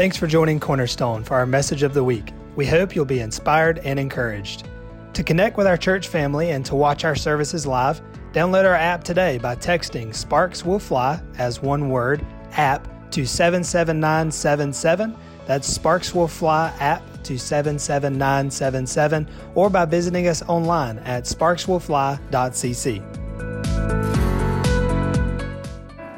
Thanks 0.00 0.16
for 0.16 0.26
joining 0.26 0.58
Cornerstone 0.58 1.22
for 1.24 1.34
our 1.34 1.44
message 1.44 1.82
of 1.82 1.92
the 1.92 2.02
week. 2.02 2.32
We 2.56 2.64
hope 2.64 2.96
you'll 2.96 3.04
be 3.04 3.20
inspired 3.20 3.80
and 3.80 3.98
encouraged. 3.98 4.66
To 5.12 5.22
connect 5.22 5.58
with 5.58 5.66
our 5.66 5.76
church 5.76 6.08
family 6.08 6.52
and 6.52 6.64
to 6.64 6.74
watch 6.74 7.04
our 7.04 7.14
services 7.14 7.66
live, 7.66 8.00
download 8.32 8.64
our 8.64 8.74
app 8.74 9.04
today 9.04 9.36
by 9.36 9.56
texting 9.56 10.14
Sparks 10.14 10.64
Will 10.64 10.78
Fly 10.78 11.20
as 11.36 11.60
one 11.60 11.90
word, 11.90 12.24
app 12.52 13.10
to 13.10 13.26
77977. 13.26 15.14
That's 15.44 15.68
Sparks 15.68 16.14
Will 16.14 16.28
Fly 16.28 16.74
app 16.80 17.02
to 17.24 17.38
77977 17.38 19.28
or 19.54 19.68
by 19.68 19.84
visiting 19.84 20.28
us 20.28 20.40
online 20.48 20.98
at 21.00 21.24
sparkswillfly.cc. 21.24 23.19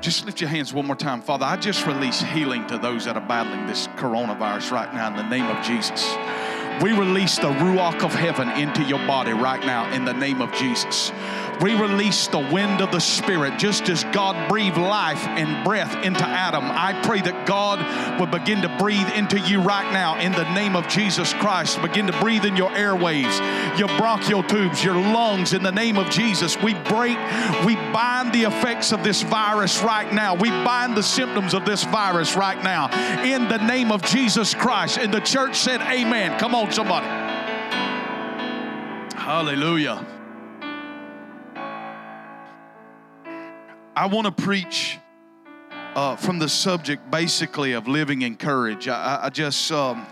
Just 0.02 0.26
lift 0.26 0.40
your 0.40 0.50
hands 0.50 0.74
one 0.74 0.84
more 0.84 0.96
time. 0.96 1.22
Father, 1.22 1.44
I 1.44 1.56
just 1.56 1.86
release 1.86 2.20
healing 2.20 2.66
to 2.66 2.76
those 2.76 3.04
that 3.04 3.16
are 3.16 3.24
battling 3.24 3.68
this 3.68 3.86
coronavirus 3.86 4.72
right 4.72 4.92
now 4.92 5.06
in 5.06 5.16
the 5.16 5.22
name 5.22 5.46
of 5.46 5.64
Jesus. 5.64 6.02
We 6.82 6.90
release 6.90 7.36
the 7.36 7.48
Ruach 7.48 8.02
of 8.02 8.12
heaven 8.12 8.48
into 8.50 8.82
your 8.82 8.98
body 9.06 9.32
right 9.32 9.64
now 9.64 9.92
in 9.92 10.04
the 10.04 10.12
name 10.12 10.42
of 10.42 10.52
Jesus. 10.52 11.12
We 11.60 11.80
release 11.80 12.26
the 12.26 12.40
wind 12.40 12.80
of 12.80 12.90
the 12.90 12.98
Spirit 12.98 13.56
just 13.56 13.88
as 13.88 14.02
God 14.04 14.48
breathed 14.48 14.76
life 14.76 15.24
and 15.28 15.64
breath 15.64 15.94
into 16.04 16.24
Adam. 16.24 16.64
I 16.64 17.00
pray 17.04 17.20
that 17.20 17.46
God 17.46 18.18
will 18.18 18.26
begin 18.26 18.62
to 18.62 18.76
breathe 18.78 19.08
into 19.14 19.38
you 19.38 19.62
right 19.62 19.92
now 19.92 20.18
in 20.18 20.32
the 20.32 20.42
name 20.54 20.74
of 20.74 20.88
Jesus 20.88 21.32
Christ. 21.34 21.80
Begin 21.80 22.08
to 22.08 22.18
breathe 22.18 22.44
in 22.44 22.56
your 22.56 22.70
airwaves, 22.70 23.78
your 23.78 23.86
bronchial 23.96 24.42
tubes, 24.42 24.82
your 24.82 24.96
lungs 24.96 25.52
in 25.52 25.62
the 25.62 25.70
name 25.70 25.98
of 25.98 26.10
Jesus. 26.10 26.60
We 26.60 26.74
break, 26.74 27.16
we 27.64 27.76
bind 27.92 28.32
the 28.32 28.42
effects 28.42 28.90
of 28.90 29.04
this 29.04 29.22
virus 29.22 29.82
right 29.82 30.12
now. 30.12 30.34
We 30.34 30.50
bind 30.50 30.96
the 30.96 31.02
symptoms 31.04 31.54
of 31.54 31.64
this 31.64 31.84
virus 31.84 32.34
right 32.34 32.60
now 32.64 32.88
in 33.22 33.46
the 33.46 33.58
name 33.58 33.92
of 33.92 34.02
Jesus 34.02 34.52
Christ. 34.52 34.98
And 34.98 35.14
the 35.14 35.20
church 35.20 35.54
said, 35.54 35.80
Amen. 35.82 36.40
Come 36.40 36.56
on, 36.56 36.71
somebody. 36.72 37.06
Hallelujah. 39.14 40.06
I 43.94 44.06
want 44.06 44.24
to 44.24 44.32
preach 44.32 44.98
uh, 45.94 46.16
from 46.16 46.38
the 46.38 46.48
subject 46.48 47.10
basically 47.10 47.72
of 47.72 47.88
living 47.88 48.22
in 48.22 48.36
courage. 48.36 48.88
I, 48.88 49.24
I 49.24 49.28
just, 49.28 49.70
um, 49.70 50.06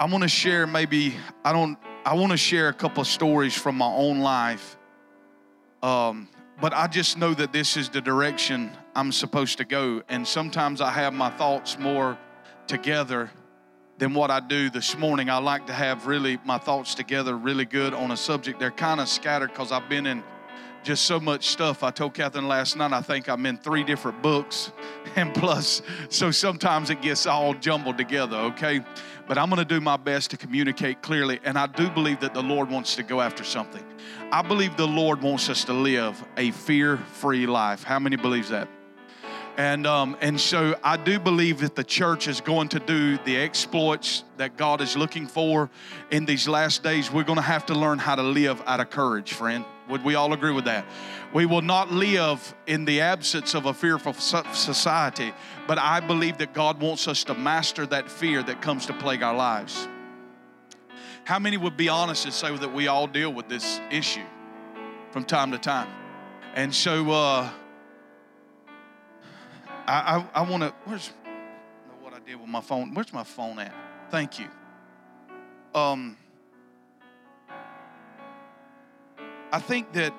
I 0.00 0.06
want 0.06 0.22
to 0.22 0.28
share 0.28 0.66
maybe, 0.66 1.14
I 1.44 1.52
don't, 1.52 1.78
I 2.04 2.14
want 2.14 2.32
to 2.32 2.36
share 2.36 2.68
a 2.68 2.74
couple 2.74 3.02
of 3.02 3.06
stories 3.06 3.54
from 3.54 3.76
my 3.76 3.86
own 3.86 4.18
life. 4.18 4.76
Um, 5.80 6.28
but 6.60 6.74
I 6.74 6.88
just 6.88 7.16
know 7.16 7.34
that 7.34 7.52
this 7.52 7.76
is 7.76 7.88
the 7.88 8.00
direction 8.00 8.72
I'm 8.96 9.12
supposed 9.12 9.58
to 9.58 9.64
go. 9.64 10.02
And 10.08 10.26
sometimes 10.26 10.80
I 10.80 10.90
have 10.90 11.14
my 11.14 11.30
thoughts 11.30 11.78
more 11.78 12.18
together 12.66 13.30
than 14.02 14.14
what 14.14 14.32
I 14.32 14.40
do 14.40 14.68
this 14.68 14.98
morning. 14.98 15.30
I 15.30 15.38
like 15.38 15.68
to 15.68 15.72
have 15.72 16.08
really 16.08 16.36
my 16.44 16.58
thoughts 16.58 16.96
together 16.96 17.36
really 17.36 17.64
good 17.64 17.94
on 17.94 18.10
a 18.10 18.16
subject. 18.16 18.58
They're 18.58 18.72
kind 18.72 19.00
of 19.00 19.08
scattered 19.08 19.50
because 19.50 19.70
I've 19.70 19.88
been 19.88 20.06
in 20.06 20.24
just 20.82 21.04
so 21.04 21.20
much 21.20 21.46
stuff. 21.46 21.84
I 21.84 21.92
told 21.92 22.14
Catherine 22.14 22.48
last 22.48 22.76
night, 22.76 22.92
I 22.92 23.00
think 23.00 23.28
I'm 23.28 23.46
in 23.46 23.58
three 23.58 23.84
different 23.84 24.20
books. 24.20 24.72
And 25.14 25.34
plus, 25.34 25.82
so 26.08 26.30
sometimes 26.30 26.88
it 26.88 27.02
gets 27.02 27.26
all 27.26 27.52
jumbled 27.54 27.98
together, 27.98 28.36
okay? 28.36 28.80
But 29.28 29.36
I'm 29.36 29.50
gonna 29.50 29.64
do 29.64 29.78
my 29.80 29.98
best 29.98 30.30
to 30.30 30.36
communicate 30.38 31.02
clearly. 31.02 31.38
And 31.44 31.58
I 31.58 31.66
do 31.66 31.90
believe 31.90 32.20
that 32.20 32.34
the 32.34 32.42
Lord 32.42 32.70
wants 32.70 32.96
to 32.96 33.02
go 33.02 33.20
after 33.20 33.44
something. 33.44 33.84
I 34.32 34.42
believe 34.42 34.76
the 34.76 34.88
Lord 34.88 35.20
wants 35.20 35.50
us 35.50 35.64
to 35.64 35.74
live 35.74 36.24
a 36.36 36.50
fear 36.50 36.96
free 36.96 37.46
life. 37.46 37.84
How 37.84 37.98
many 37.98 38.16
believes 38.16 38.48
that? 38.48 38.68
And, 39.58 39.86
um, 39.86 40.16
and 40.22 40.40
so 40.40 40.76
I 40.82 40.96
do 40.96 41.18
believe 41.18 41.60
that 41.60 41.74
the 41.74 41.84
church 41.84 42.26
is 42.26 42.40
going 42.40 42.68
to 42.70 42.80
do 42.80 43.18
the 43.18 43.36
exploits 43.36 44.24
that 44.38 44.56
God 44.56 44.80
is 44.80 44.96
looking 44.96 45.26
for 45.26 45.68
in 46.10 46.24
these 46.24 46.48
last 46.48 46.82
days. 46.82 47.12
We're 47.12 47.24
going 47.24 47.36
to 47.36 47.42
have 47.42 47.66
to 47.66 47.74
learn 47.74 47.98
how 47.98 48.14
to 48.14 48.22
live 48.22 48.62
out 48.64 48.80
of 48.80 48.88
courage, 48.88 49.34
friend. 49.34 49.66
Would 49.90 50.04
we 50.04 50.14
all 50.14 50.32
agree 50.32 50.52
with 50.52 50.64
that? 50.64 50.86
We 51.34 51.44
will 51.44 51.60
not 51.60 51.90
live 51.92 52.54
in 52.66 52.86
the 52.86 53.02
absence 53.02 53.54
of 53.54 53.66
a 53.66 53.74
fearful 53.74 54.14
society, 54.14 55.34
but 55.66 55.78
I 55.78 56.00
believe 56.00 56.38
that 56.38 56.54
God 56.54 56.80
wants 56.80 57.06
us 57.06 57.24
to 57.24 57.34
master 57.34 57.84
that 57.86 58.10
fear 58.10 58.42
that 58.44 58.62
comes 58.62 58.86
to 58.86 58.94
plague 58.94 59.22
our 59.22 59.34
lives. 59.34 59.86
How 61.24 61.38
many 61.38 61.58
would 61.58 61.76
be 61.76 61.90
honest 61.90 62.24
and 62.24 62.32
say 62.32 62.56
that 62.56 62.72
we 62.72 62.86
all 62.88 63.06
deal 63.06 63.32
with 63.32 63.48
this 63.48 63.80
issue 63.90 64.24
from 65.10 65.24
time 65.24 65.52
to 65.52 65.58
time? 65.58 65.88
And 66.54 66.74
so, 66.74 67.10
uh, 67.10 67.50
I, 69.86 70.24
I, 70.34 70.40
I 70.40 70.48
want 70.48 70.62
to, 70.62 70.74
where's, 70.84 71.10
know 71.24 71.94
what 72.00 72.14
I 72.14 72.20
did 72.20 72.40
with 72.40 72.48
my 72.48 72.60
phone. 72.60 72.94
Where's 72.94 73.12
my 73.12 73.24
phone 73.24 73.58
at? 73.58 73.74
Thank 74.10 74.38
you. 74.38 74.46
Um, 75.74 76.16
I 79.50 79.58
think 79.58 79.92
that, 79.94 80.14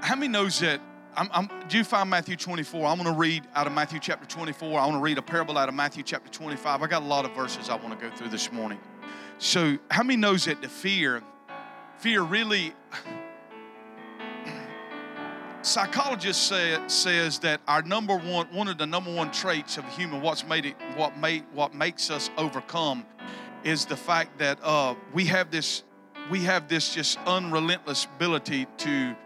how 0.00 0.16
many 0.16 0.28
knows 0.28 0.60
that, 0.60 0.80
I'm, 1.16 1.28
I'm, 1.32 1.48
do 1.68 1.78
you 1.78 1.84
find 1.84 2.10
Matthew 2.10 2.36
24? 2.36 2.86
I'm 2.86 2.98
going 2.98 3.12
to 3.12 3.18
read 3.18 3.44
out 3.54 3.66
of 3.66 3.72
Matthew 3.72 4.00
chapter 4.00 4.26
24. 4.26 4.78
I 4.78 4.84
want 4.84 4.96
to 4.96 5.00
read 5.00 5.16
a 5.16 5.22
parable 5.22 5.56
out 5.56 5.68
of 5.68 5.74
Matthew 5.74 6.02
chapter 6.02 6.30
25. 6.30 6.82
I 6.82 6.86
got 6.86 7.02
a 7.02 7.06
lot 7.06 7.24
of 7.24 7.32
verses 7.34 7.68
I 7.68 7.76
want 7.76 7.98
to 7.98 8.08
go 8.08 8.14
through 8.14 8.28
this 8.28 8.52
morning. 8.52 8.78
So, 9.38 9.78
how 9.90 10.02
many 10.02 10.16
knows 10.16 10.44
that 10.44 10.60
the 10.60 10.68
fear, 10.68 11.22
fear 11.98 12.22
really, 12.22 12.74
psychologists 15.64 16.42
say 16.42 16.78
says 16.88 17.38
that 17.38 17.60
our 17.66 17.80
number 17.82 18.16
one 18.16 18.46
one 18.52 18.68
of 18.68 18.76
the 18.76 18.86
number 18.86 19.12
one 19.12 19.30
traits 19.32 19.78
of 19.78 19.84
human 19.96 20.20
what's 20.20 20.46
made 20.46 20.66
it 20.66 20.76
what 20.96 21.16
made 21.18 21.42
what 21.54 21.74
makes 21.74 22.10
us 22.10 22.28
overcome 22.36 23.04
is 23.64 23.86
the 23.86 23.96
fact 23.96 24.38
that 24.38 24.58
uh, 24.62 24.94
we 25.14 25.24
have 25.24 25.50
this 25.50 25.82
we 26.30 26.40
have 26.40 26.68
this 26.68 26.94
just 26.94 27.18
unrelentless 27.26 28.06
ability 28.16 28.66
to 28.76 29.16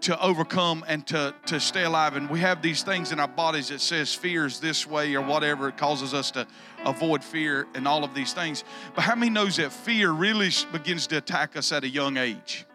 to 0.00 0.20
overcome 0.20 0.84
and 0.88 1.06
to 1.06 1.34
to 1.46 1.58
stay 1.58 1.84
alive. 1.84 2.16
And 2.16 2.28
we 2.28 2.40
have 2.40 2.62
these 2.62 2.82
things 2.82 3.12
in 3.12 3.18
our 3.18 3.28
bodies 3.28 3.68
that 3.68 3.80
says 3.80 4.14
fear 4.14 4.44
is 4.44 4.60
this 4.60 4.86
way 4.86 5.14
or 5.14 5.22
whatever. 5.22 5.68
It 5.68 5.76
causes 5.76 6.14
us 6.14 6.30
to 6.32 6.46
avoid 6.84 7.24
fear 7.24 7.66
and 7.74 7.88
all 7.88 8.04
of 8.04 8.14
these 8.14 8.32
things. 8.32 8.62
But 8.94 9.02
how 9.02 9.14
many 9.14 9.30
knows 9.30 9.56
that 9.56 9.72
fear 9.72 10.10
really 10.10 10.50
begins 10.70 11.06
to 11.08 11.16
attack 11.16 11.56
us 11.56 11.72
at 11.72 11.82
a 11.82 11.88
young 11.88 12.18
age? 12.18 12.66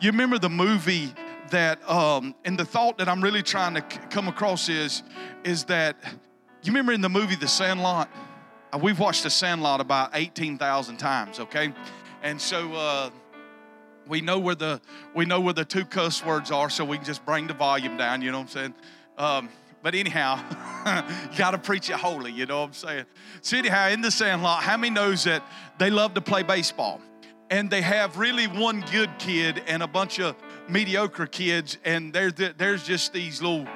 You 0.00 0.10
remember 0.10 0.38
the 0.38 0.50
movie 0.50 1.14
that 1.50 1.88
um, 1.88 2.34
and 2.44 2.58
the 2.58 2.64
thought 2.64 2.98
that 2.98 3.08
I'm 3.08 3.22
really 3.22 3.42
trying 3.42 3.74
to 3.74 3.84
c- 3.88 4.00
come 4.10 4.28
across 4.28 4.68
is 4.68 5.02
is 5.44 5.64
that 5.64 5.96
you 6.62 6.72
remember 6.72 6.92
in 6.92 7.00
the 7.00 7.08
movie 7.08 7.36
The 7.36 7.48
Sandlot? 7.48 8.08
Uh, 8.72 8.78
we've 8.78 8.98
watched 8.98 9.22
The 9.22 9.30
Sandlot 9.30 9.80
about 9.80 10.10
18,000 10.14 10.96
times, 10.96 11.40
okay? 11.40 11.72
And 12.22 12.40
so 12.40 12.72
uh, 12.74 13.10
we 14.06 14.20
know 14.20 14.38
where 14.38 14.54
the 14.54 14.80
we 15.14 15.24
know 15.24 15.40
where 15.40 15.54
the 15.54 15.64
two 15.64 15.84
cuss 15.84 16.24
words 16.24 16.50
are, 16.50 16.70
so 16.70 16.84
we 16.84 16.96
can 16.96 17.06
just 17.06 17.24
bring 17.24 17.46
the 17.46 17.54
volume 17.54 17.96
down. 17.96 18.22
You 18.22 18.32
know 18.32 18.38
what 18.38 18.44
I'm 18.44 18.48
saying? 18.48 18.74
Um, 19.16 19.48
but 19.82 19.94
anyhow, 19.94 20.40
you 21.30 21.38
got 21.38 21.52
to 21.52 21.58
preach 21.58 21.88
it 21.88 21.96
holy. 21.96 22.32
You 22.32 22.46
know 22.46 22.60
what 22.60 22.66
I'm 22.68 22.72
saying? 22.72 23.04
So 23.42 23.56
anyhow, 23.56 23.88
in 23.88 24.00
the 24.00 24.10
Sandlot, 24.10 24.62
how 24.62 24.76
many 24.76 24.92
knows 24.92 25.24
that 25.24 25.42
they 25.78 25.90
love 25.90 26.14
to 26.14 26.20
play 26.20 26.42
baseball? 26.42 27.00
and 27.50 27.70
they 27.70 27.82
have 27.82 28.18
really 28.18 28.46
one 28.46 28.84
good 28.92 29.10
kid 29.18 29.62
and 29.66 29.82
a 29.82 29.86
bunch 29.86 30.20
of 30.20 30.36
mediocre 30.68 31.26
kids, 31.26 31.78
and 31.84 32.12
there's 32.12 32.34
there's 32.56 32.84
just 32.84 33.12
these 33.12 33.42
little. 33.42 33.66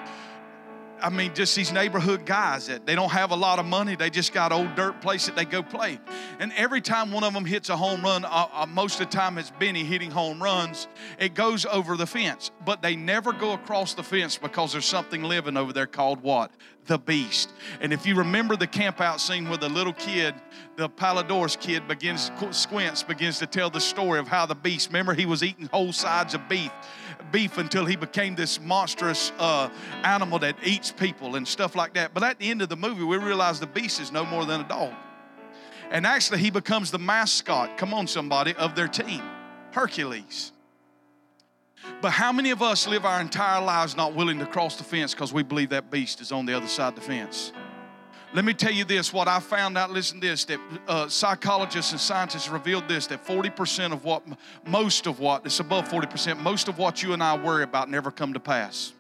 I 1.02 1.10
mean, 1.10 1.34
just 1.34 1.56
these 1.56 1.72
neighborhood 1.72 2.24
guys 2.24 2.68
that 2.68 2.86
they 2.86 2.94
don't 2.94 3.10
have 3.10 3.32
a 3.32 3.36
lot 3.36 3.58
of 3.58 3.66
money. 3.66 3.96
They 3.96 4.08
just 4.08 4.32
got 4.32 4.52
old 4.52 4.76
dirt 4.76 5.00
place 5.00 5.26
that 5.26 5.34
they 5.34 5.44
go 5.44 5.62
play. 5.62 5.98
And 6.38 6.52
every 6.52 6.80
time 6.80 7.10
one 7.10 7.24
of 7.24 7.34
them 7.34 7.44
hits 7.44 7.68
a 7.70 7.76
home 7.76 8.02
run, 8.02 8.24
uh, 8.24 8.46
uh, 8.52 8.66
most 8.66 9.00
of 9.00 9.10
the 9.10 9.16
time 9.16 9.36
it's 9.36 9.50
Benny 9.50 9.82
hitting 9.82 10.12
home 10.12 10.40
runs, 10.40 10.86
it 11.18 11.34
goes 11.34 11.66
over 11.66 11.96
the 11.96 12.06
fence. 12.06 12.52
But 12.64 12.82
they 12.82 12.94
never 12.94 13.32
go 13.32 13.52
across 13.52 13.94
the 13.94 14.04
fence 14.04 14.38
because 14.38 14.72
there's 14.72 14.84
something 14.84 15.24
living 15.24 15.56
over 15.56 15.72
there 15.72 15.86
called 15.86 16.22
what? 16.22 16.52
The 16.86 16.98
beast. 16.98 17.52
And 17.80 17.92
if 17.92 18.06
you 18.06 18.14
remember 18.14 18.56
the 18.56 18.66
camp 18.66 19.00
out 19.00 19.20
scene 19.20 19.48
where 19.48 19.58
the 19.58 19.68
little 19.68 19.92
kid, 19.92 20.34
the 20.76 20.88
Palledorous 20.88 21.56
kid, 21.56 21.86
begins, 21.88 22.30
Squints 22.50 23.02
begins 23.02 23.38
to 23.40 23.46
tell 23.46 23.70
the 23.70 23.80
story 23.80 24.20
of 24.20 24.28
how 24.28 24.46
the 24.46 24.54
beast, 24.54 24.88
remember 24.88 25.14
he 25.14 25.26
was 25.26 25.42
eating 25.42 25.68
whole 25.72 25.92
sides 25.92 26.34
of 26.34 26.48
beef 26.48 26.70
beef 27.32 27.58
until 27.58 27.84
he 27.84 27.96
became 27.96 28.34
this 28.34 28.60
monstrous 28.60 29.32
uh, 29.38 29.70
animal 30.04 30.38
that 30.40 30.56
eats 30.62 30.92
people 30.92 31.36
and 31.36 31.48
stuff 31.48 31.74
like 31.74 31.94
that. 31.94 32.14
But 32.14 32.22
at 32.22 32.38
the 32.38 32.50
end 32.50 32.62
of 32.62 32.68
the 32.68 32.76
movie, 32.76 33.02
we 33.02 33.16
realize 33.16 33.58
the 33.58 33.66
beast 33.66 34.00
is 34.00 34.12
no 34.12 34.24
more 34.24 34.44
than 34.44 34.60
a 34.60 34.68
dog. 34.68 34.92
And 35.90 36.06
actually, 36.06 36.38
he 36.38 36.50
becomes 36.50 36.90
the 36.90 36.98
mascot, 36.98 37.76
come 37.76 37.92
on, 37.92 38.06
somebody, 38.06 38.54
of 38.54 38.74
their 38.74 38.88
team 38.88 39.22
Hercules. 39.72 40.52
But 42.00 42.10
how 42.10 42.32
many 42.32 42.50
of 42.50 42.62
us 42.62 42.86
live 42.86 43.04
our 43.04 43.20
entire 43.20 43.62
lives 43.62 43.96
not 43.96 44.14
willing 44.14 44.38
to 44.38 44.46
cross 44.46 44.76
the 44.76 44.84
fence 44.84 45.14
because 45.14 45.32
we 45.32 45.42
believe 45.42 45.70
that 45.70 45.90
beast 45.90 46.20
is 46.20 46.30
on 46.30 46.46
the 46.46 46.54
other 46.54 46.68
side 46.68 46.90
of 46.90 46.94
the 46.94 47.00
fence? 47.00 47.52
Let 48.34 48.46
me 48.46 48.54
tell 48.54 48.72
you 48.72 48.84
this 48.84 49.12
what 49.12 49.28
I 49.28 49.40
found 49.40 49.76
out, 49.76 49.90
listen 49.90 50.18
to 50.22 50.26
this, 50.26 50.46
that 50.46 50.58
uh, 50.88 51.06
psychologists 51.08 51.92
and 51.92 52.00
scientists 52.00 52.48
revealed 52.48 52.88
this 52.88 53.06
that 53.08 53.26
40% 53.26 53.92
of 53.92 54.04
what, 54.04 54.22
most 54.66 55.06
of 55.06 55.20
what, 55.20 55.44
it's 55.44 55.60
above 55.60 55.86
40%, 55.86 56.38
most 56.38 56.68
of 56.68 56.78
what 56.78 57.02
you 57.02 57.12
and 57.12 57.22
I 57.22 57.36
worry 57.36 57.62
about 57.62 57.90
never 57.90 58.10
come 58.10 58.32
to 58.32 58.40
pass. 58.40 58.94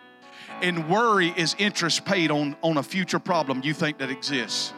And 0.60 0.86
worry 0.86 1.32
is 1.34 1.56
interest 1.58 2.04
paid 2.04 2.30
on, 2.30 2.56
on 2.62 2.76
a 2.76 2.82
future 2.82 3.18
problem 3.18 3.62
you 3.64 3.72
think 3.72 3.96
that 3.98 4.10
exists. 4.10 4.74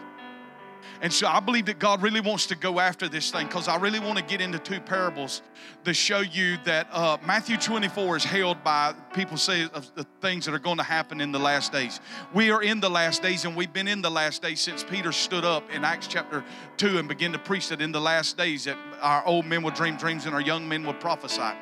And 1.04 1.12
so 1.12 1.26
I 1.26 1.38
believe 1.38 1.66
that 1.66 1.78
God 1.78 2.00
really 2.00 2.22
wants 2.22 2.46
to 2.46 2.54
go 2.54 2.80
after 2.80 3.10
this 3.10 3.30
thing 3.30 3.46
because 3.46 3.68
I 3.68 3.76
really 3.76 4.00
want 4.00 4.16
to 4.16 4.24
get 4.24 4.40
into 4.40 4.58
two 4.58 4.80
parables 4.80 5.42
to 5.84 5.92
show 5.92 6.20
you 6.20 6.56
that 6.64 6.88
uh, 6.90 7.18
Matthew 7.26 7.58
24 7.58 8.16
is 8.16 8.24
held 8.24 8.64
by 8.64 8.94
people 9.12 9.36
say 9.36 9.64
of 9.74 9.94
the 9.96 10.06
things 10.22 10.46
that 10.46 10.54
are 10.54 10.58
going 10.58 10.78
to 10.78 10.82
happen 10.82 11.20
in 11.20 11.30
the 11.30 11.38
last 11.38 11.72
days. 11.72 12.00
We 12.32 12.50
are 12.50 12.62
in 12.62 12.80
the 12.80 12.88
last 12.88 13.20
days, 13.20 13.44
and 13.44 13.54
we've 13.54 13.70
been 13.70 13.86
in 13.86 14.00
the 14.00 14.10
last 14.10 14.40
days 14.40 14.62
since 14.62 14.82
Peter 14.82 15.12
stood 15.12 15.44
up 15.44 15.70
in 15.70 15.84
Acts 15.84 16.06
chapter 16.06 16.42
2 16.78 16.96
and 16.96 17.06
began 17.06 17.32
to 17.32 17.38
preach 17.38 17.68
that 17.68 17.82
in 17.82 17.92
the 17.92 18.00
last 18.00 18.38
days 18.38 18.64
that 18.64 18.78
our 19.02 19.26
old 19.26 19.44
men 19.44 19.62
will 19.62 19.72
dream 19.72 19.98
dreams 19.98 20.24
and 20.24 20.34
our 20.34 20.40
young 20.40 20.66
men 20.66 20.86
will 20.86 20.94
prophesy. 20.94 21.52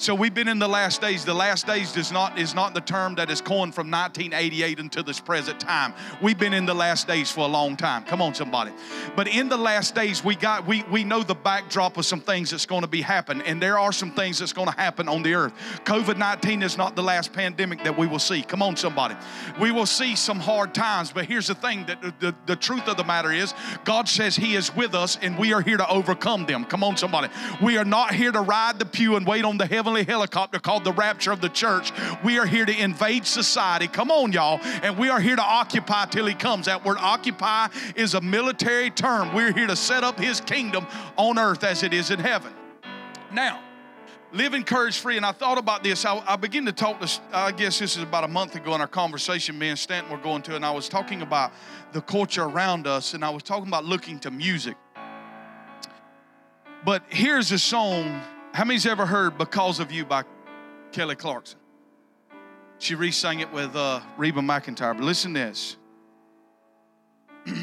So 0.00 0.14
we've 0.14 0.32
been 0.32 0.48
in 0.48 0.58
the 0.58 0.66
last 0.66 1.02
days. 1.02 1.26
The 1.26 1.34
last 1.34 1.66
days 1.66 1.92
does 1.92 2.10
not 2.10 2.38
is 2.38 2.54
not 2.54 2.72
the 2.72 2.80
term 2.80 3.16
that 3.16 3.30
is 3.30 3.42
coined 3.42 3.74
from 3.74 3.90
1988 3.90 4.78
until 4.78 5.02
this 5.02 5.20
present 5.20 5.60
time. 5.60 5.92
We've 6.22 6.38
been 6.38 6.54
in 6.54 6.64
the 6.64 6.72
last 6.72 7.06
days 7.06 7.30
for 7.30 7.40
a 7.40 7.46
long 7.46 7.76
time. 7.76 8.04
Come 8.04 8.22
on, 8.22 8.34
somebody. 8.34 8.72
But 9.14 9.28
in 9.28 9.50
the 9.50 9.58
last 9.58 9.94
days, 9.94 10.24
we 10.24 10.36
got 10.36 10.66
we 10.66 10.84
we 10.84 11.04
know 11.04 11.22
the 11.22 11.34
backdrop 11.34 11.98
of 11.98 12.06
some 12.06 12.22
things 12.22 12.50
that's 12.50 12.64
going 12.64 12.80
to 12.80 12.88
be 12.88 13.02
happening, 13.02 13.46
and 13.46 13.62
there 13.62 13.78
are 13.78 13.92
some 13.92 14.10
things 14.12 14.38
that's 14.38 14.54
going 14.54 14.68
to 14.68 14.74
happen 14.74 15.06
on 15.06 15.22
the 15.22 15.34
earth. 15.34 15.52
COVID-19 15.84 16.62
is 16.62 16.78
not 16.78 16.96
the 16.96 17.02
last 17.02 17.34
pandemic 17.34 17.84
that 17.84 17.98
we 17.98 18.06
will 18.06 18.18
see. 18.18 18.40
Come 18.40 18.62
on, 18.62 18.76
somebody. 18.76 19.16
We 19.60 19.70
will 19.70 19.84
see 19.84 20.16
some 20.16 20.40
hard 20.40 20.72
times, 20.72 21.12
but 21.12 21.26
here's 21.26 21.48
the 21.48 21.54
thing: 21.54 21.84
that 21.84 22.00
the, 22.00 22.14
the, 22.20 22.34
the 22.46 22.56
truth 22.56 22.88
of 22.88 22.96
the 22.96 23.04
matter 23.04 23.32
is, 23.32 23.52
God 23.84 24.08
says 24.08 24.34
He 24.34 24.54
is 24.54 24.74
with 24.74 24.94
us, 24.94 25.18
and 25.20 25.36
we 25.36 25.52
are 25.52 25.60
here 25.60 25.76
to 25.76 25.90
overcome 25.90 26.46
them. 26.46 26.64
Come 26.64 26.82
on, 26.82 26.96
somebody. 26.96 27.28
We 27.60 27.76
are 27.76 27.84
not 27.84 28.14
here 28.14 28.32
to 28.32 28.40
ride 28.40 28.78
the 28.78 28.86
pew 28.86 29.16
and 29.16 29.26
wait 29.26 29.44
on 29.44 29.58
the 29.58 29.66
heaven 29.66 29.89
heavenly 29.90 30.12
helicopter 30.12 30.60
called 30.60 30.84
the 30.84 30.92
rapture 30.92 31.32
of 31.32 31.40
the 31.40 31.48
church. 31.48 31.90
We 32.22 32.38
are 32.38 32.46
here 32.46 32.64
to 32.64 32.80
invade 32.80 33.26
society. 33.26 33.88
Come 33.88 34.12
on, 34.12 34.30
y'all. 34.30 34.60
And 34.84 34.96
we 34.96 35.08
are 35.08 35.18
here 35.20 35.34
to 35.34 35.42
occupy 35.42 36.06
till 36.06 36.26
he 36.26 36.34
comes. 36.34 36.66
That 36.66 36.84
word 36.84 36.98
occupy 37.00 37.68
is 37.96 38.14
a 38.14 38.20
military 38.20 38.90
term. 38.90 39.34
We're 39.34 39.52
here 39.52 39.66
to 39.66 39.74
set 39.74 40.04
up 40.04 40.16
his 40.16 40.40
kingdom 40.40 40.86
on 41.16 41.40
earth 41.40 41.64
as 41.64 41.82
it 41.82 41.92
is 41.92 42.12
in 42.12 42.20
heaven. 42.20 42.52
Now, 43.32 43.60
live 44.32 44.54
encourage 44.54 44.96
free. 44.96 45.16
And 45.16 45.26
I 45.26 45.32
thought 45.32 45.58
about 45.58 45.82
this. 45.82 46.04
I, 46.04 46.22
I 46.24 46.36
began 46.36 46.66
to 46.66 46.72
talk 46.72 47.00
to, 47.00 47.20
I 47.32 47.50
guess 47.50 47.80
this 47.80 47.96
is 47.96 48.04
about 48.04 48.22
a 48.22 48.28
month 48.28 48.54
ago 48.54 48.72
in 48.76 48.80
our 48.80 48.86
conversation, 48.86 49.58
me 49.58 49.70
and 49.70 49.78
Stanton 49.78 50.12
were 50.12 50.22
going 50.22 50.42
to, 50.42 50.54
and 50.54 50.64
I 50.64 50.70
was 50.70 50.88
talking 50.88 51.22
about 51.22 51.50
the 51.90 52.00
culture 52.00 52.44
around 52.44 52.86
us, 52.86 53.14
and 53.14 53.24
I 53.24 53.30
was 53.30 53.42
talking 53.42 53.66
about 53.66 53.84
looking 53.84 54.20
to 54.20 54.30
music. 54.30 54.76
But 56.84 57.02
here's 57.08 57.50
a 57.50 57.58
song 57.58 58.22
how 58.52 58.64
many's 58.64 58.86
ever 58.86 59.06
heard 59.06 59.38
Because 59.38 59.80
of 59.80 59.92
You 59.92 60.04
by 60.04 60.24
Kelly 60.92 61.14
Clarkson? 61.14 61.58
She 62.78 62.94
re-sang 62.94 63.40
it 63.40 63.52
with 63.52 63.76
uh, 63.76 64.00
Reba 64.16 64.40
McEntire. 64.40 64.96
But 64.96 65.04
listen 65.04 65.34
to 65.34 65.40
this. 65.40 65.76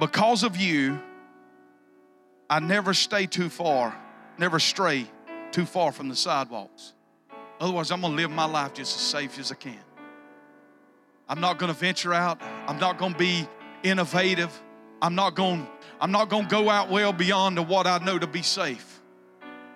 because 0.00 0.42
of 0.42 0.56
you, 0.56 1.00
I 2.50 2.60
never 2.60 2.92
stay 2.92 3.26
too 3.26 3.48
far, 3.48 3.96
never 4.38 4.58
stray 4.58 5.06
too 5.52 5.64
far 5.64 5.92
from 5.92 6.08
the 6.08 6.16
sidewalks. 6.16 6.92
Otherwise, 7.60 7.90
I'm 7.90 8.00
going 8.00 8.12
to 8.12 8.16
live 8.16 8.30
my 8.30 8.44
life 8.44 8.74
just 8.74 8.96
as 8.96 9.02
safe 9.02 9.38
as 9.38 9.50
I 9.50 9.54
can. 9.54 9.78
I'm 11.28 11.40
not 11.40 11.58
going 11.58 11.72
to 11.72 11.78
venture 11.78 12.12
out. 12.12 12.40
I'm 12.66 12.78
not 12.78 12.98
going 12.98 13.12
to 13.12 13.18
be 13.18 13.48
innovative. 13.82 14.52
I'm 15.00 15.14
not 15.14 15.34
going 15.34 15.66
I'm 16.00 16.12
not 16.12 16.28
going 16.28 16.44
to 16.44 16.50
go 16.50 16.68
out 16.68 16.90
well 16.90 17.12
beyond 17.12 17.58
what 17.68 17.86
I 17.86 17.98
know 17.98 18.18
to 18.18 18.26
be 18.26 18.42
safe 18.42 18.95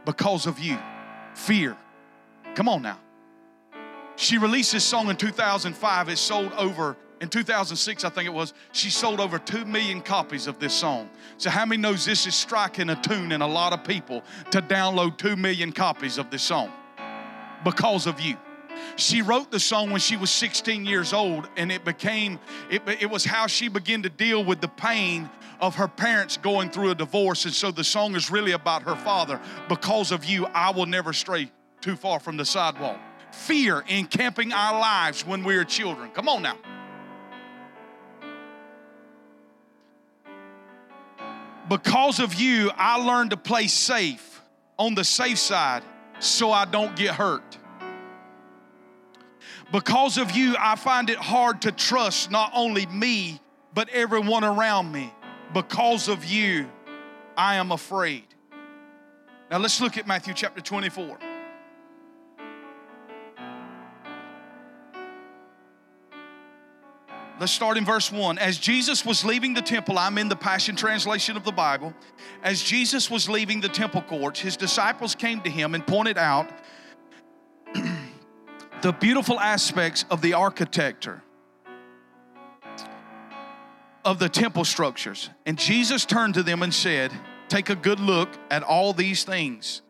because 0.05 0.47
of 0.47 0.59
you. 0.59 0.79
Fear. 1.35 1.77
Come 2.55 2.69
on 2.69 2.83
now. 2.83 2.99
She 4.17 4.37
released 4.37 4.73
this 4.73 4.85
song 4.85 5.09
in 5.09 5.17
2005. 5.17 6.09
It 6.09 6.19
sold 6.19 6.53
over, 6.53 6.97
in 7.21 7.29
2006, 7.29 8.05
I 8.05 8.11
think 8.11 8.27
it 8.27 8.33
was, 8.33 8.53
she 8.73 8.91
sold 8.91 9.19
over 9.19 9.39
2 9.39 9.65
million 9.65 10.03
copies 10.03 10.47
of 10.47 10.59
this 10.59 10.75
song. 10.75 11.09
So, 11.39 11.49
how 11.49 11.65
many 11.65 11.81
knows 11.81 12.05
this 12.05 12.27
is 12.27 12.35
striking 12.35 12.91
a 12.91 12.97
tune 13.01 13.33
in 13.33 13.41
a 13.41 13.47
lot 13.47 13.73
of 13.73 13.83
people 13.83 14.23
to 14.51 14.61
download 14.61 15.17
2 15.17 15.37
million 15.37 15.73
copies 15.73 16.19
of 16.19 16.31
this 16.31 16.43
song? 16.43 16.71
Because 17.65 18.07
of 18.07 18.21
you. 18.21 18.37
She 18.97 19.23
wrote 19.23 19.51
the 19.51 19.61
song 19.61 19.91
when 19.91 20.01
she 20.01 20.17
was 20.17 20.31
16 20.31 20.85
years 20.85 21.13
old, 21.13 21.49
and 21.57 21.73
it 21.73 21.85
became, 21.85 22.39
it, 22.71 22.83
it 22.87 23.11
was 23.11 23.25
how 23.25 23.47
she 23.47 23.69
began 23.69 24.03
to 24.03 24.11
deal 24.11 24.45
with 24.45 24.61
the 24.61 24.69
pain 24.69 25.31
of 25.61 25.77
her 25.77 25.89
parents 25.89 26.37
going 26.37 26.71
through 26.71 26.91
a 26.91 26.95
divorce. 26.95 27.45
And 27.45 27.55
so 27.55 27.71
the 27.71 27.85
song 27.85 28.15
is 28.15 28.31
really 28.31 28.53
about 28.53 28.83
her 28.83 28.97
father. 28.97 29.41
Because 29.69 30.11
of 30.13 30.25
you, 30.25 30.47
I 30.47 30.71
will 30.71 30.87
never 30.87 31.13
stray 31.13 31.51
too 31.81 31.97
far 31.97 32.19
from 32.21 32.37
the 32.37 32.45
sidewalk. 32.45 32.99
Fear 33.33 33.85
encamping 33.89 34.53
our 34.53 34.79
lives 34.79 35.25
when 35.25 35.45
we 35.45 35.57
are 35.57 35.65
children. 35.65 36.11
Come 36.11 36.29
on 36.29 36.43
now. 36.43 36.57
Because 41.69 42.19
of 42.19 42.35
you, 42.35 42.73
I 42.77 42.97
learned 42.97 43.31
to 43.31 43.37
play 43.37 43.69
safe 43.69 44.43
on 44.77 44.97
the 44.97 45.05
safe 45.05 45.39
side 45.39 45.85
so 46.19 46.51
I 46.51 46.65
don't 46.65 46.97
get 46.97 47.15
hurt. 47.15 47.59
Because 49.71 50.19
of 50.19 50.33
you, 50.33 50.57
I 50.59 50.75
find 50.75 51.09
it 51.11 51.19
hard 51.19 51.63
to 51.63 51.71
trust 51.71 52.33
not 52.33 52.51
only 52.57 52.87
me, 52.87 53.41
but 53.73 53.89
everyone 53.91 54.43
around 54.43 54.91
me 54.91 55.13
because 55.53 56.09
of 56.09 56.25
you, 56.25 56.69
I 57.37 57.57
am 57.57 57.73
afraid. 57.73 58.27
Now 59.51 59.59
let's 59.59 59.81
look 59.81 59.97
at 59.97 60.07
Matthew 60.07 60.35
chapter 60.35 60.61
24. 60.61 61.19
Let's 67.41 67.53
start 67.53 67.79
in 67.79 67.87
verse 67.87 68.13
1. 68.13 68.37
As 68.39 68.59
Jesus 68.59 69.05
was 69.07 69.25
leaving 69.25 69.55
the 69.55 69.63
temple, 69.63 69.99
I'm 69.99 70.19
in 70.19 70.29
the 70.29 70.37
Passion 70.37 70.77
Translation 70.77 71.39
of 71.39 71.45
the 71.45 71.53
Bible. 71.53 71.95
As 72.43 72.63
Jesus 72.63 73.11
was 73.11 73.31
leaving 73.31 73.63
the 73.63 73.69
temple 73.69 74.03
courts, 74.03 74.41
his 74.41 74.59
disciples 74.59 75.15
came 75.15 75.41
to 75.41 75.51
him 75.51 75.75
and 75.75 75.87
pointed 75.87 76.19
out 76.19 76.51
the 78.83 78.93
beautiful 78.93 79.41
aspects 79.41 80.05
of 80.11 80.21
the 80.21 80.35
architecture 80.35 81.23
of 84.05 84.19
the 84.19 84.29
temple 84.29 84.65
structures. 84.65 85.31
And 85.47 85.59
Jesus 85.59 86.05
turned 86.05 86.35
to 86.35 86.43
them 86.43 86.63
and 86.63 86.73
said, 86.73 87.13
Take 87.49 87.69
a 87.69 87.75
good 87.75 88.01
look 88.01 88.29
at 88.51 88.63
all 88.63 88.93
these 88.93 89.25
things, 89.25 89.83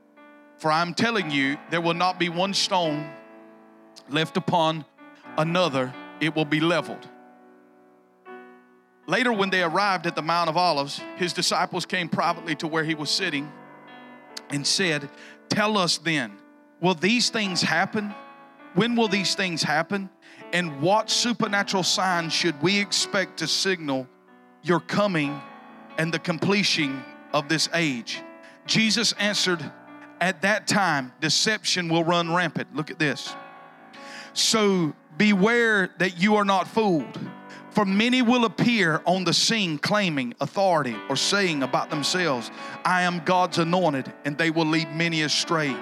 for 0.56 0.72
I'm 0.72 0.94
telling 0.94 1.30
you, 1.30 1.58
there 1.70 1.80
will 1.80 1.94
not 1.94 2.18
be 2.18 2.28
one 2.28 2.54
stone 2.54 3.10
left 4.08 4.36
upon 4.36 4.84
another, 5.36 5.92
it 6.20 6.34
will 6.34 6.44
be 6.44 6.60
leveled. 6.60 7.06
Later, 9.06 9.32
when 9.32 9.50
they 9.50 9.62
arrived 9.62 10.06
at 10.06 10.14
the 10.14 10.22
Mount 10.22 10.48
of 10.48 10.56
Olives, 10.56 11.00
his 11.16 11.32
disciples 11.32 11.84
came 11.84 12.08
privately 12.08 12.54
to 12.56 12.66
where 12.66 12.84
he 12.84 12.94
was 12.94 13.10
sitting 13.10 13.50
and 14.50 14.66
said, 14.66 15.08
Tell 15.48 15.76
us 15.76 15.98
then, 15.98 16.32
will 16.80 16.94
these 16.94 17.28
things 17.28 17.60
happen? 17.60 18.14
When 18.74 18.94
will 18.94 19.08
these 19.08 19.34
things 19.34 19.62
happen? 19.62 20.08
And 20.52 20.80
what 20.80 21.10
supernatural 21.10 21.82
signs 21.82 22.32
should 22.32 22.60
we 22.60 22.78
expect 22.78 23.38
to 23.38 23.46
signal 23.46 24.08
your 24.62 24.80
coming 24.80 25.40
and 25.98 26.12
the 26.12 26.18
completion 26.18 27.02
of 27.32 27.48
this 27.48 27.68
age? 27.72 28.20
Jesus 28.66 29.12
answered, 29.12 29.62
At 30.20 30.42
that 30.42 30.66
time, 30.66 31.12
deception 31.20 31.88
will 31.88 32.04
run 32.04 32.34
rampant. 32.34 32.74
Look 32.74 32.90
at 32.90 32.98
this. 32.98 33.34
So 34.32 34.94
beware 35.16 35.90
that 35.98 36.20
you 36.20 36.36
are 36.36 36.44
not 36.44 36.66
fooled. 36.66 37.18
For 37.70 37.84
many 37.84 38.20
will 38.20 38.44
appear 38.44 39.00
on 39.06 39.22
the 39.22 39.32
scene 39.32 39.78
claiming 39.78 40.34
authority 40.40 40.96
or 41.08 41.14
saying 41.14 41.62
about 41.62 41.88
themselves, 41.88 42.50
I 42.84 43.02
am 43.02 43.22
God's 43.24 43.58
anointed, 43.58 44.12
and 44.24 44.36
they 44.36 44.50
will 44.50 44.66
lead 44.66 44.92
many 44.94 45.22
astray. 45.22 45.76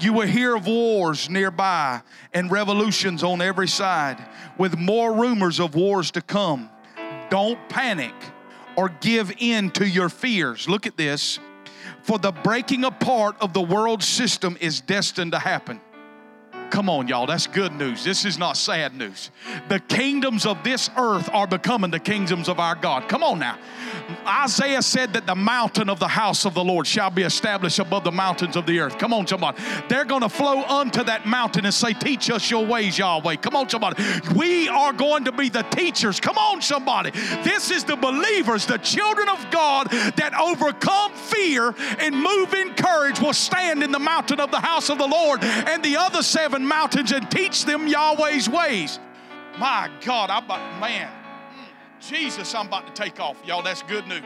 You 0.00 0.12
will 0.12 0.26
hear 0.26 0.54
of 0.54 0.66
wars 0.66 1.28
nearby 1.28 2.02
and 2.32 2.50
revolutions 2.50 3.22
on 3.24 3.42
every 3.42 3.68
side, 3.68 4.24
with 4.56 4.78
more 4.78 5.12
rumors 5.12 5.58
of 5.58 5.74
wars 5.74 6.12
to 6.12 6.20
come. 6.20 6.70
Don't 7.30 7.58
panic 7.68 8.14
or 8.76 8.90
give 9.00 9.32
in 9.38 9.70
to 9.72 9.86
your 9.86 10.08
fears. 10.08 10.68
Look 10.68 10.86
at 10.86 10.96
this. 10.96 11.40
For 12.02 12.18
the 12.18 12.30
breaking 12.30 12.84
apart 12.84 13.36
of 13.40 13.52
the 13.52 13.60
world 13.60 14.02
system 14.02 14.56
is 14.60 14.80
destined 14.80 15.32
to 15.32 15.38
happen. 15.38 15.80
Come 16.70 16.88
on, 16.88 17.08
y'all, 17.08 17.26
that's 17.26 17.46
good 17.46 17.72
news. 17.72 18.04
This 18.04 18.24
is 18.24 18.38
not 18.38 18.56
sad 18.56 18.94
news. 18.94 19.30
The 19.68 19.80
kingdoms 19.80 20.46
of 20.46 20.62
this 20.62 20.90
earth 20.96 21.28
are 21.32 21.46
becoming 21.46 21.90
the 21.90 21.98
kingdoms 21.98 22.48
of 22.48 22.60
our 22.60 22.74
God. 22.74 23.08
Come 23.08 23.22
on 23.22 23.38
now. 23.38 23.58
Isaiah 24.26 24.82
said 24.82 25.12
that 25.14 25.26
the 25.26 25.34
mountain 25.34 25.88
of 25.88 25.98
the 25.98 26.08
house 26.08 26.44
of 26.44 26.54
the 26.54 26.64
Lord 26.64 26.86
shall 26.86 27.10
be 27.10 27.22
established 27.22 27.78
above 27.78 28.04
the 28.04 28.12
mountains 28.12 28.56
of 28.56 28.66
the 28.66 28.80
earth. 28.80 28.98
Come 28.98 29.12
on, 29.12 29.26
somebody. 29.26 29.62
They're 29.88 30.04
going 30.04 30.22
to 30.22 30.28
flow 30.28 30.62
unto 30.62 31.04
that 31.04 31.26
mountain 31.26 31.64
and 31.64 31.74
say, 31.74 31.92
Teach 31.92 32.30
us 32.30 32.50
your 32.50 32.64
ways, 32.64 32.98
Yahweh. 32.98 33.36
Come 33.36 33.56
on, 33.56 33.68
somebody. 33.68 34.02
We 34.34 34.68
are 34.68 34.92
going 34.92 35.24
to 35.24 35.32
be 35.32 35.48
the 35.48 35.62
teachers. 35.62 36.20
Come 36.20 36.38
on, 36.38 36.62
somebody. 36.62 37.10
This 37.42 37.70
is 37.70 37.84
the 37.84 37.96
believers, 37.96 38.66
the 38.66 38.78
children 38.78 39.28
of 39.28 39.50
God 39.50 39.90
that 39.90 40.32
overcome 40.38 41.12
fear 41.12 41.74
and 41.98 42.14
move 42.14 42.54
in 42.54 42.74
courage 42.74 43.20
will 43.20 43.32
stand 43.32 43.82
in 43.82 43.92
the 43.92 43.98
mountain 43.98 44.40
of 44.40 44.50
the 44.50 44.60
house 44.60 44.90
of 44.90 44.98
the 44.98 45.06
Lord 45.06 45.42
and 45.42 45.82
the 45.82 45.96
other 45.96 46.22
seven 46.22 46.57
mountains 46.66 47.12
and 47.12 47.30
teach 47.30 47.64
them 47.64 47.86
Yahweh's 47.86 48.48
ways. 48.48 48.98
My 49.58 49.90
God, 50.04 50.30
I'm 50.30 50.44
about, 50.44 50.80
man. 50.80 51.08
Mm, 51.08 52.00
Jesus, 52.00 52.54
I'm 52.54 52.66
about 52.66 52.86
to 52.86 53.02
take 53.02 53.20
off. 53.20 53.36
Y'all, 53.44 53.62
that's 53.62 53.82
good 53.82 54.06
news. 54.06 54.22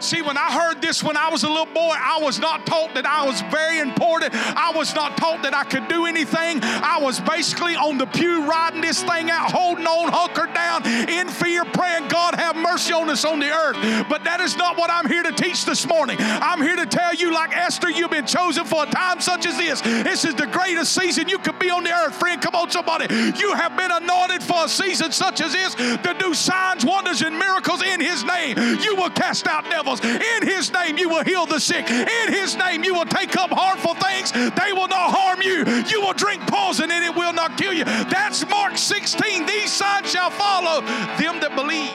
See, 0.00 0.22
when 0.22 0.38
I 0.38 0.50
heard 0.50 0.80
this 0.80 1.02
when 1.02 1.16
I 1.16 1.28
was 1.28 1.42
a 1.44 1.48
little 1.48 1.66
boy, 1.66 1.92
I 1.94 2.20
was 2.22 2.38
not 2.38 2.64
taught 2.64 2.94
that 2.94 3.04
I 3.04 3.24
was 3.26 3.42
very 3.42 3.80
important. 3.80 4.34
I 4.34 4.72
was 4.74 4.94
not 4.94 5.18
taught 5.18 5.42
that 5.42 5.54
I 5.54 5.64
could 5.64 5.88
do 5.88 6.06
anything. 6.06 6.60
I 6.62 6.98
was 7.00 7.20
basically 7.20 7.76
on 7.76 7.98
the 7.98 8.06
pew 8.06 8.48
riding 8.48 8.80
this 8.80 9.02
thing 9.02 9.30
out, 9.30 9.52
holding 9.52 9.86
on, 9.86 10.10
hunkered 10.10 10.54
down 10.54 10.86
in 10.86 11.28
fear, 11.28 11.66
praying, 11.66 12.08
God, 12.08 12.34
have 12.34 12.56
mercy 12.56 12.94
on 12.94 13.10
us 13.10 13.26
on 13.26 13.40
the 13.40 13.50
earth. 13.50 13.76
But 14.08 14.24
that 14.24 14.40
is 14.40 14.56
not 14.56 14.78
what 14.78 14.90
I'm 14.90 15.06
here 15.06 15.22
to 15.22 15.32
teach 15.32 15.66
this 15.66 15.86
morning. 15.86 16.16
I'm 16.18 16.62
here 16.62 16.76
to 16.76 16.86
tell 16.86 17.14
you, 17.14 17.32
like 17.34 17.54
Esther, 17.54 17.90
you've 17.90 18.10
been 18.10 18.26
chosen 18.26 18.64
for 18.64 18.84
a 18.84 18.86
time 18.86 19.20
such 19.20 19.44
as 19.44 19.58
this. 19.58 19.82
This 19.82 20.24
is 20.24 20.34
the 20.34 20.46
greatest 20.46 20.94
season 20.94 21.28
you 21.28 21.38
could 21.38 21.58
be 21.58 21.68
on 21.68 21.84
the 21.84 21.92
earth, 21.92 22.14
friend. 22.14 22.40
Come 22.40 22.54
on, 22.54 22.70
somebody. 22.70 23.12
You 23.38 23.52
have 23.52 23.76
been 23.76 23.90
anointed 23.90 24.42
for 24.42 24.64
a 24.64 24.68
season 24.68 25.12
such 25.12 25.42
as 25.42 25.52
this 25.52 25.74
to 25.74 26.16
do 26.18 26.32
signs, 26.32 26.86
wonders, 26.86 27.20
and 27.20 27.38
miracles 27.38 27.82
in 27.82 28.00
His 28.00 28.24
name. 28.24 28.56
You 28.80 28.96
will 28.96 29.10
cast 29.10 29.46
out 29.46 29.64
devils 29.64 29.89
devils. 29.96 30.22
In 30.40 30.46
His 30.46 30.72
name, 30.72 30.98
you 30.98 31.08
will 31.08 31.24
heal 31.24 31.46
the 31.46 31.60
sick. 31.60 31.90
In 31.90 32.32
His 32.32 32.56
name, 32.56 32.84
you 32.84 32.94
will 32.94 33.04
take 33.04 33.36
up 33.36 33.50
harmful 33.50 33.94
things. 33.94 34.32
They 34.32 34.72
will 34.72 34.88
not 34.88 35.10
harm 35.10 35.42
you. 35.42 35.64
You 35.88 36.00
will 36.00 36.12
drink 36.12 36.42
poison 36.46 36.90
and 36.90 37.04
it 37.04 37.14
will 37.14 37.32
not 37.32 37.56
kill 37.56 37.72
you. 37.72 37.84
That's 37.84 38.48
Mark 38.48 38.76
16. 38.76 39.46
These 39.46 39.72
signs 39.72 40.10
shall 40.10 40.30
follow 40.30 40.80
them 40.80 41.40
that 41.40 41.52
believe. 41.54 41.90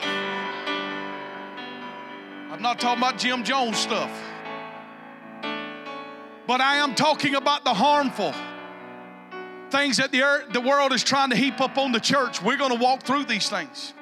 I'm 2.50 2.62
not 2.62 2.80
talking 2.80 3.02
about 3.02 3.18
Jim 3.18 3.44
Jones 3.44 3.76
stuff, 3.76 4.10
but 6.46 6.60
I 6.60 6.76
am 6.76 6.94
talking 6.94 7.34
about 7.34 7.64
the 7.64 7.74
harmful 7.74 8.32
things 9.70 9.98
that 9.98 10.10
the, 10.10 10.22
earth, 10.22 10.52
the 10.52 10.60
world 10.60 10.92
is 10.92 11.04
trying 11.04 11.28
to 11.30 11.36
heap 11.36 11.60
up 11.60 11.76
on 11.76 11.92
the 11.92 12.00
church. 12.00 12.40
We're 12.40 12.56
going 12.56 12.70
to 12.70 12.82
walk 12.82 13.02
through 13.02 13.24
these 13.24 13.50
things. 13.50 13.92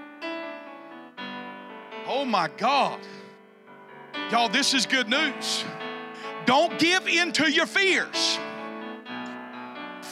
Oh 2.06 2.24
my 2.24 2.48
God. 2.56 3.00
Y'all, 4.30 4.48
this 4.48 4.74
is 4.74 4.86
good 4.86 5.08
news. 5.08 5.64
Don't 6.46 6.78
give 6.78 7.06
in 7.06 7.32
to 7.32 7.50
your 7.50 7.66
fears. 7.66 8.38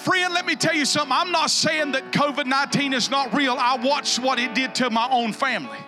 Friend, 0.04 0.34
let 0.34 0.46
me 0.46 0.56
tell 0.56 0.74
you 0.74 0.84
something. 0.84 1.12
I'm 1.12 1.30
not 1.30 1.50
saying 1.50 1.92
that 1.92 2.10
COVID 2.12 2.46
19 2.46 2.92
is 2.92 3.10
not 3.10 3.32
real. 3.34 3.56
I 3.58 3.76
watched 3.76 4.18
what 4.18 4.38
it 4.38 4.54
did 4.54 4.74
to 4.76 4.90
my 4.90 5.08
own 5.10 5.32
family. 5.32 5.78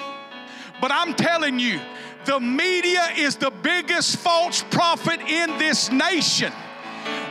But 0.81 0.93
I'm 0.93 1.15
telling 1.15 1.59
you, 1.59 1.81
the 2.25 2.39
media 2.39 3.09
is 3.17 3.37
the 3.37 3.51
biggest 3.51 4.17
false 4.17 4.63
prophet 4.71 5.21
in 5.21 5.59
this 5.59 5.91
nation. 5.91 6.53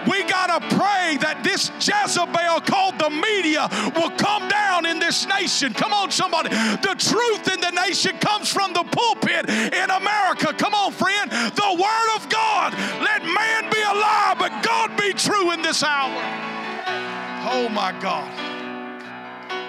We 0.07 0.23
got 0.23 0.47
to 0.47 0.75
pray 0.75 1.17
that 1.21 1.41
this 1.43 1.71
Jezebel 1.79 2.61
called 2.61 2.99
the 2.99 3.09
media 3.09 3.69
will 3.95 4.11
come 4.17 4.47
down 4.49 4.85
in 4.85 4.99
this 4.99 5.27
nation. 5.27 5.73
Come 5.73 5.93
on, 5.93 6.11
somebody. 6.11 6.49
The 6.49 6.95
truth 6.97 7.53
in 7.53 7.61
the 7.61 7.71
nation 7.71 8.17
comes 8.19 8.49
from 8.49 8.73
the 8.73 8.83
pulpit 8.83 9.49
in 9.49 9.89
America. 9.89 10.53
Come 10.53 10.73
on, 10.73 10.91
friend. 10.91 11.31
The 11.31 11.71
Word 11.79 12.09
of 12.15 12.29
God. 12.29 12.73
Let 13.01 13.23
man 13.23 13.69
be 13.71 13.81
a 13.81 13.93
lie, 13.93 14.35
but 14.37 14.51
God 14.63 14.95
be 14.97 15.13
true 15.13 15.51
in 15.51 15.61
this 15.61 15.83
hour. 15.83 16.21
Oh, 17.51 17.69
my 17.69 17.91
God. 17.99 18.29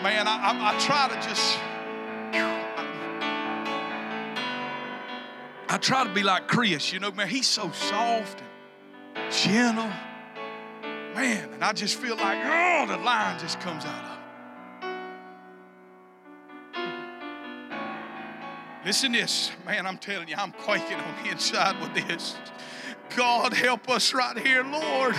Man, 0.03 0.29
I, 0.29 0.53
I, 0.53 0.75
I 0.75 0.79
try 0.79 1.09
to 1.09 1.15
just. 1.27 1.59
I 5.69 5.79
try 5.79 6.05
to 6.05 6.11
be 6.11 6.23
like 6.23 6.47
Chris, 6.47 6.93
you 6.93 7.01
know, 7.01 7.11
man, 7.11 7.27
he's 7.27 7.49
so 7.49 7.71
soft 7.73 8.43
and 9.17 9.33
gentle. 9.33 9.91
Man, 11.15 11.49
and 11.53 11.63
I 11.63 11.73
just 11.73 11.95
feel 11.97 12.17
like, 12.17 12.39
oh, 12.45 12.87
the 12.89 12.97
line 12.97 13.39
just 13.39 13.61
comes 13.61 13.85
out 13.85 14.05
of 14.05 14.15
Listen 18.85 19.13
this, 19.13 19.51
man, 19.65 19.87
I'm 19.87 19.97
telling 19.97 20.29
you, 20.29 20.35
I'm 20.37 20.53
quaking 20.53 20.99
on 20.99 21.25
the 21.25 21.31
inside 21.31 21.81
with 21.81 21.95
this. 22.07 22.37
God 23.17 23.55
help 23.55 23.89
us 23.89 24.13
right 24.13 24.37
here, 24.37 24.63
Lord. 24.63 25.15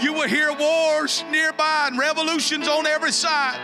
You 0.00 0.14
will 0.14 0.28
hear 0.28 0.54
wars 0.56 1.22
nearby 1.30 1.88
and 1.88 1.98
revolutions 1.98 2.66
on 2.66 2.86
every 2.86 3.12
side. 3.12 3.60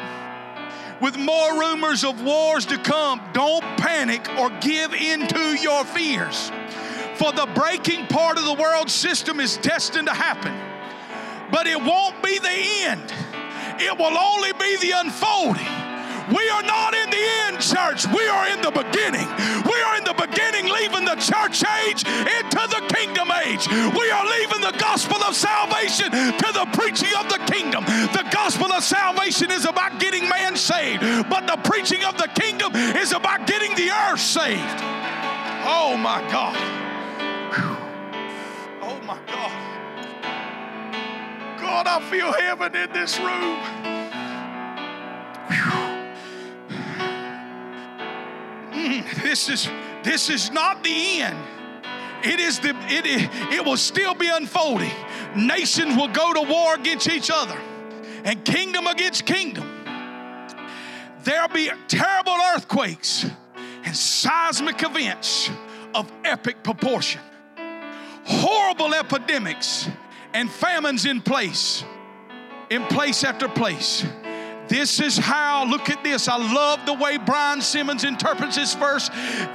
With 1.00 1.16
more 1.16 1.58
rumors 1.58 2.04
of 2.04 2.22
wars 2.22 2.66
to 2.66 2.76
come, 2.76 3.22
don't 3.32 3.62
panic 3.78 4.28
or 4.36 4.50
give 4.60 4.92
in 4.92 5.26
to 5.28 5.54
your 5.54 5.84
fears. 5.86 6.50
For 7.14 7.32
the 7.32 7.48
breaking 7.54 8.08
part 8.08 8.36
of 8.36 8.44
the 8.44 8.54
world 8.54 8.90
system 8.90 9.40
is 9.40 9.56
destined 9.58 10.08
to 10.08 10.14
happen 10.14 10.73
but 11.54 11.68
it 11.68 11.80
won't 11.80 12.20
be 12.20 12.36
the 12.40 12.58
end. 12.82 13.14
It 13.78 13.96
will 13.96 14.18
only 14.18 14.52
be 14.54 14.76
the 14.82 14.90
unfolding. 14.98 15.70
We 16.34 16.48
are 16.50 16.64
not 16.64 16.94
in 16.94 17.10
the 17.10 17.24
end, 17.46 17.60
church. 17.60 18.10
We 18.10 18.26
are 18.26 18.48
in 18.48 18.60
the 18.60 18.72
beginning. 18.72 19.28
We 19.62 19.78
are 19.86 19.96
in 19.96 20.02
the 20.02 20.18
beginning, 20.18 20.66
leaving 20.66 21.04
the 21.04 21.14
church 21.14 21.62
age 21.86 22.02
into 22.02 22.62
the 22.74 22.82
kingdom 22.90 23.30
age. 23.46 23.68
We 23.70 24.10
are 24.10 24.26
leaving 24.26 24.62
the 24.62 24.74
gospel 24.80 25.22
of 25.22 25.36
salvation 25.36 26.10
to 26.10 26.48
the 26.58 26.66
preaching 26.72 27.14
of 27.20 27.28
the 27.28 27.38
kingdom. 27.46 27.84
The 27.84 28.26
gospel 28.32 28.72
of 28.72 28.82
salvation 28.82 29.52
is 29.52 29.64
about 29.64 30.00
getting 30.00 30.28
man 30.28 30.56
saved, 30.56 31.02
but 31.30 31.46
the 31.46 31.58
preaching 31.62 32.02
of 32.02 32.18
the 32.18 32.28
kingdom 32.34 32.74
is 32.74 33.12
about 33.12 33.46
getting 33.46 33.76
the 33.76 33.90
earth 34.10 34.20
saved. 34.20 34.80
Oh 35.62 35.96
my 35.96 36.20
God. 36.32 36.56
Oh 37.56 37.83
God, 41.64 41.86
I 41.86 41.98
feel 42.10 42.30
heaven 42.30 42.76
in 42.76 42.92
this 42.92 43.18
room. 43.18 43.58
Mm, 48.70 49.22
this 49.22 49.48
is 49.48 49.70
this 50.02 50.28
is 50.28 50.50
not 50.50 50.84
the 50.84 51.22
end. 51.22 51.38
It 52.22 52.38
is 52.38 52.60
the 52.60 52.76
it, 52.88 53.06
it 53.50 53.64
will 53.64 53.78
still 53.78 54.12
be 54.14 54.28
unfolding. 54.28 54.92
Nations 55.34 55.96
will 55.96 56.08
go 56.08 56.34
to 56.34 56.42
war 56.42 56.74
against 56.74 57.08
each 57.08 57.30
other, 57.32 57.58
and 58.24 58.44
kingdom 58.44 58.86
against 58.86 59.24
kingdom. 59.24 59.66
There'll 61.22 61.48
be 61.48 61.70
terrible 61.88 62.36
earthquakes 62.54 63.24
and 63.84 63.96
seismic 63.96 64.82
events 64.82 65.48
of 65.94 66.12
epic 66.26 66.62
proportion. 66.62 67.22
Horrible 68.26 68.92
epidemics 68.92 69.88
and 70.34 70.50
famines 70.50 71.06
in 71.06 71.22
place, 71.22 71.84
in 72.68 72.84
place 72.86 73.24
after 73.24 73.48
place. 73.48 74.04
This 74.68 75.00
is 75.00 75.16
how, 75.16 75.66
look 75.66 75.90
at 75.90 76.02
this. 76.02 76.26
I 76.26 76.36
love 76.36 76.84
the 76.86 76.94
way 76.94 77.18
Brian 77.18 77.60
Simmons 77.60 78.02
interprets 78.02 78.56
this 78.56 78.74
verse. 78.74 79.08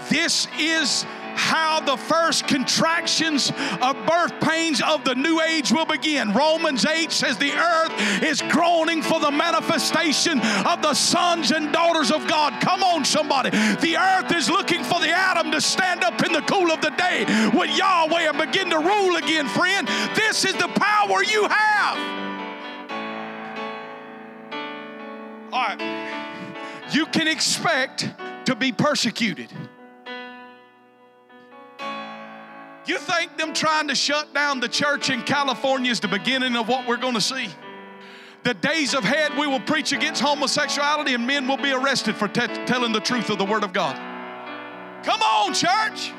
This 0.09 0.47
is 0.57 1.05
how 1.35 1.79
the 1.79 1.95
first 1.95 2.47
contractions 2.47 3.51
of 3.81 3.95
birth 4.05 4.39
pains 4.41 4.81
of 4.81 5.03
the 5.05 5.15
new 5.15 5.41
age 5.41 5.71
will 5.71 5.85
begin. 5.85 6.33
Romans 6.33 6.85
8 6.85 7.11
says 7.11 7.37
the 7.37 7.53
earth 7.53 8.23
is 8.23 8.41
groaning 8.49 9.01
for 9.01 9.19
the 9.19 9.31
manifestation 9.31 10.39
of 10.65 10.81
the 10.81 10.93
sons 10.93 11.51
and 11.51 11.71
daughters 11.71 12.11
of 12.11 12.27
God. 12.27 12.61
Come 12.61 12.83
on, 12.83 13.05
somebody. 13.05 13.49
The 13.49 13.97
earth 13.97 14.35
is 14.35 14.49
looking 14.49 14.83
for 14.83 14.98
stand 15.61 16.03
up 16.03 16.23
in 16.25 16.31
the 16.31 16.41
cool 16.41 16.71
of 16.71 16.81
the 16.81 16.91
day 16.91 17.25
with 17.53 17.75
Yahweh 17.77 18.29
and 18.29 18.37
begin 18.37 18.69
to 18.69 18.79
rule 18.79 19.15
again, 19.17 19.47
friend. 19.47 19.87
This 20.15 20.45
is 20.45 20.53
the 20.55 20.67
power 20.67 21.23
you 21.23 21.47
have. 21.47 22.19
All 25.51 25.75
right. 25.75 26.85
You 26.91 27.05
can 27.05 27.27
expect 27.27 28.09
to 28.45 28.55
be 28.55 28.71
persecuted. 28.71 29.51
You 32.85 32.97
think 32.97 33.37
them 33.37 33.53
trying 33.53 33.87
to 33.89 33.95
shut 33.95 34.33
down 34.33 34.59
the 34.59 34.67
church 34.67 35.11
in 35.11 35.21
California 35.21 35.91
is 35.91 35.99
the 35.99 36.07
beginning 36.07 36.55
of 36.55 36.67
what 36.67 36.87
we're 36.87 36.97
going 36.97 37.13
to 37.13 37.21
see? 37.21 37.49
The 38.43 38.53
days 38.55 38.93
ahead, 38.93 39.37
we 39.37 39.45
will 39.45 39.59
preach 39.59 39.91
against 39.91 40.21
homosexuality 40.21 41.13
and 41.13 41.27
men 41.27 41.47
will 41.47 41.57
be 41.57 41.71
arrested 41.71 42.15
for 42.15 42.27
te- 42.27 42.47
telling 42.65 42.91
the 42.91 42.99
truth 42.99 43.29
of 43.29 43.37
the 43.37 43.45
Word 43.45 43.63
of 43.63 43.73
God. 43.73 44.08
Come 45.03 45.21
on, 45.21 45.53
church. 45.53 46.11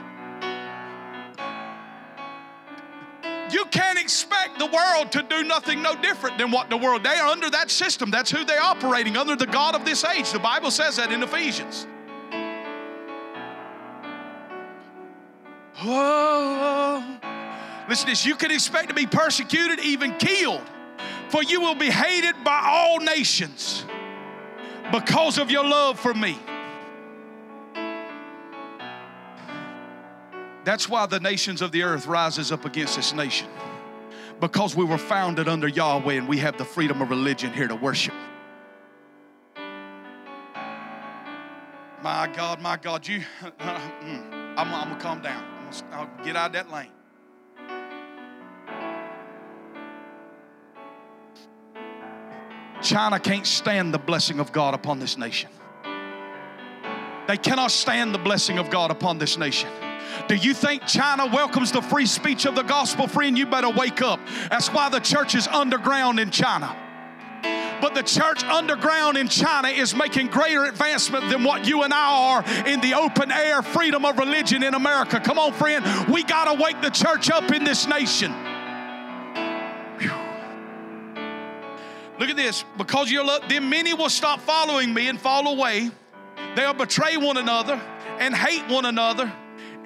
You 3.53 3.65
can't 3.67 3.99
expect 3.99 4.59
the 4.59 4.67
world 4.67 5.13
to 5.13 5.23
do 5.23 5.43
nothing 5.43 5.83
no 5.83 5.97
different 5.97 6.39
than 6.39 6.51
what 6.51 6.71
the 6.71 6.77
world, 6.77 7.03
they 7.03 7.17
are 7.17 7.29
under 7.29 7.51
that 7.51 7.71
system. 7.71 8.11
That's 8.11 8.31
who 8.31 8.45
they're 8.45 8.63
operating, 8.63 9.17
under 9.17 9.35
the 9.37 9.47
God 9.47 9.75
of 9.75 9.85
this 9.85 10.05
age. 10.05 10.31
The 10.31 10.39
Bible 10.39 10.71
says 10.71 10.97
that 10.97 11.11
in 11.13 11.23
Ephesians. 11.23 11.87
Whoa. 15.83 17.03
Listen 17.89 18.07
to 18.07 18.13
this. 18.13 18.25
You 18.25 18.37
can 18.37 18.51
expect 18.51 18.89
to 18.89 18.95
be 18.95 19.07
persecuted, 19.07 19.81
even 19.81 20.17
killed, 20.17 20.63
for 21.29 21.43
you 21.43 21.61
will 21.61 21.75
be 21.75 21.91
hated 21.91 22.35
by 22.45 22.61
all 22.65 23.01
nations 23.01 23.85
because 24.93 25.39
of 25.39 25.51
your 25.51 25.65
love 25.65 25.99
for 25.99 26.15
me. 26.15 26.39
That's 30.71 30.89
why 30.89 31.05
the 31.07 31.19
nations 31.19 31.63
of 31.63 31.73
the 31.73 31.83
earth 31.83 32.07
rises 32.07 32.53
up 32.53 32.65
against 32.65 32.95
this 32.95 33.13
nation. 33.13 33.49
Because 34.39 34.77
we 34.77 34.85
were 34.85 34.99
founded 34.99 35.49
under 35.49 35.67
Yahweh 35.67 36.15
and 36.15 36.29
we 36.29 36.39
have 36.39 36.59
the 36.59 36.65
freedom 36.65 37.03
of 37.03 37.11
religion 37.11 37.53
here 37.53 37.67
to 37.67 37.75
worship. 37.75 38.15
My 42.01 42.31
God, 42.33 42.61
my 42.61 42.77
God, 42.77 43.05
you, 43.09 43.25
I'm, 43.59 44.57
I'm 44.57 44.71
gonna 44.71 45.01
calm 45.01 45.21
down. 45.21 45.43
Gonna, 45.73 45.93
I'll 45.93 46.25
get 46.25 46.37
out 46.37 46.47
of 46.47 46.53
that 46.53 46.71
lane. 46.71 46.93
China 52.81 53.19
can't 53.19 53.45
stand 53.45 53.93
the 53.93 53.99
blessing 53.99 54.39
of 54.39 54.53
God 54.53 54.75
upon 54.75 55.01
this 55.01 55.19
nation. 55.19 55.51
They 57.27 57.39
cannot 57.39 57.73
stand 57.73 58.15
the 58.15 58.19
blessing 58.19 58.59
of 58.59 58.71
God 58.71 58.93
upon 58.93 59.19
this 59.19 59.37
nation. 59.37 59.69
Do 60.29 60.35
you 60.35 60.55
think 60.55 60.87
China 60.87 61.27
welcomes 61.27 61.73
the 61.73 61.83
free 61.83 62.07
speech 62.07 62.47
of 62.47 62.55
the 62.55 62.63
gospel, 62.63 63.07
friend? 63.07 63.37
You 63.39 63.47
better 63.47 63.71
wake 63.71 64.03
up. 64.03 64.21
That's 64.51 64.69
why 64.69 64.89
the 64.89 65.01
church 65.01 65.35
is 65.35 65.47
underground 65.49 66.21
in 66.21 66.31
China. 66.31 66.77
But 67.81 67.95
the 67.95 68.03
church 68.03 68.45
underground 68.45 69.17
in 69.17 69.29
China 69.29 69.69
is 69.69 69.95
making 69.95 70.29
greater 70.29 70.65
advancement 70.65 71.31
than 71.31 71.45
what 71.45 71.67
you 71.67 71.83
and 71.83 71.95
I 71.95 72.35
are 72.35 72.69
in 72.69 72.81
the 72.81 72.95
open 72.95 73.33
air 73.33 73.63
freedom 73.63 74.05
of 74.05 74.19
religion 74.19 74.63
in 74.63 74.75
America. 74.75 75.19
Come 75.19 75.39
on, 75.39 75.53
friend. 75.55 75.85
We 76.09 76.23
got 76.23 76.53
to 76.53 76.63
wake 76.63 76.81
the 76.83 76.91
church 76.91 77.31
up 77.31 77.51
in 77.53 77.65
this 77.65 77.87
nation. 77.87 78.33
Look 82.19 82.29
at 82.29 82.37
this. 82.37 82.65
Because 82.77 83.11
you're 83.11 83.25
then 83.49 83.71
many 83.71 83.95
will 83.95 84.11
stop 84.11 84.41
following 84.41 84.93
me 84.93 85.09
and 85.09 85.19
fall 85.19 85.49
away. 85.49 85.91
They'll 86.55 86.75
betray 86.75 87.17
one 87.17 87.39
another 87.39 87.81
and 88.19 88.37
hate 88.37 88.69
one 88.69 88.85
another. 88.85 89.33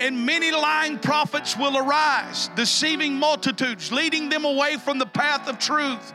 And 0.01 0.27
many 0.27 0.51
lying 0.51 0.99
prophets 0.99 1.57
will 1.57 1.79
arise, 1.79 2.51
deceiving 2.57 3.15
multitudes, 3.15 3.93
leading 3.93 4.29
them 4.29 4.45
away 4.45 4.77
from 4.77 4.99
the 4.99 5.07
path 5.07 5.49
of 5.49 5.59
truth. 5.59 6.13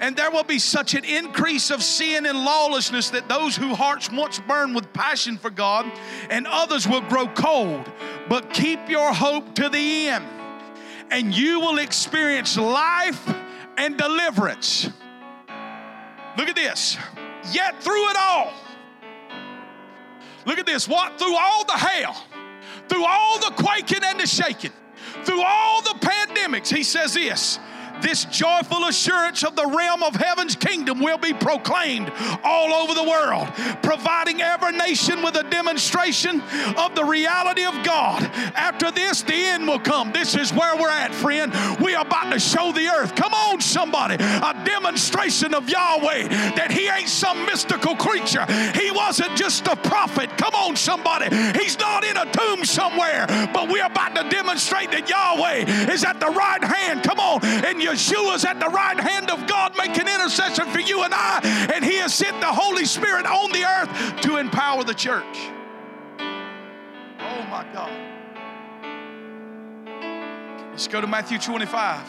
And 0.00 0.16
there 0.16 0.32
will 0.32 0.42
be 0.42 0.58
such 0.58 0.94
an 0.94 1.04
increase 1.04 1.70
of 1.70 1.80
sin 1.80 2.26
and 2.26 2.44
lawlessness 2.44 3.10
that 3.10 3.28
those 3.28 3.54
whose 3.54 3.76
hearts 3.76 4.10
once 4.10 4.40
burned 4.40 4.74
with 4.74 4.92
passion 4.92 5.38
for 5.38 5.50
God 5.50 5.90
and 6.28 6.46
others 6.48 6.88
will 6.88 7.02
grow 7.02 7.28
cold. 7.28 7.90
But 8.28 8.52
keep 8.52 8.88
your 8.88 9.14
hope 9.14 9.54
to 9.54 9.68
the 9.68 10.08
end, 10.08 10.24
and 11.10 11.32
you 11.32 11.60
will 11.60 11.78
experience 11.78 12.56
life 12.56 13.32
and 13.76 13.96
deliverance. 13.96 14.90
Look 16.36 16.48
at 16.48 16.56
this. 16.56 16.98
Yet 17.52 17.82
through 17.82 18.10
it 18.10 18.16
all, 18.18 18.52
look 20.46 20.58
at 20.58 20.66
this. 20.66 20.88
What? 20.88 21.18
Through 21.18 21.36
all 21.36 21.64
the 21.64 21.72
hell, 21.72 22.24
through 22.92 23.06
all 23.06 23.38
the 23.38 23.50
quaking 23.56 24.04
and 24.04 24.20
the 24.20 24.26
shaking, 24.26 24.70
through 25.24 25.42
all 25.42 25.80
the 25.80 25.94
pandemics, 26.00 26.74
he 26.74 26.82
says 26.82 27.14
this 27.14 27.58
this 28.02 28.24
joyful 28.26 28.84
assurance 28.84 29.44
of 29.44 29.56
the 29.56 29.66
realm 29.66 30.02
of 30.02 30.14
heaven's 30.14 30.56
kingdom 30.56 31.00
will 31.00 31.18
be 31.18 31.32
proclaimed 31.32 32.12
all 32.44 32.72
over 32.72 32.94
the 32.94 33.04
world, 33.04 33.48
providing 33.82 34.42
every 34.42 34.72
nation 34.72 35.22
with 35.22 35.36
a 35.36 35.44
demonstration 35.44 36.40
of 36.76 36.94
the 36.94 37.04
reality 37.04 37.64
of 37.64 37.74
God. 37.84 38.22
After 38.54 38.90
this, 38.90 39.22
the 39.22 39.34
end 39.34 39.66
will 39.66 39.78
come. 39.78 40.12
This 40.12 40.34
is 40.34 40.52
where 40.52 40.76
we're 40.76 40.90
at, 40.90 41.14
friend. 41.14 41.52
We 41.80 41.94
are 41.94 42.04
about 42.04 42.32
to 42.32 42.38
show 42.38 42.72
the 42.72 42.88
earth. 42.88 43.14
Come 43.14 43.32
on, 43.32 43.60
somebody. 43.60 44.14
A 44.14 44.62
demonstration 44.64 45.54
of 45.54 45.68
Yahweh 45.68 46.28
that 46.56 46.70
He 46.70 46.88
ain't 46.88 47.08
some 47.08 47.44
mystical 47.46 47.96
creature. 47.96 48.44
He 48.74 48.90
wasn't 48.90 49.36
just 49.36 49.66
a 49.66 49.76
prophet. 49.76 50.30
Come 50.36 50.54
on, 50.54 50.76
somebody. 50.76 51.34
He's 51.58 51.78
not 51.78 52.04
in 52.04 52.16
a 52.16 52.26
tomb 52.32 52.64
somewhere, 52.64 53.26
but 53.52 53.68
we're 53.68 53.86
about 53.86 54.14
to 54.16 54.28
demonstrate 54.28 54.90
that 54.90 55.08
Yahweh 55.08 55.92
is 55.92 56.04
at 56.04 56.20
the 56.20 56.26
right 56.26 56.62
hand. 56.62 57.02
Come 57.02 57.20
on. 57.20 57.44
And 57.44 57.82
you 57.82 57.91
Yeshua's 57.92 58.44
at 58.44 58.58
the 58.58 58.68
right 58.68 58.98
hand 58.98 59.30
of 59.30 59.46
God 59.46 59.76
making 59.76 60.08
intercession 60.08 60.66
for 60.70 60.80
you 60.80 61.02
and 61.02 61.12
I, 61.14 61.40
and 61.74 61.84
He 61.84 61.96
has 61.96 62.14
sent 62.14 62.40
the 62.40 62.46
Holy 62.46 62.84
Spirit 62.84 63.26
on 63.26 63.52
the 63.52 63.64
earth 63.64 64.20
to 64.22 64.38
empower 64.38 64.82
the 64.84 64.94
church. 64.94 65.50
Oh 67.20 67.46
my 67.50 67.66
God. 67.72 67.92
Let's 70.70 70.88
go 70.88 71.00
to 71.02 71.06
Matthew 71.06 71.38
25. 71.38 72.06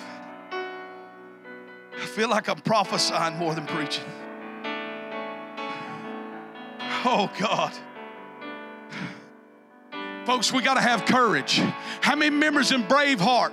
I 1.95 2.05
feel 2.05 2.29
like 2.29 2.47
I'm 2.47 2.59
prophesying 2.61 3.37
more 3.37 3.53
than 3.53 3.65
preaching. 3.65 4.05
Oh 7.05 7.29
God. 7.37 7.73
Folks, 10.25 10.53
we 10.53 10.61
got 10.61 10.75
to 10.75 10.81
have 10.81 11.03
courage. 11.05 11.61
How 12.01 12.15
many 12.15 12.33
members 12.33 12.71
in 12.71 12.83
Braveheart? 12.83 13.51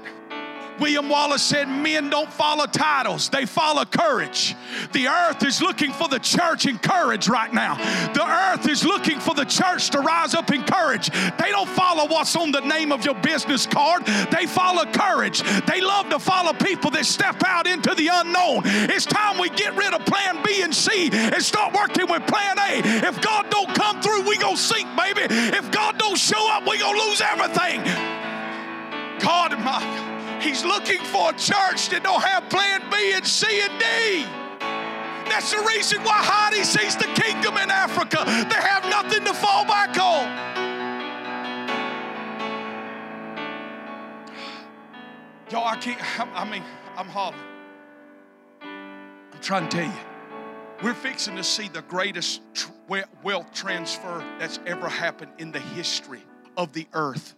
William 0.80 1.08
Wallace 1.08 1.42
said, 1.42 1.68
Men 1.68 2.08
don't 2.08 2.32
follow 2.32 2.66
titles, 2.66 3.28
they 3.28 3.44
follow 3.44 3.84
courage. 3.84 4.56
The 4.92 5.08
earth 5.08 5.44
is 5.44 5.60
looking 5.60 5.92
for 5.92 6.08
the 6.08 6.18
church 6.18 6.66
in 6.66 6.78
courage 6.78 7.28
right 7.28 7.52
now. 7.52 7.76
The 8.14 8.26
earth 8.26 8.66
is 8.68 8.84
looking 8.84 9.20
for 9.20 9.34
the 9.34 9.44
church 9.44 9.90
to 9.90 10.00
rise 10.00 10.34
up 10.34 10.50
in 10.50 10.62
courage. 10.64 11.10
They 11.10 11.50
don't 11.50 11.68
follow 11.68 12.08
what's 12.08 12.34
on 12.34 12.50
the 12.50 12.60
name 12.60 12.92
of 12.92 13.04
your 13.04 13.14
business 13.16 13.66
card, 13.66 14.06
they 14.30 14.46
follow 14.46 14.84
courage. 14.86 15.42
They 15.66 15.80
love 15.80 16.08
to 16.08 16.18
follow 16.18 16.52
people 16.54 16.90
that 16.92 17.04
step 17.04 17.42
out 17.46 17.66
into 17.66 17.94
the 17.94 18.08
unknown. 18.10 18.62
It's 18.64 19.04
time 19.04 19.38
we 19.38 19.50
get 19.50 19.76
rid 19.76 19.92
of 19.92 20.04
plan 20.06 20.42
B 20.42 20.62
and 20.62 20.74
C 20.74 21.10
and 21.12 21.42
start 21.42 21.74
working 21.74 22.08
with 22.08 22.26
plan 22.26 22.58
A. 22.58 23.06
If 23.06 23.20
God 23.20 23.50
don't 23.50 23.74
come 23.74 24.00
through, 24.00 24.22
we 24.22 24.38
gonna 24.38 24.56
sink, 24.56 24.88
baby. 24.96 25.22
If 25.28 25.70
God 25.70 25.98
don't 25.98 26.18
show 26.18 26.50
up, 26.52 26.66
we 26.66 26.78
gonna 26.78 26.98
lose 26.98 27.20
everything. 27.20 27.82
God, 29.20 29.52
my 29.60 30.19
He's 30.40 30.64
looking 30.64 31.04
for 31.04 31.30
a 31.30 31.32
church 31.34 31.90
that 31.90 32.00
don't 32.02 32.22
have 32.22 32.48
plan 32.48 32.80
B 32.90 33.12
and 33.12 33.26
C 33.26 33.60
and 33.60 33.78
D. 33.78 34.24
That's 35.28 35.52
the 35.52 35.60
reason 35.68 36.02
why 36.02 36.18
Heidi 36.22 36.64
sees 36.64 36.96
the 36.96 37.04
kingdom 37.14 37.56
in 37.58 37.70
Africa. 37.70 38.24
They 38.26 38.60
have 38.60 38.84
nothing 38.88 39.24
to 39.26 39.34
fall 39.34 39.64
back 39.64 39.96
on. 39.98 40.50
Y'all, 45.50 45.66
I 45.66 45.76
can't, 45.76 46.00
I 46.34 46.48
mean, 46.48 46.62
I'm 46.96 47.06
hollering. 47.06 47.40
I'm 48.62 49.40
trying 49.40 49.68
to 49.68 49.76
tell 49.76 49.86
you, 49.86 49.98
we're 50.82 50.94
fixing 50.94 51.36
to 51.36 51.44
see 51.44 51.68
the 51.68 51.82
greatest 51.82 52.40
wealth 53.22 53.52
transfer 53.52 54.24
that's 54.38 54.58
ever 54.66 54.88
happened 54.88 55.32
in 55.38 55.52
the 55.52 55.60
history 55.60 56.22
of 56.56 56.72
the 56.72 56.86
earth 56.92 57.34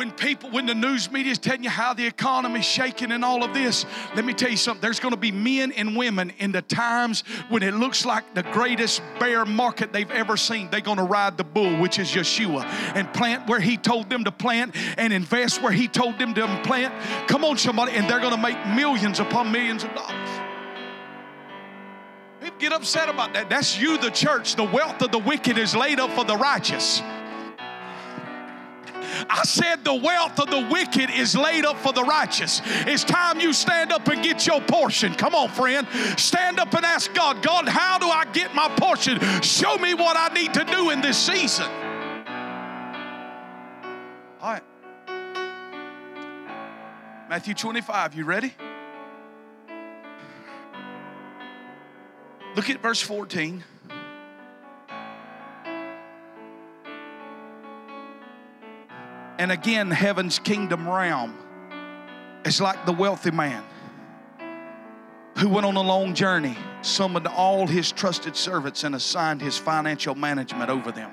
when 0.00 0.10
people, 0.12 0.48
when 0.48 0.64
the 0.64 0.74
news 0.74 1.12
media 1.12 1.30
is 1.30 1.36
telling 1.36 1.62
you 1.62 1.68
how 1.68 1.92
the 1.92 2.06
economy's 2.06 2.64
shaking 2.64 3.12
and 3.12 3.22
all 3.22 3.44
of 3.44 3.52
this, 3.52 3.84
let 4.16 4.24
me 4.24 4.32
tell 4.32 4.48
you 4.48 4.56
something. 4.56 4.80
There's 4.80 4.98
going 4.98 5.12
to 5.12 5.20
be 5.20 5.30
men 5.30 5.72
and 5.72 5.94
women 5.94 6.32
in 6.38 6.52
the 6.52 6.62
times 6.62 7.22
when 7.50 7.62
it 7.62 7.74
looks 7.74 8.06
like 8.06 8.34
the 8.34 8.42
greatest 8.44 9.02
bear 9.18 9.44
market 9.44 9.92
they've 9.92 10.10
ever 10.10 10.38
seen. 10.38 10.70
They're 10.70 10.80
going 10.80 10.96
to 10.96 11.04
ride 11.04 11.36
the 11.36 11.44
bull, 11.44 11.76
which 11.76 11.98
is 11.98 12.08
Yeshua, 12.12 12.64
and 12.94 13.12
plant 13.12 13.46
where 13.46 13.60
He 13.60 13.76
told 13.76 14.08
them 14.08 14.24
to 14.24 14.32
plant 14.32 14.74
and 14.96 15.12
invest 15.12 15.60
where 15.62 15.70
He 15.70 15.86
told 15.86 16.18
them 16.18 16.32
to 16.32 16.46
plant. 16.64 16.94
Come 17.28 17.44
on, 17.44 17.58
somebody, 17.58 17.92
and 17.92 18.08
they're 18.08 18.20
going 18.20 18.34
to 18.34 18.40
make 18.40 18.56
millions 18.68 19.20
upon 19.20 19.52
millions 19.52 19.84
of 19.84 19.94
dollars. 19.94 20.28
People 22.40 22.58
get 22.58 22.72
upset 22.72 23.10
about 23.10 23.34
that. 23.34 23.50
That's 23.50 23.78
you, 23.78 23.98
the 23.98 24.08
church. 24.08 24.56
The 24.56 24.64
wealth 24.64 25.02
of 25.02 25.12
the 25.12 25.18
wicked 25.18 25.58
is 25.58 25.76
laid 25.76 26.00
up 26.00 26.10
for 26.12 26.24
the 26.24 26.38
righteous. 26.38 27.02
I 29.28 29.42
said 29.44 29.84
the 29.84 29.94
wealth 29.94 30.38
of 30.38 30.50
the 30.50 30.68
wicked 30.70 31.10
is 31.10 31.36
laid 31.36 31.64
up 31.64 31.78
for 31.78 31.92
the 31.92 32.02
righteous. 32.02 32.62
It's 32.86 33.04
time 33.04 33.40
you 33.40 33.52
stand 33.52 33.92
up 33.92 34.06
and 34.08 34.22
get 34.22 34.46
your 34.46 34.60
portion. 34.60 35.14
Come 35.14 35.34
on, 35.34 35.48
friend. 35.50 35.86
Stand 36.16 36.58
up 36.60 36.72
and 36.74 36.84
ask 36.84 37.12
God, 37.14 37.42
God, 37.42 37.68
how 37.68 37.98
do 37.98 38.06
I 38.06 38.24
get 38.32 38.54
my 38.54 38.68
portion? 38.76 39.20
Show 39.42 39.76
me 39.78 39.94
what 39.94 40.16
I 40.16 40.32
need 40.34 40.54
to 40.54 40.64
do 40.64 40.90
in 40.90 41.00
this 41.00 41.18
season. 41.18 41.66
All 44.40 44.52
right. 44.52 44.62
Matthew 47.28 47.54
25, 47.54 48.14
you 48.14 48.24
ready? 48.24 48.54
Look 52.56 52.68
at 52.68 52.80
verse 52.82 53.00
14. 53.00 53.62
And 59.40 59.50
again, 59.50 59.90
heaven's 59.90 60.38
kingdom 60.38 60.86
realm 60.86 61.34
is 62.44 62.60
like 62.60 62.84
the 62.84 62.92
wealthy 62.92 63.30
man 63.30 63.64
who 65.38 65.48
went 65.48 65.64
on 65.64 65.76
a 65.76 65.80
long 65.80 66.12
journey, 66.12 66.54
summoned 66.82 67.26
all 67.26 67.66
his 67.66 67.90
trusted 67.90 68.36
servants, 68.36 68.84
and 68.84 68.94
assigned 68.94 69.40
his 69.40 69.56
financial 69.56 70.14
management 70.14 70.68
over 70.68 70.92
them. 70.92 71.10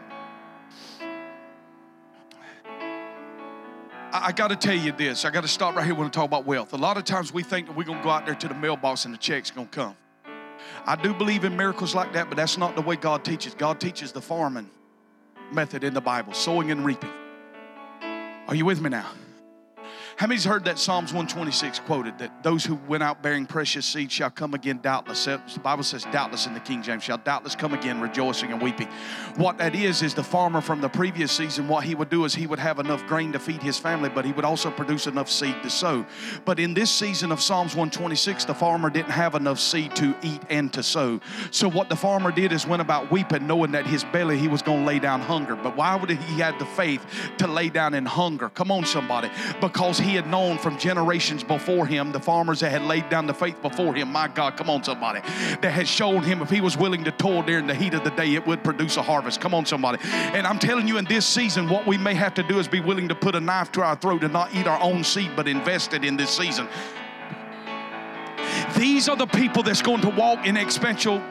I, 4.11 4.33
got 4.33 4.49
to 4.49 4.57
tell 4.57 4.75
you 4.75 4.91
this. 4.91 5.23
I 5.23 5.29
got 5.29 5.43
to 5.43 5.47
stop 5.47 5.77
right 5.77 5.85
here 5.85 5.95
when 5.95 6.07
I 6.07 6.09
talk 6.09 6.25
about 6.25 6.45
wealth. 6.45 6.73
A 6.73 6.75
lot 6.77 6.97
of 6.97 7.05
times 7.05 7.33
we 7.33 7.43
think 7.43 7.67
that 7.67 7.77
we're 7.77 7.85
going 7.85 7.99
to 7.99 8.03
go 8.03 8.09
out 8.09 8.25
there 8.25 8.35
to 8.35 8.47
the 8.49 8.55
mailbox 8.55 9.05
and 9.05 9.13
the 9.13 9.17
check's 9.17 9.51
going 9.51 9.69
to 9.69 9.73
come. 9.73 9.95
I 10.85 10.97
do 10.97 11.13
believe 11.13 11.45
in 11.45 11.55
miracles 11.55 11.95
like 11.95 12.11
that, 12.11 12.27
but 12.27 12.35
that's 12.35 12.57
not 12.57 12.75
the 12.75 12.81
way 12.81 12.97
God 12.97 13.23
teaches. 13.23 13.53
God 13.53 13.79
teaches 13.79 14.11
the 14.11 14.21
farming 14.21 14.69
method 15.53 15.85
in 15.85 15.93
the 15.93 16.01
Bible 16.01 16.33
sowing 16.33 16.71
and 16.71 16.83
reaping. 16.83 17.13
Are 18.47 18.55
you 18.55 18.63
with 18.63 18.79
me 18.79 18.89
now? 18.89 19.11
How 20.17 20.25
many's 20.25 20.45
heard 20.45 20.65
that 20.65 20.79
Psalms 20.79 21.13
126 21.13 21.77
quoted 21.81 22.17
that 22.17 22.41
those 22.41 22.65
who 22.65 22.73
went 22.87 23.03
out 23.03 23.21
bearing 23.21 23.45
precious 23.45 23.85
seed 23.85 24.11
shall 24.11 24.31
come 24.31 24.55
again 24.55 24.79
doubtless? 24.81 25.25
The 25.25 25.59
Bible 25.61 25.83
says 25.83 26.05
doubtless 26.11 26.47
in 26.47 26.55
the 26.55 26.59
King 26.59 26.81
James 26.81 27.03
shall 27.03 27.19
doubtless 27.19 27.53
come 27.53 27.75
again 27.75 28.01
rejoicing 28.01 28.51
and 28.51 28.59
weeping. 28.59 28.87
What 29.35 29.59
that 29.59 29.75
is 29.75 30.01
is 30.01 30.15
the 30.15 30.23
farmer 30.23 30.59
from 30.59 30.81
the 30.81 30.89
previous 30.89 31.31
season. 31.31 31.67
What 31.67 31.83
he 31.83 31.93
would 31.93 32.09
do 32.09 32.25
is 32.25 32.33
he 32.33 32.47
would 32.47 32.57
have 32.57 32.79
enough 32.79 33.05
grain 33.05 33.31
to 33.33 33.39
feed 33.39 33.61
his 33.61 33.77
family, 33.77 34.09
but 34.09 34.25
he 34.25 34.31
would 34.31 34.43
also 34.43 34.71
produce 34.71 35.05
enough 35.05 35.29
seed 35.29 35.53
to 35.61 35.69
sow. 35.69 36.03
But 36.45 36.59
in 36.59 36.73
this 36.73 36.89
season 36.89 37.31
of 37.31 37.39
Psalms 37.39 37.75
126, 37.75 38.45
the 38.45 38.55
farmer 38.55 38.89
didn't 38.89 39.11
have 39.11 39.35
enough 39.35 39.59
seed 39.59 39.95
to 39.97 40.15
eat 40.23 40.41
and 40.49 40.73
to 40.73 40.81
sow. 40.81 41.21
So 41.51 41.69
what 41.69 41.89
the 41.89 41.95
farmer 41.95 42.31
did 42.31 42.51
is 42.51 42.65
went 42.65 42.81
about 42.81 43.11
weeping, 43.11 43.45
knowing 43.45 43.73
that 43.73 43.85
his 43.85 44.03
belly 44.05 44.39
he 44.39 44.47
was 44.47 44.63
going 44.63 44.79
to 44.79 44.85
lay 44.87 44.97
down 44.97 45.21
hunger. 45.21 45.55
But 45.55 45.77
why 45.77 45.95
would 45.95 46.09
he 46.09 46.41
have 46.41 46.57
the 46.57 46.65
faith 46.65 47.05
to 47.37 47.45
lay 47.45 47.69
down 47.69 47.93
in 47.93 48.07
hunger? 48.07 48.49
Come 48.49 48.71
on, 48.71 48.83
somebody, 48.83 49.29
because 49.61 49.99
he 50.07 50.15
had 50.15 50.27
known 50.27 50.57
from 50.57 50.77
generations 50.77 51.43
before 51.43 51.85
him, 51.85 52.11
the 52.11 52.19
farmers 52.19 52.61
that 52.61 52.71
had 52.71 52.83
laid 52.83 53.09
down 53.09 53.27
the 53.27 53.33
faith 53.33 53.61
before 53.61 53.93
him, 53.93 54.11
my 54.11 54.27
God, 54.29 54.55
come 54.55 54.69
on, 54.69 54.83
somebody, 54.83 55.19
that 55.61 55.71
had 55.71 55.87
shown 55.87 56.23
him 56.23 56.41
if 56.41 56.49
he 56.49 56.61
was 56.61 56.77
willing 56.77 57.03
to 57.03 57.11
toil 57.11 57.43
during 57.43 57.67
the 57.67 57.75
heat 57.75 57.93
of 57.93 58.03
the 58.03 58.11
day, 58.11 58.33
it 58.33 58.47
would 58.47 58.63
produce 58.63 58.95
a 58.97 59.01
harvest. 59.01 59.41
Come 59.41 59.53
on, 59.53 59.65
somebody. 59.65 59.99
And 60.03 60.47
I'm 60.47 60.59
telling 60.59 60.87
you, 60.87 60.97
in 60.97 61.05
this 61.05 61.25
season, 61.25 61.67
what 61.67 61.85
we 61.85 61.97
may 61.97 62.13
have 62.13 62.33
to 62.35 62.43
do 62.43 62.57
is 62.57 62.67
be 62.67 62.79
willing 62.79 63.09
to 63.09 63.15
put 63.15 63.35
a 63.35 63.41
knife 63.41 63.71
to 63.73 63.81
our 63.81 63.97
throat 63.97 64.23
and 64.23 64.31
not 64.31 64.55
eat 64.55 64.65
our 64.65 64.81
own 64.81 65.03
seed, 65.03 65.31
but 65.35 65.47
invest 65.47 65.93
it 65.93 66.05
in 66.05 66.15
this 66.15 66.29
season. 66.29 66.69
These 68.75 69.07
are 69.07 69.15
the 69.15 69.27
people 69.27 69.63
that's 69.63 69.81
going 69.81 70.01
to 70.01 70.09
walk 70.09 70.45
in 70.45 70.55
exponential 70.55 71.21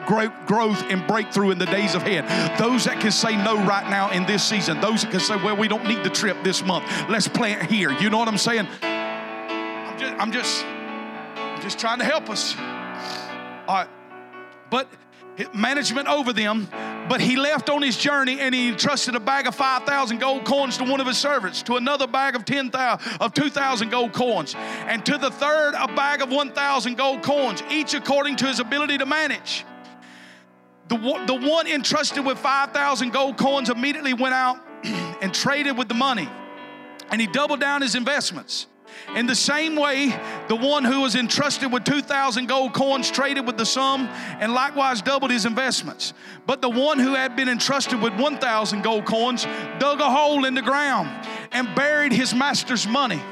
growth 0.46 0.82
and 0.90 1.06
breakthrough 1.06 1.50
in 1.50 1.58
the 1.58 1.66
days 1.66 1.94
ahead. 1.94 2.24
Those 2.58 2.84
that 2.84 3.00
can 3.00 3.10
say 3.10 3.36
no 3.36 3.62
right 3.64 3.88
now 3.90 4.10
in 4.10 4.24
this 4.26 4.42
season. 4.42 4.80
Those 4.80 5.02
that 5.02 5.10
can 5.10 5.20
say, 5.20 5.36
well, 5.36 5.56
we 5.56 5.68
don't 5.68 5.84
need 5.84 6.02
the 6.02 6.10
trip 6.10 6.42
this 6.42 6.64
month. 6.64 6.84
Let's 7.08 7.28
plant 7.28 7.70
here. 7.70 7.92
You 7.92 8.10
know 8.10 8.18
what 8.18 8.28
I'm 8.28 8.38
saying? 8.38 8.66
I'm 8.82 9.98
just, 9.98 10.14
I'm 10.18 10.32
just, 10.32 10.64
I'm 10.64 11.62
just 11.62 11.78
trying 11.78 11.98
to 11.98 12.04
help 12.04 12.30
us. 12.30 12.56
All 13.68 13.74
right. 13.74 13.88
But 14.70 14.88
management 15.54 16.08
over 16.08 16.32
them 16.32 16.68
but 17.08 17.20
he 17.20 17.36
left 17.36 17.70
on 17.70 17.82
his 17.82 17.96
journey 17.96 18.40
and 18.40 18.54
he 18.54 18.68
entrusted 18.68 19.14
a 19.14 19.20
bag 19.20 19.46
of 19.46 19.54
5,000 19.54 20.18
gold 20.18 20.44
coins 20.44 20.76
to 20.78 20.84
one 20.84 21.00
of 21.00 21.06
his 21.06 21.18
servants, 21.18 21.62
to 21.62 21.76
another 21.76 22.06
bag 22.06 22.34
of 22.34 22.44
10,000 22.44 23.18
of 23.20 23.34
2,000 23.34 23.90
gold 23.90 24.12
coins, 24.12 24.54
and 24.56 25.04
to 25.06 25.18
the 25.18 25.30
third 25.30 25.74
a 25.74 25.86
bag 25.88 26.22
of 26.22 26.30
1,000 26.30 26.96
gold 26.96 27.22
coins, 27.22 27.62
each 27.70 27.94
according 27.94 28.36
to 28.36 28.46
his 28.46 28.60
ability 28.60 28.98
to 28.98 29.06
manage. 29.06 29.64
The, 30.88 30.96
the 31.26 31.34
one 31.34 31.66
entrusted 31.66 32.24
with 32.24 32.38
5,000 32.38 33.12
gold 33.12 33.36
coins 33.36 33.70
immediately 33.70 34.14
went 34.14 34.34
out 34.34 34.58
and 34.84 35.34
traded 35.34 35.76
with 35.76 35.88
the 35.88 35.94
money, 35.94 36.28
and 37.10 37.20
he 37.20 37.26
doubled 37.26 37.60
down 37.60 37.82
his 37.82 37.94
investments. 37.94 38.66
In 39.14 39.26
the 39.26 39.34
same 39.34 39.76
way, 39.76 40.08
the 40.48 40.56
one 40.56 40.84
who 40.84 41.00
was 41.00 41.14
entrusted 41.14 41.72
with 41.72 41.84
2,000 41.84 42.46
gold 42.46 42.74
coins 42.74 43.10
traded 43.10 43.46
with 43.46 43.56
the 43.56 43.64
sum 43.64 44.08
and 44.40 44.52
likewise 44.52 45.00
doubled 45.00 45.30
his 45.30 45.46
investments. 45.46 46.12
But 46.46 46.60
the 46.60 46.68
one 46.68 46.98
who 46.98 47.14
had 47.14 47.36
been 47.36 47.48
entrusted 47.48 48.00
with 48.02 48.14
1,000 48.14 48.82
gold 48.82 49.06
coins 49.06 49.44
dug 49.78 50.00
a 50.00 50.10
hole 50.10 50.44
in 50.44 50.54
the 50.54 50.62
ground 50.62 51.08
and 51.52 51.74
buried 51.74 52.12
his 52.12 52.34
master's 52.34 52.86
money. 52.86 53.22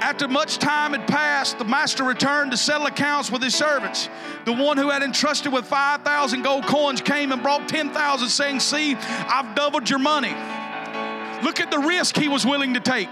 After 0.00 0.26
much 0.26 0.58
time 0.58 0.92
had 0.92 1.06
passed, 1.06 1.58
the 1.58 1.64
master 1.64 2.04
returned 2.04 2.50
to 2.50 2.56
settle 2.56 2.86
accounts 2.86 3.30
with 3.30 3.42
his 3.42 3.54
servants. 3.54 4.08
The 4.44 4.52
one 4.52 4.76
who 4.76 4.90
had 4.90 5.02
entrusted 5.02 5.52
with 5.52 5.64
5,000 5.66 6.42
gold 6.42 6.66
coins 6.66 7.00
came 7.00 7.32
and 7.32 7.42
brought 7.42 7.68
10,000, 7.68 8.28
saying, 8.28 8.60
See, 8.60 8.94
I've 8.94 9.54
doubled 9.54 9.88
your 9.88 9.98
money. 9.98 10.34
Look 11.42 11.60
at 11.60 11.70
the 11.70 11.78
risk 11.78 12.16
he 12.16 12.28
was 12.28 12.44
willing 12.44 12.74
to 12.74 12.80
take. 12.80 13.10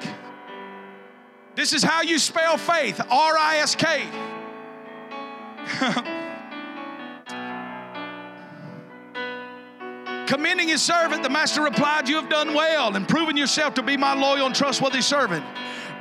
This 1.54 1.72
is 1.72 1.82
how 1.82 2.02
you 2.02 2.18
spell 2.18 2.56
faith 2.56 3.00
R 3.00 3.38
I 3.38 3.58
S 3.58 3.76
K. 3.76 4.08
Commending 10.26 10.68
his 10.68 10.82
servant, 10.82 11.22
the 11.22 11.28
master 11.28 11.62
replied, 11.62 12.08
You 12.08 12.16
have 12.16 12.28
done 12.28 12.54
well 12.54 12.96
and 12.96 13.06
proven 13.06 13.36
yourself 13.36 13.74
to 13.74 13.82
be 13.82 13.96
my 13.96 14.14
loyal 14.14 14.46
and 14.46 14.54
trustworthy 14.54 15.02
servant 15.02 15.44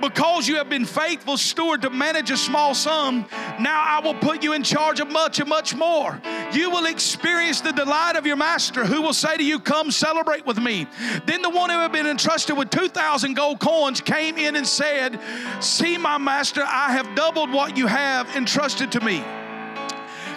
because 0.03 0.49
you 0.49 0.57
have 0.57 0.67
been 0.67 0.83
faithful 0.83 1.37
steward 1.37 1.81
to 1.81 1.89
manage 1.89 2.29
a 2.29 2.35
small 2.35 2.75
sum, 2.75 3.25
now 3.59 3.81
I 3.81 4.01
will 4.03 4.13
put 4.13 4.43
you 4.43 4.51
in 4.51 4.61
charge 4.61 4.99
of 4.99 5.09
much 5.09 5.39
and 5.39 5.47
much 5.47 5.73
more. 5.73 6.21
You 6.51 6.69
will 6.69 6.85
experience 6.87 7.61
the 7.61 7.71
delight 7.71 8.17
of 8.17 8.25
your 8.25 8.35
master, 8.35 8.85
who 8.85 9.01
will 9.01 9.13
say 9.13 9.37
to 9.37 9.43
you, 9.43 9.59
Come 9.59 9.91
celebrate 9.91 10.45
with 10.45 10.59
me. 10.59 10.87
Then 11.25 11.41
the 11.41 11.49
one 11.49 11.69
who 11.69 11.77
had 11.77 11.93
been 11.93 12.05
entrusted 12.05 12.57
with 12.57 12.69
2,000 12.69 13.33
gold 13.33 13.61
coins 13.61 14.01
came 14.01 14.37
in 14.37 14.57
and 14.57 14.67
said, 14.67 15.19
See, 15.61 15.97
my 15.97 16.17
master, 16.17 16.63
I 16.63 16.91
have 16.91 17.15
doubled 17.15 17.53
what 17.53 17.77
you 17.77 17.87
have 17.87 18.35
entrusted 18.35 18.91
to 18.91 18.99
me. 18.99 19.23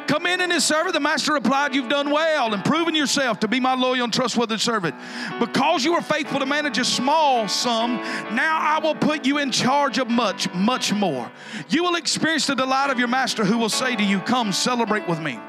Come 0.06 0.26
in 0.26 0.40
and 0.40 0.52
his 0.52 0.64
servant. 0.64 0.94
The 0.94 1.00
master 1.00 1.32
replied, 1.32 1.74
You've 1.74 1.88
done 1.88 2.10
well 2.10 2.54
and 2.54 2.64
proven 2.64 2.94
yourself 2.94 3.40
to 3.40 3.48
be 3.48 3.60
my 3.60 3.74
loyal 3.74 4.04
and 4.04 4.12
trustworthy 4.12 4.58
servant. 4.58 4.94
Because 5.40 5.84
you 5.84 5.92
were 5.92 6.00
faithful 6.00 6.38
to 6.38 6.46
manage 6.46 6.78
a 6.78 6.84
small 6.84 7.48
sum, 7.48 7.96
now 8.34 8.58
I 8.60 8.78
will 8.78 8.94
put 8.94 9.26
you 9.26 9.38
in 9.38 9.50
charge 9.50 9.98
of 9.98 10.08
much, 10.08 10.52
much 10.54 10.92
more. 10.92 11.30
You 11.68 11.82
will 11.82 11.96
experience 11.96 12.46
the 12.46 12.54
delight 12.54 12.90
of 12.90 12.98
your 12.98 13.08
master 13.08 13.44
who 13.44 13.58
will 13.58 13.68
say 13.68 13.96
to 13.96 14.02
you, 14.02 14.20
Come 14.20 14.52
celebrate 14.52 15.08
with 15.08 15.20
me. 15.20 15.40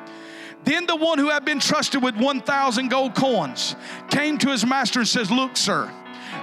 Then 0.63 0.85
the 0.85 0.95
one 0.95 1.19
who 1.19 1.29
had 1.29 1.45
been 1.45 1.59
trusted 1.59 2.03
with 2.03 2.17
1,000 2.17 2.89
gold 2.89 3.15
coins 3.15 3.75
came 4.09 4.37
to 4.39 4.49
his 4.49 4.65
master 4.65 4.99
and 4.99 5.07
says, 5.07 5.29
Look, 5.31 5.55
sir, 5.55 5.91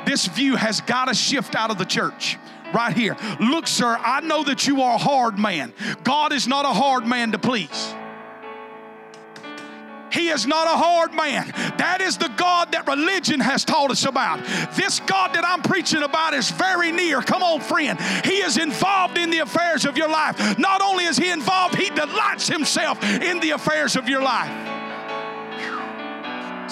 this 0.06 0.26
view 0.26 0.56
has 0.56 0.80
got 0.80 1.06
to 1.06 1.14
shift 1.14 1.54
out 1.54 1.70
of 1.70 1.78
the 1.78 1.84
church 1.84 2.38
right 2.72 2.96
here. 2.96 3.16
Look, 3.40 3.66
sir, 3.66 3.96
I 3.98 4.20
know 4.20 4.44
that 4.44 4.66
you 4.66 4.82
are 4.82 4.94
a 4.94 4.98
hard 4.98 5.38
man. 5.38 5.72
God 6.02 6.32
is 6.32 6.46
not 6.46 6.64
a 6.64 6.68
hard 6.68 7.06
man 7.06 7.32
to 7.32 7.38
please. 7.38 7.94
He 10.14 10.28
is 10.28 10.46
not 10.46 10.66
a 10.66 10.76
hard 10.76 11.12
man. 11.12 11.50
That 11.78 12.00
is 12.00 12.16
the 12.16 12.28
God 12.36 12.72
that 12.72 12.86
religion 12.86 13.40
has 13.40 13.64
taught 13.64 13.90
us 13.90 14.04
about. 14.04 14.38
This 14.76 15.00
God 15.00 15.34
that 15.34 15.44
I'm 15.44 15.60
preaching 15.62 16.02
about 16.02 16.34
is 16.34 16.50
very 16.50 16.92
near. 16.92 17.20
Come 17.20 17.42
on, 17.42 17.60
friend. 17.60 18.00
He 18.24 18.36
is 18.36 18.56
involved 18.56 19.18
in 19.18 19.30
the 19.30 19.40
affairs 19.40 19.84
of 19.84 19.96
your 19.96 20.08
life. 20.08 20.58
Not 20.58 20.80
only 20.80 21.04
is 21.04 21.16
He 21.16 21.30
involved, 21.30 21.74
He 21.74 21.90
delights 21.90 22.46
Himself 22.46 23.02
in 23.02 23.40
the 23.40 23.50
affairs 23.50 23.96
of 23.96 24.08
your 24.08 24.22
life. 24.22 24.73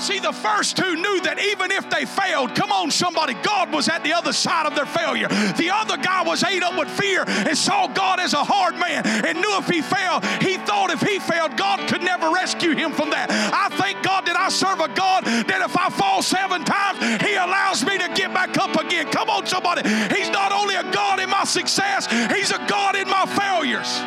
See, 0.03 0.19
the 0.19 0.33
first 0.33 0.77
two 0.77 0.97
knew 0.97 1.21
that 1.21 1.39
even 1.39 1.71
if 1.71 1.89
they 1.89 2.05
failed, 2.07 2.57
come 2.57 2.73
on, 2.73 2.91
somebody, 2.91 3.35
God 3.35 3.73
was 3.73 3.89
at 3.89 4.03
the 4.03 4.13
other 4.13 4.33
side 4.33 4.67
of 4.67 4.75
their 4.75 4.85
failure. 4.85 5.29
The 5.29 5.71
other 5.71 5.97
guy 5.97 6.25
was 6.25 6.43
ate 6.43 6.65
up 6.65 6.77
with 6.77 6.91
fear 6.91 7.23
and 7.23 7.57
saw 7.57 7.87
God 7.87 8.19
as 8.19 8.35
a 8.35 8.43
hard 8.43 8.75
man 8.75 9.07
and 9.07 9.39
knew 9.39 9.57
if 9.59 9.69
he 9.69 9.81
failed, 9.81 10.27
he 10.43 10.59
thought 10.59 10.91
if 10.91 11.01
he 11.01 11.21
failed, 11.21 11.57
God 11.57 11.89
could 11.89 12.03
never 12.03 12.31
rescue 12.35 12.75
him 12.75 12.91
from 12.91 13.11
that. 13.11 13.31
I 13.31 13.71
thank 13.77 14.03
God 14.03 14.27
that 14.27 14.35
I 14.35 14.49
serve 14.49 14.81
a 14.81 14.91
God 14.91 15.23
that 15.23 15.63
if 15.63 15.79
I 15.79 15.89
fall 15.89 16.21
seven 16.21 16.65
times, 16.65 16.99
he 17.23 17.39
allows 17.39 17.87
me 17.87 17.95
to 17.99 18.11
get 18.11 18.35
back 18.35 18.59
up 18.59 18.75
again. 18.75 19.07
Come 19.07 19.31
on, 19.31 19.47
somebody. 19.47 19.87
He's 20.11 20.31
not 20.31 20.51
only 20.51 20.75
a 20.75 20.83
God 20.91 21.21
in 21.21 21.31
my 21.31 21.45
success, 21.45 22.11
he's 22.35 22.51
a 22.51 22.59
God 22.67 22.97
in 22.97 23.07
my 23.07 23.23
failures. 23.39 24.03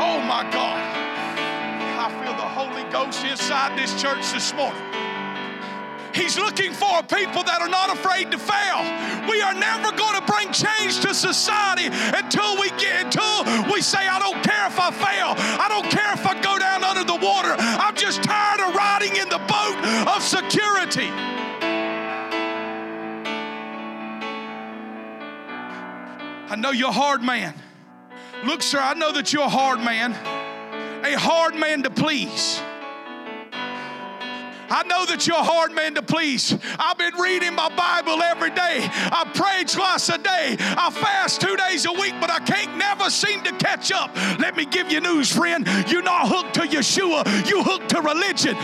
Oh, 0.00 0.24
my 0.24 0.48
God. 0.48 0.80
I 2.00 2.08
feel 2.24 2.32
the 2.32 2.48
Holy 2.48 2.88
Ghost 2.88 3.22
inside 3.26 3.76
this 3.76 3.92
church 4.00 4.32
this 4.32 4.54
morning. 4.54 4.80
He's 6.18 6.36
looking 6.36 6.72
for 6.72 7.02
people 7.04 7.44
that 7.44 7.62
are 7.62 7.68
not 7.68 7.94
afraid 7.94 8.32
to 8.32 8.38
fail. 8.38 8.82
We 9.30 9.40
are 9.40 9.54
never 9.54 9.92
going 9.94 10.18
to 10.18 10.24
bring 10.26 10.50
change 10.52 10.98
to 11.06 11.14
society 11.14 11.86
until 11.86 12.58
we 12.60 12.70
get 12.70 12.98
until 13.06 13.44
we 13.72 13.80
say, 13.80 14.06
I 14.06 14.18
don't 14.18 14.42
care 14.42 14.66
if 14.66 14.78
I 14.78 14.90
fail. 14.90 15.34
I 15.38 15.68
don't 15.68 15.88
care 15.90 16.12
if 16.12 16.26
I 16.26 16.34
go 16.40 16.58
down 16.58 16.82
under 16.82 17.04
the 17.04 17.14
water. 17.14 17.54
I'm 17.58 17.94
just 17.94 18.22
tired 18.22 18.60
of 18.60 18.74
riding 18.74 19.16
in 19.16 19.28
the 19.28 19.38
boat 19.38 19.78
of 20.16 20.22
security. 20.22 21.08
I 26.50 26.56
know 26.56 26.70
you're 26.70 26.88
a 26.88 26.92
hard 26.92 27.22
man. 27.22 27.54
Look, 28.44 28.62
sir, 28.62 28.80
I 28.80 28.94
know 28.94 29.12
that 29.12 29.32
you're 29.32 29.42
a 29.42 29.48
hard 29.48 29.80
man, 29.80 30.12
a 31.04 31.18
hard 31.18 31.54
man 31.54 31.82
to 31.84 31.90
please. 31.90 32.60
I 34.70 34.82
know 34.84 35.06
that 35.06 35.26
you're 35.26 35.36
a 35.36 35.42
hard 35.42 35.72
man 35.72 35.94
to 35.94 36.02
please. 36.02 36.56
I've 36.78 36.98
been 36.98 37.14
reading 37.14 37.54
my 37.54 37.68
Bible 37.70 38.22
every 38.22 38.50
day. 38.50 38.86
I 38.90 39.30
pray 39.34 39.64
twice 39.64 40.08
a 40.08 40.18
day. 40.18 40.56
I 40.60 40.90
fast 40.90 41.40
two 41.40 41.56
days 41.56 41.86
a 41.86 41.92
week, 41.92 42.14
but 42.20 42.30
I 42.30 42.40
can't 42.40 42.76
never 42.76 43.10
seem 43.10 43.42
to 43.44 43.52
catch 43.52 43.92
up. 43.92 44.14
Let 44.38 44.56
me 44.56 44.66
give 44.66 44.92
you 44.92 45.00
news, 45.00 45.34
friend. 45.34 45.66
You're 45.88 46.02
not 46.02 46.28
hooked 46.28 46.54
to 46.54 46.60
Yeshua, 46.60 47.48
You're 47.48 47.64
hooked 47.64 47.90
to 47.90 48.00
religion. 48.02 48.56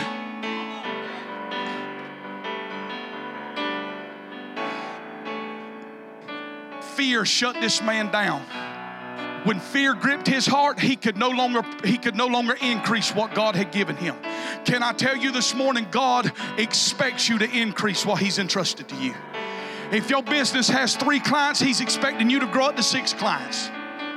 Fear 6.95 7.25
shut 7.25 7.57
this 7.61 7.83
man 7.83 8.13
down 8.13 8.45
when 9.45 9.61
fear 9.61 9.95
gripped 9.95 10.27
his 10.27 10.47
heart 10.47 10.81
he 10.81 10.97
could 10.97 11.17
no 11.17 11.31
longer 11.31 11.63
he 11.85 11.97
could 11.97 12.17
no 12.17 12.27
longer 12.27 12.57
increase 12.61 13.15
what 13.15 13.35
god 13.35 13.55
had 13.55 13.71
given 13.71 13.97
him 13.97 14.17
can 14.65 14.83
I 14.83 14.93
tell 14.93 15.17
you 15.17 15.31
this 15.31 15.55
morning, 15.55 15.87
God 15.91 16.33
expects 16.57 17.29
you 17.29 17.39
to 17.39 17.51
increase 17.51 18.07
what 18.07 18.21
He's 18.21 18.39
entrusted 18.39 18.89
to 18.89 18.97
you. 18.97 19.15
If 19.93 20.09
your 20.09 20.23
business 20.23 20.69
has 20.69 20.97
three 20.97 21.21
clients, 21.21 21.61
He's 21.61 21.81
expecting 21.81 22.31
you 22.31 22.41
to 22.41 22.47
grow 22.47 22.67
up 22.67 22.77
to 22.77 22.83
six 22.83 23.13
clients. 23.13 23.69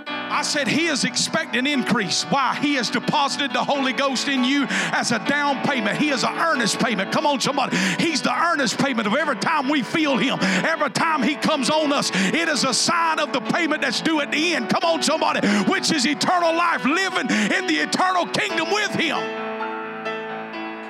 I 0.09 0.41
said 0.43 0.67
he 0.67 0.87
is 0.87 1.03
expecting 1.03 1.65
increase. 1.65 2.23
Why? 2.23 2.55
He 2.61 2.75
has 2.75 2.89
deposited 2.89 3.53
the 3.53 3.63
Holy 3.63 3.93
Ghost 3.93 4.27
in 4.27 4.43
you 4.43 4.65
as 4.69 5.11
a 5.11 5.19
down 5.27 5.65
payment. 5.65 5.97
He 5.97 6.09
is 6.09 6.23
an 6.23 6.33
earnest 6.37 6.79
payment. 6.79 7.11
Come 7.11 7.25
on, 7.25 7.39
somebody. 7.39 7.75
He's 7.99 8.21
the 8.21 8.33
earnest 8.33 8.77
payment 8.77 9.07
of 9.07 9.15
every 9.15 9.37
time 9.37 9.67
we 9.67 9.81
feel 9.81 10.17
him, 10.17 10.37
every 10.41 10.89
time 10.91 11.23
he 11.23 11.35
comes 11.35 11.69
on 11.69 11.91
us. 11.91 12.11
It 12.13 12.49
is 12.49 12.63
a 12.63 12.73
sign 12.73 13.19
of 13.19 13.33
the 13.33 13.41
payment 13.41 13.81
that's 13.81 14.01
due 14.01 14.21
at 14.21 14.31
the 14.31 14.53
end. 14.53 14.69
Come 14.69 14.83
on, 14.83 15.01
somebody, 15.01 15.45
which 15.63 15.91
is 15.91 16.05
eternal 16.05 16.53
life, 16.55 16.85
living 16.85 17.29
in 17.29 17.67
the 17.67 17.77
eternal 17.77 18.25
kingdom 18.27 18.71
with 18.71 18.91
him. 18.93 19.17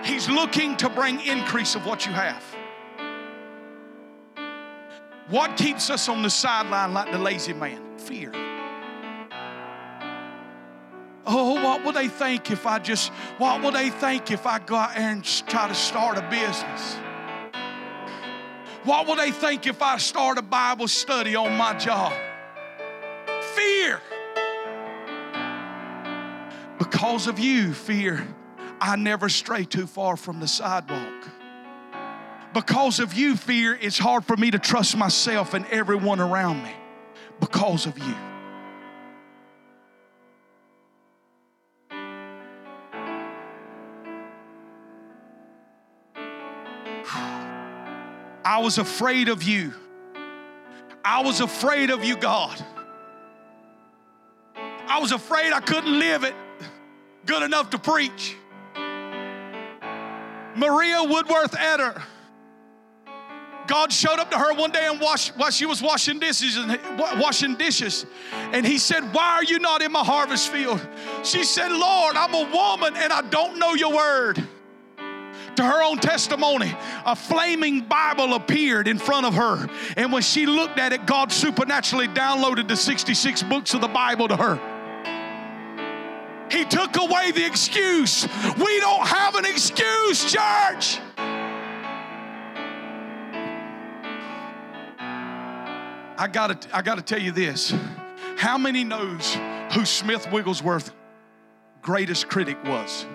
He's 0.03 0.29
looking 0.29 0.77
to 0.77 0.89
bring 0.89 1.21
increase 1.21 1.75
of 1.75 1.85
what 1.85 2.05
you 2.05 2.11
have. 2.13 2.43
What 5.29 5.57
keeps 5.57 5.89
us 5.89 6.07
on 6.07 6.21
the 6.21 6.29
sideline 6.29 6.93
like 6.93 7.11
the 7.11 7.17
lazy 7.17 7.53
man? 7.53 7.97
Fear. 7.97 8.46
Oh, 11.29 11.61
what 11.61 11.83
will 11.83 11.91
they 11.91 12.07
think 12.07 12.51
if 12.51 12.65
I 12.65 12.79
just, 12.79 13.09
what 13.37 13.61
will 13.61 13.71
they 13.71 13.89
think 13.89 14.31
if 14.31 14.47
I 14.47 14.59
go 14.59 14.75
out 14.77 14.95
there 14.95 15.09
and 15.09 15.23
try 15.25 15.67
to 15.67 15.75
start 15.75 16.17
a 16.17 16.21
business? 16.29 16.95
What 18.85 19.07
will 19.07 19.17
they 19.17 19.31
think 19.31 19.67
if 19.67 19.81
I 19.81 19.97
start 19.97 20.37
a 20.37 20.41
Bible 20.41 20.87
study 20.87 21.35
on 21.35 21.57
my 21.57 21.77
job? 21.77 22.13
Fear. 23.55 23.99
Because 26.79 27.27
of 27.27 27.37
you, 27.39 27.73
fear, 27.73 28.25
I 28.79 28.95
never 28.95 29.27
stray 29.27 29.65
too 29.65 29.85
far 29.85 30.15
from 30.15 30.39
the 30.39 30.47
sidewalk. 30.47 31.27
Because 32.53 33.01
of 33.01 33.13
you, 33.13 33.35
fear, 33.35 33.77
it's 33.81 33.97
hard 33.97 34.23
for 34.23 34.37
me 34.37 34.49
to 34.51 34.59
trust 34.59 34.95
myself 34.95 35.53
and 35.53 35.65
everyone 35.65 36.21
around 36.21 36.63
me. 36.63 36.71
Because 37.41 37.85
of 37.85 37.99
you. 37.99 38.15
I 48.57 48.59
was 48.59 48.79
afraid 48.79 49.29
of 49.29 49.43
you. 49.43 49.71
I 51.05 51.21
was 51.21 51.41
afraid 51.41 51.91
of 51.91 52.03
you, 52.03 52.17
God. 52.17 52.59
I 54.55 54.97
was 54.99 55.11
afraid 55.11 55.53
I 55.53 55.59
couldn't 55.59 55.99
live 55.99 56.23
it 56.23 56.33
good 57.27 57.43
enough 57.43 57.69
to 57.69 57.77
preach. 57.77 58.35
Maria 60.55 61.03
Woodworth 61.03 61.51
Etter. 61.51 62.01
God 63.67 63.93
showed 63.93 64.17
up 64.17 64.31
to 64.31 64.39
her 64.39 64.55
one 64.55 64.71
day 64.71 64.87
and 64.87 64.99
while 64.99 65.51
she 65.51 65.67
was 65.67 65.79
washing 65.79 66.17
dishes 66.17 66.57
and 66.57 66.79
washing 66.97 67.57
dishes, 67.57 68.07
and 68.33 68.65
He 68.65 68.79
said, 68.79 69.13
"Why 69.13 69.35
are 69.35 69.43
you 69.43 69.59
not 69.59 69.83
in 69.83 69.91
my 69.91 70.03
harvest 70.03 70.49
field?" 70.49 70.81
She 71.21 71.43
said, 71.43 71.71
"Lord, 71.71 72.15
I'm 72.15 72.33
a 72.33 72.49
woman 72.51 72.95
and 72.97 73.13
I 73.13 73.21
don't 73.21 73.59
know 73.59 73.75
Your 73.75 73.93
word." 73.93 74.47
To 75.57 75.65
her 75.65 75.83
own 75.83 75.97
testimony, 75.97 76.75
a 77.05 77.15
flaming 77.15 77.81
Bible 77.81 78.35
appeared 78.35 78.87
in 78.87 78.97
front 78.97 79.25
of 79.25 79.33
her. 79.33 79.67
And 79.97 80.11
when 80.13 80.21
she 80.21 80.45
looked 80.45 80.79
at 80.79 80.93
it, 80.93 81.05
God 81.05 81.31
supernaturally 81.31 82.07
downloaded 82.07 82.67
the 82.67 82.75
66 82.75 83.43
books 83.43 83.73
of 83.73 83.81
the 83.81 83.87
Bible 83.87 84.27
to 84.27 84.35
her. 84.35 84.59
He 86.49 86.63
took 86.63 86.95
away 86.95 87.31
the 87.31 87.45
excuse. 87.45 88.27
We 88.57 88.79
don't 88.79 89.05
have 89.05 89.35
an 89.35 89.45
excuse, 89.45 90.31
church. 90.31 90.99
I 96.19 96.27
gotta, 96.31 96.57
I 96.75 96.81
gotta 96.81 97.01
tell 97.01 97.19
you 97.19 97.31
this. 97.31 97.73
How 98.37 98.57
many 98.57 98.83
knows 98.83 99.35
who 99.73 99.85
Smith 99.85 100.31
Wigglesworth 100.31 100.93
greatest 101.81 102.29
critic 102.29 102.63
was? 102.63 103.05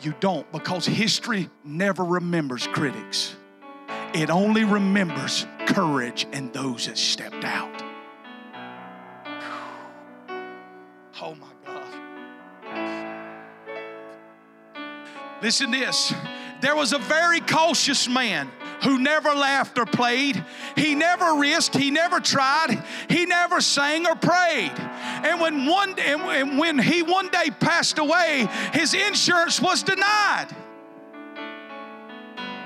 You 0.00 0.14
don't 0.20 0.50
because 0.52 0.86
history 0.86 1.48
never 1.64 2.04
remembers 2.04 2.66
critics. 2.66 3.36
It 4.14 4.30
only 4.30 4.64
remembers 4.64 5.46
courage 5.66 6.26
and 6.32 6.52
those 6.52 6.86
that 6.86 6.98
stepped 6.98 7.44
out. 7.44 7.82
Oh 11.18 11.34
my 11.34 11.46
God. 11.64 11.82
Listen 15.40 15.72
to 15.72 15.78
this. 15.78 16.12
There 16.60 16.76
was 16.76 16.92
a 16.92 16.98
very 16.98 17.40
cautious 17.40 18.06
man 18.06 18.50
who 18.82 18.98
never 18.98 19.30
laughed 19.30 19.78
or 19.78 19.86
played. 19.86 20.44
He 20.76 20.94
never 20.94 21.36
risked, 21.38 21.76
he 21.76 21.90
never 21.90 22.20
tried, 22.20 22.82
he 23.08 23.26
never 23.26 23.60
sang 23.60 24.06
or 24.06 24.14
prayed. 24.14 24.72
And 24.76 25.40
when 25.40 25.66
one 25.66 25.98
and 25.98 26.58
when 26.58 26.78
he 26.78 27.02
one 27.02 27.28
day 27.28 27.50
passed 27.60 27.98
away, 27.98 28.48
his 28.72 28.94
insurance 28.94 29.60
was 29.60 29.82
denied. 29.82 30.48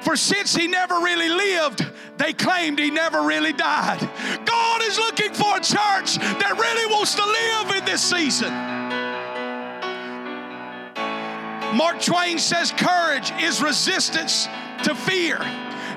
For 0.03 0.17
since 0.17 0.55
he 0.57 0.67
never 0.67 0.95
really 0.95 1.29
lived, 1.29 1.87
they 2.17 2.33
claimed 2.33 2.79
he 2.79 2.91
never 2.91 3.23
really 3.23 3.53
died. 3.53 4.01
God 4.45 4.83
is 4.83 4.99
looking 4.99 5.33
for 5.35 5.57
a 5.57 5.61
church 5.61 6.17
that 6.17 6.57
really 6.59 6.87
wants 6.93 7.15
to 7.15 7.25
live 7.25 7.77
in 7.77 7.85
this 7.85 8.03
season. 8.03 8.53
Mark 11.77 12.03
Twain 12.03 12.39
says 12.39 12.73
courage 12.73 13.31
is 13.41 13.63
resistance 13.63 14.49
to 14.83 14.95
fear 14.95 15.39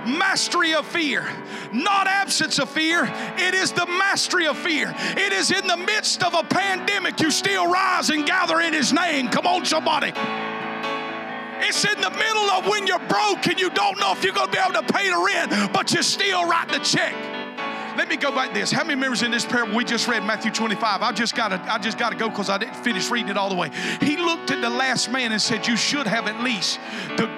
mastery 0.05 0.73
of 0.73 0.85
fear, 0.85 1.25
not 1.71 2.07
absence 2.07 2.59
of 2.59 2.69
fear. 2.69 3.03
It 3.37 3.53
is 3.53 3.71
the 3.71 3.85
mastery 3.85 4.47
of 4.47 4.57
fear. 4.57 4.93
It 4.97 5.33
is 5.33 5.51
in 5.51 5.67
the 5.67 5.77
midst 5.77 6.23
of 6.23 6.33
a 6.33 6.43
pandemic, 6.43 7.19
you 7.19 7.31
still 7.31 7.69
rise 7.71 8.09
and 8.09 8.25
gather 8.25 8.59
in 8.61 8.73
His 8.73 8.93
name. 8.93 9.29
Come 9.29 9.47
on, 9.47 9.65
somebody. 9.65 10.13
It's 11.65 11.85
in 11.85 12.01
the 12.01 12.09
middle 12.09 12.49
of 12.51 12.67
when 12.67 12.87
you're 12.87 12.99
broke 12.99 13.47
and 13.47 13.59
you 13.59 13.69
don't 13.69 13.97
know 13.97 14.11
if 14.11 14.23
you're 14.23 14.33
going 14.33 14.47
to 14.47 14.51
be 14.51 14.59
able 14.59 14.81
to 14.81 14.93
pay 14.93 15.09
the 15.09 15.17
rent, 15.17 15.71
but 15.71 15.93
you 15.93 16.03
still 16.03 16.47
write 16.47 16.67
the 16.69 16.79
check. 16.79 17.13
Let 17.97 18.09
me 18.09 18.17
go 18.17 18.31
back 18.31 18.53
this. 18.53 18.71
How 18.71 18.83
many 18.83 18.99
members 18.99 19.21
in 19.21 19.31
this 19.31 19.45
parable 19.45 19.75
we 19.75 19.85
just 19.85 20.07
read 20.07 20.23
Matthew 20.25 20.51
25? 20.51 21.01
I 21.01 21.11
just 21.11 21.35
got 21.35 21.49
to 21.49 21.73
I 21.73 21.77
just 21.77 21.97
got 21.97 22.09
to 22.09 22.17
go 22.17 22.27
because 22.27 22.49
I 22.49 22.57
didn't 22.57 22.75
finish 22.75 23.09
reading 23.09 23.29
it 23.29 23.37
all 23.37 23.49
the 23.49 23.55
way. 23.55 23.69
He 24.01 24.17
looked 24.17 24.51
at 24.51 24.61
the 24.61 24.69
last 24.69 25.11
man 25.11 25.31
and 25.31 25.41
said, 25.41 25.67
"You 25.67 25.77
should 25.77 26.07
have 26.07 26.27
at 26.27 26.41
least 26.41 26.79
the 27.17 27.29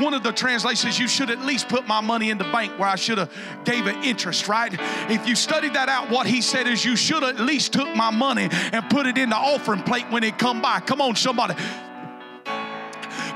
one 0.00 0.14
of 0.14 0.22
the 0.22 0.32
translations, 0.32 0.98
you 0.98 1.08
should 1.08 1.30
at 1.30 1.40
least 1.40 1.68
put 1.68 1.86
my 1.86 2.00
money 2.00 2.30
in 2.30 2.38
the 2.38 2.44
bank 2.44 2.78
where 2.78 2.88
I 2.88 2.96
should 2.96 3.18
have 3.18 3.32
gave 3.64 3.86
it 3.86 3.96
interest, 4.04 4.48
right? 4.48 4.72
If 5.10 5.28
you 5.28 5.34
study 5.34 5.68
that 5.70 5.88
out, 5.88 6.10
what 6.10 6.26
he 6.26 6.40
said 6.40 6.66
is 6.66 6.84
you 6.84 6.96
should 6.96 7.24
at 7.24 7.40
least 7.40 7.72
took 7.72 7.94
my 7.94 8.10
money 8.10 8.48
and 8.50 8.88
put 8.90 9.06
it 9.06 9.18
in 9.18 9.30
the 9.30 9.36
offering 9.36 9.82
plate 9.82 10.06
when 10.10 10.24
it 10.24 10.38
come 10.38 10.62
by. 10.62 10.80
Come 10.80 11.00
on, 11.00 11.16
somebody 11.16 11.54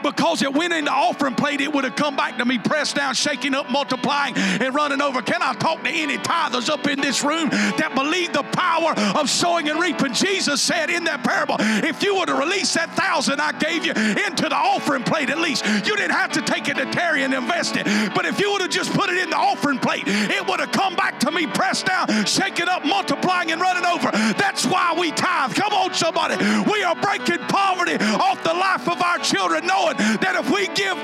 because 0.03 0.43
it 0.43 0.53
went 0.53 0.73
in 0.73 0.87
the 0.87 0.93
offering 0.93 1.35
plate, 1.35 1.61
it 1.61 1.73
would 1.73 1.85
have 1.85 1.97
come 1.97 2.17
back 2.17 2.39
to 2.39 2.45
me, 2.45 2.59
pressed 2.59 2.97
down, 2.97 3.15
shaking 3.15 3.55
up, 3.55 3.71
multiplying, 3.71 4.35
and 4.37 4.75
running 4.75 5.01
over. 5.01 5.23
Can 5.23 5.43
I 5.43 5.55
talk 5.55 5.83
to 5.83 5.91
any 5.91 6.19
tithers 6.19 6.69
up 6.69 6.87
in 6.87 7.01
this 7.01 7.23
room 7.23 7.49
that 7.51 7.93
believe 7.95 8.33
the 8.33 8.43
power 8.43 8.95
of 9.19 9.31
sowing 9.31 9.69
and 9.69 9.81
reaping? 9.81 10.15
Jesus 10.15 10.61
said 10.61 10.91
in 10.91 11.05
that 11.05 11.23
parable, 11.23 11.57
if 11.59 12.03
you 12.03 12.17
were 12.19 12.27
to 12.27 12.35
release 12.35 12.73
that 12.75 12.91
thousand 12.95 13.41
I 13.41 13.53
gave 13.53 13.85
you 13.85 13.93
into 13.93 14.49
the 14.49 14.57
offering 14.57 15.03
plate, 15.03 15.31
at 15.31 15.39
least 15.39 15.65
you 15.87 15.97
didn't 15.97 16.13
have 16.13 16.33
to 16.33 16.43
take 16.43 16.69
it 16.69 16.77
to 16.77 16.87
Terry 16.87 17.23
and 17.23 17.35
invest 17.35 17.77
it. 17.77 17.87
But 18.15 18.27
if 18.27 18.41
you 18.41 18.53
would 18.53 18.61
have 18.61 18.71
just 18.71 18.93
put 18.93 19.11
it 19.11 19.19
in 19.19 19.31
the 19.31 19.37
offering 19.37 19.79
plate, 19.79 20.05
it 20.07 20.47
would 20.47 20.61
have 20.61 20.73
come 20.73 20.97
back 20.97 21.21
to 21.21 21.31
me, 21.31 21.47
pressed 21.47 21.87
down, 21.87 22.09
shaking 22.27 22.69
up, 22.69 22.85
multiplying, 22.85 23.53
and 23.53 23.61
running 23.61 23.85
over. 23.85 24.11
That's 24.37 24.65
why 24.67 24.95
we 24.99 25.11
tithe. 25.13 25.55
Come 25.55 25.73
on, 25.73 25.95
somebody. 25.95 26.37
We 26.71 26.83
are 26.83 26.95
breaking 26.97 27.39
poverty 27.49 27.97
off 27.97 28.43
the 28.43 28.55
life 28.55 28.89
of 28.89 29.01
our 29.01 29.19
children, 29.19 29.67
knowing 29.67 29.92
that 29.99 30.37
if 30.37 30.51
we 30.51 30.67
give, 30.69 30.97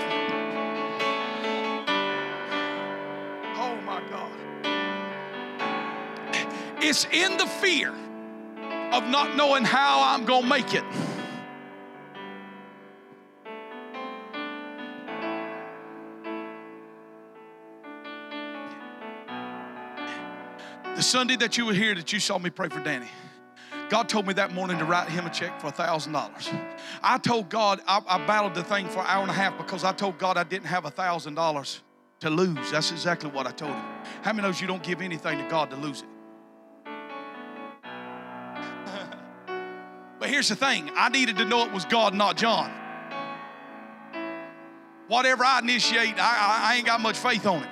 oh 3.57 3.77
my 3.85 4.01
God, 4.11 4.33
it's 6.83 7.05
in 7.07 7.37
the 7.37 7.47
fear 7.47 7.95
of 8.93 9.07
not 9.09 9.37
knowing 9.37 9.65
how 9.65 10.03
I'm 10.03 10.25
going 10.25 10.43
to 10.43 10.49
make 10.49 10.75
it. 10.75 10.85
The 20.97 21.03
Sunday 21.03 21.37
that 21.37 21.57
you 21.57 21.65
were 21.67 21.75
here, 21.75 21.95
that 21.95 22.13
you 22.13 22.19
saw 22.19 22.39
me 22.39 22.51
pray 22.51 22.69
for 22.69 22.81
Danny. 22.81 23.09
God 23.89 24.09
told 24.09 24.27
me 24.27 24.35
that 24.35 24.53
morning 24.53 24.79
to 24.79 24.85
write 24.85 25.09
him 25.09 25.27
a 25.27 25.31
check 25.31 25.61
for 25.61 25.71
$1,000. 25.71 26.71
I 27.03 27.19
told 27.19 27.49
God, 27.49 27.81
I, 27.87 28.01
I, 28.07 28.25
battled 28.27 28.55
the 28.55 28.63
thing 28.63 28.87
for 28.89 29.01
an 29.01 29.07
hour 29.09 29.23
and 29.23 29.31
a 29.31 29.35
half 29.35 29.57
because 29.57 29.83
I 29.83 29.93
told 29.93 30.19
God 30.19 30.37
I 30.37 30.45
didn't 30.45 30.67
have 30.67 30.85
$1,000 30.85 31.81
to 32.21 32.31
lose. 32.31 32.71
That's 32.71 32.91
exactly 32.91 33.31
what 33.31 33.47
I 33.47 33.51
told 33.51 33.73
him. 33.73 33.85
How 34.23 34.33
many 34.33 34.47
knows 34.47 34.61
you 34.61 34.67
don't 34.67 34.83
give 34.83 35.01
anything 35.01 35.39
to 35.39 35.49
God 35.49 35.71
to 35.71 35.77
lose 35.77 36.03
it? 36.03 36.09
but 40.19 40.29
here's 40.29 40.49
the 40.49 40.57
thing 40.57 40.91
I 40.95 41.09
needed 41.09 41.39
to 41.39 41.47
know 41.47 41.65
it 41.65 41.73
was 41.73 41.87
God, 41.87 42.15
not 42.15 42.37
John. 42.37 42.71
Whatever 45.07 45.45
I 45.45 45.61
initiate, 45.61 46.17
I, 46.19 46.19
I, 46.19 46.73
I 46.73 46.77
ain't 46.77 46.85
got 46.85 47.01
much 47.01 47.17
faith 47.17 47.47
on 47.47 47.63
it. 47.63 47.71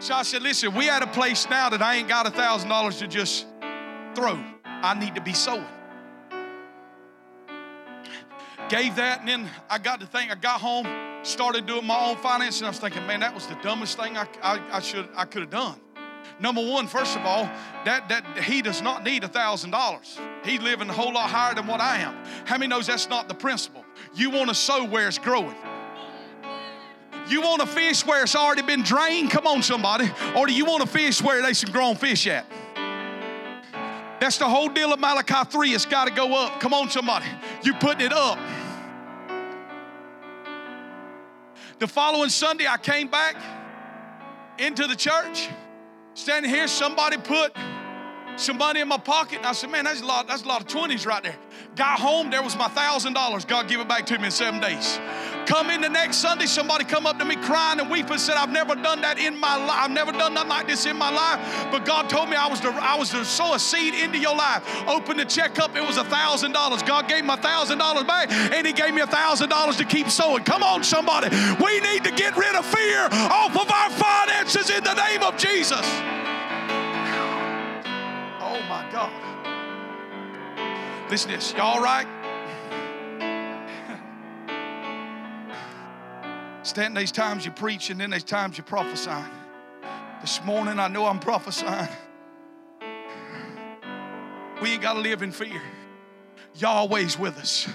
So 0.00 0.14
I 0.14 0.24
said, 0.24 0.42
listen, 0.42 0.74
we 0.74 0.90
at 0.90 1.02
a 1.02 1.06
place 1.06 1.48
now 1.48 1.70
that 1.70 1.80
I 1.80 1.94
ain't 1.94 2.08
got 2.08 2.26
a 2.26 2.30
thousand 2.30 2.68
dollars 2.68 2.98
to 2.98 3.06
just 3.06 3.46
throw. 4.14 4.42
I 4.64 4.98
need 4.98 5.14
to 5.14 5.20
be 5.20 5.32
sowing. 5.32 5.66
Gave 8.68 8.96
that, 8.96 9.20
and 9.20 9.28
then 9.28 9.50
I 9.68 9.78
got 9.78 10.00
to 10.00 10.06
think, 10.06 10.30
I 10.30 10.34
got 10.34 10.60
home, 10.60 10.86
started 11.24 11.66
doing 11.66 11.86
my 11.86 12.06
own 12.06 12.16
finance, 12.16 12.58
and 12.58 12.66
I 12.66 12.70
was 12.70 12.78
thinking, 12.78 13.06
man, 13.06 13.20
that 13.20 13.34
was 13.34 13.46
the 13.46 13.56
dumbest 13.56 13.98
thing 13.98 14.16
I, 14.16 14.26
I, 14.42 14.60
I 14.72 14.80
should 14.80 15.08
I 15.14 15.24
could 15.24 15.42
have 15.42 15.50
done. 15.50 15.78
Number 16.40 16.64
one, 16.64 16.86
first 16.86 17.16
of 17.16 17.24
all, 17.24 17.44
that, 17.84 18.08
that 18.08 18.38
he 18.42 18.62
does 18.62 18.82
not 18.82 19.04
need 19.04 19.24
a 19.24 19.28
thousand 19.28 19.70
dollars. 19.70 20.18
He's 20.44 20.60
living 20.60 20.88
a 20.88 20.92
whole 20.92 21.12
lot 21.12 21.30
higher 21.30 21.54
than 21.54 21.66
what 21.66 21.80
I 21.80 21.98
am. 21.98 22.16
How 22.46 22.58
many 22.58 22.68
knows 22.68 22.86
that's 22.86 23.08
not 23.08 23.28
the 23.28 23.34
principle? 23.34 23.84
You 24.14 24.30
want 24.30 24.48
to 24.48 24.54
sow 24.54 24.84
where 24.84 25.06
it's 25.06 25.18
growing. 25.18 25.54
You 27.28 27.40
want 27.42 27.60
to 27.60 27.66
fish 27.66 28.04
where 28.04 28.22
it's 28.22 28.34
already 28.34 28.62
been 28.62 28.82
drained? 28.82 29.30
Come 29.30 29.46
on, 29.46 29.62
somebody. 29.62 30.10
Or 30.36 30.46
do 30.46 30.52
you 30.52 30.64
want 30.64 30.82
to 30.82 30.88
fish 30.88 31.22
where 31.22 31.40
there's 31.40 31.58
some 31.58 31.70
grown 31.70 31.94
fish 31.94 32.26
at? 32.26 32.46
That's 34.22 34.38
the 34.38 34.48
whole 34.48 34.68
deal 34.68 34.92
of 34.92 35.00
Malachi 35.00 35.50
3. 35.50 35.74
It's 35.74 35.84
got 35.84 36.06
to 36.06 36.14
go 36.14 36.32
up. 36.36 36.60
Come 36.60 36.72
on, 36.72 36.88
somebody. 36.88 37.26
You 37.64 37.74
putting 37.74 38.06
it 38.06 38.12
up. 38.12 38.38
The 41.80 41.88
following 41.88 42.28
Sunday, 42.28 42.68
I 42.68 42.76
came 42.76 43.08
back 43.08 43.34
into 44.60 44.86
the 44.86 44.94
church. 44.94 45.48
Standing 46.14 46.52
here, 46.52 46.68
somebody 46.68 47.16
put 47.16 47.52
some 48.36 48.58
money 48.58 48.80
in 48.80 48.88
my 48.88 48.98
pocket. 48.98 49.38
And 49.38 49.46
I 49.46 49.52
said, 49.52 49.70
man, 49.70 49.84
that's 49.84 50.00
a 50.00 50.06
lot, 50.06 50.26
that's 50.28 50.42
a 50.42 50.48
lot 50.48 50.60
of 50.60 50.66
20s 50.66 51.06
right 51.06 51.22
there. 51.22 51.36
Got 51.76 51.98
home, 51.98 52.30
there 52.30 52.42
was 52.42 52.56
my 52.56 52.68
thousand 52.68 53.14
dollars. 53.14 53.44
God 53.44 53.68
give 53.68 53.80
it 53.80 53.88
back 53.88 54.06
to 54.06 54.18
me 54.18 54.26
in 54.26 54.30
seven 54.30 54.60
days. 54.60 54.98
Come 55.46 55.70
in 55.70 55.80
the 55.80 55.88
next 55.88 56.18
Sunday, 56.18 56.46
somebody 56.46 56.84
come 56.84 57.06
up 57.06 57.18
to 57.18 57.24
me 57.24 57.36
crying 57.36 57.80
and 57.80 57.90
weeping, 57.90 58.18
said, 58.18 58.36
I've 58.36 58.50
never 58.50 58.74
done 58.74 59.00
that 59.00 59.18
in 59.18 59.38
my 59.38 59.56
life. 59.56 59.78
I've 59.78 59.90
never 59.90 60.12
done 60.12 60.34
nothing 60.34 60.50
like 60.50 60.66
this 60.68 60.86
in 60.86 60.96
my 60.96 61.10
life. 61.10 61.40
But 61.70 61.84
God 61.84 62.08
told 62.08 62.28
me 62.28 62.36
I 62.36 62.46
was 62.46 62.60
to, 62.60 62.68
I 62.68 62.96
was 62.96 63.10
to 63.10 63.24
sow 63.24 63.54
a 63.54 63.58
seed 63.58 63.94
into 63.94 64.18
your 64.18 64.36
life. 64.36 64.62
Open 64.86 65.16
the 65.16 65.24
check 65.24 65.58
up, 65.58 65.76
it 65.76 65.84
was 65.84 65.96
a 65.96 66.04
thousand 66.04 66.52
dollars. 66.52 66.82
God 66.82 67.08
gave 67.08 67.28
a 67.28 67.36
thousand 67.36 67.78
dollars 67.78 68.04
back, 68.04 68.30
and 68.30 68.66
He 68.66 68.72
gave 68.72 68.94
me 68.94 69.00
a 69.00 69.06
thousand 69.06 69.48
dollars 69.48 69.76
to 69.76 69.84
keep 69.84 70.08
sowing. 70.08 70.44
Come 70.44 70.62
on, 70.62 70.84
somebody. 70.84 71.28
We 71.62 71.80
need 71.80 72.04
to 72.04 72.12
get 72.12 72.36
rid 72.36 72.54
of 72.54 72.64
fear 72.64 73.08
off 73.10 73.56
of 73.56 73.70
our 73.70 73.90
finances 73.90 74.70
in 74.70 74.84
the 74.84 74.94
name 74.94 75.22
of 75.22 75.36
Jesus. 75.36 76.21
Listen 81.12 81.28
to 81.32 81.36
this. 81.36 81.52
Y'all 81.52 81.82
right? 81.82 82.06
Stanton, 86.62 86.94
these 86.94 87.12
times 87.12 87.44
you 87.44 87.50
preach 87.50 87.90
and 87.90 88.00
then 88.00 88.08
these 88.12 88.24
times 88.24 88.56
you 88.56 88.64
prophesy. 88.64 89.10
This 90.22 90.42
morning 90.42 90.78
I 90.78 90.88
know 90.88 91.04
I'm 91.04 91.20
prophesying. 91.20 91.86
We 94.62 94.70
ain't 94.70 94.80
got 94.80 94.94
to 94.94 95.00
live 95.00 95.20
in 95.20 95.32
fear. 95.32 95.60
Yahweh's 96.54 97.18
with 97.18 97.36
us. 97.36 97.68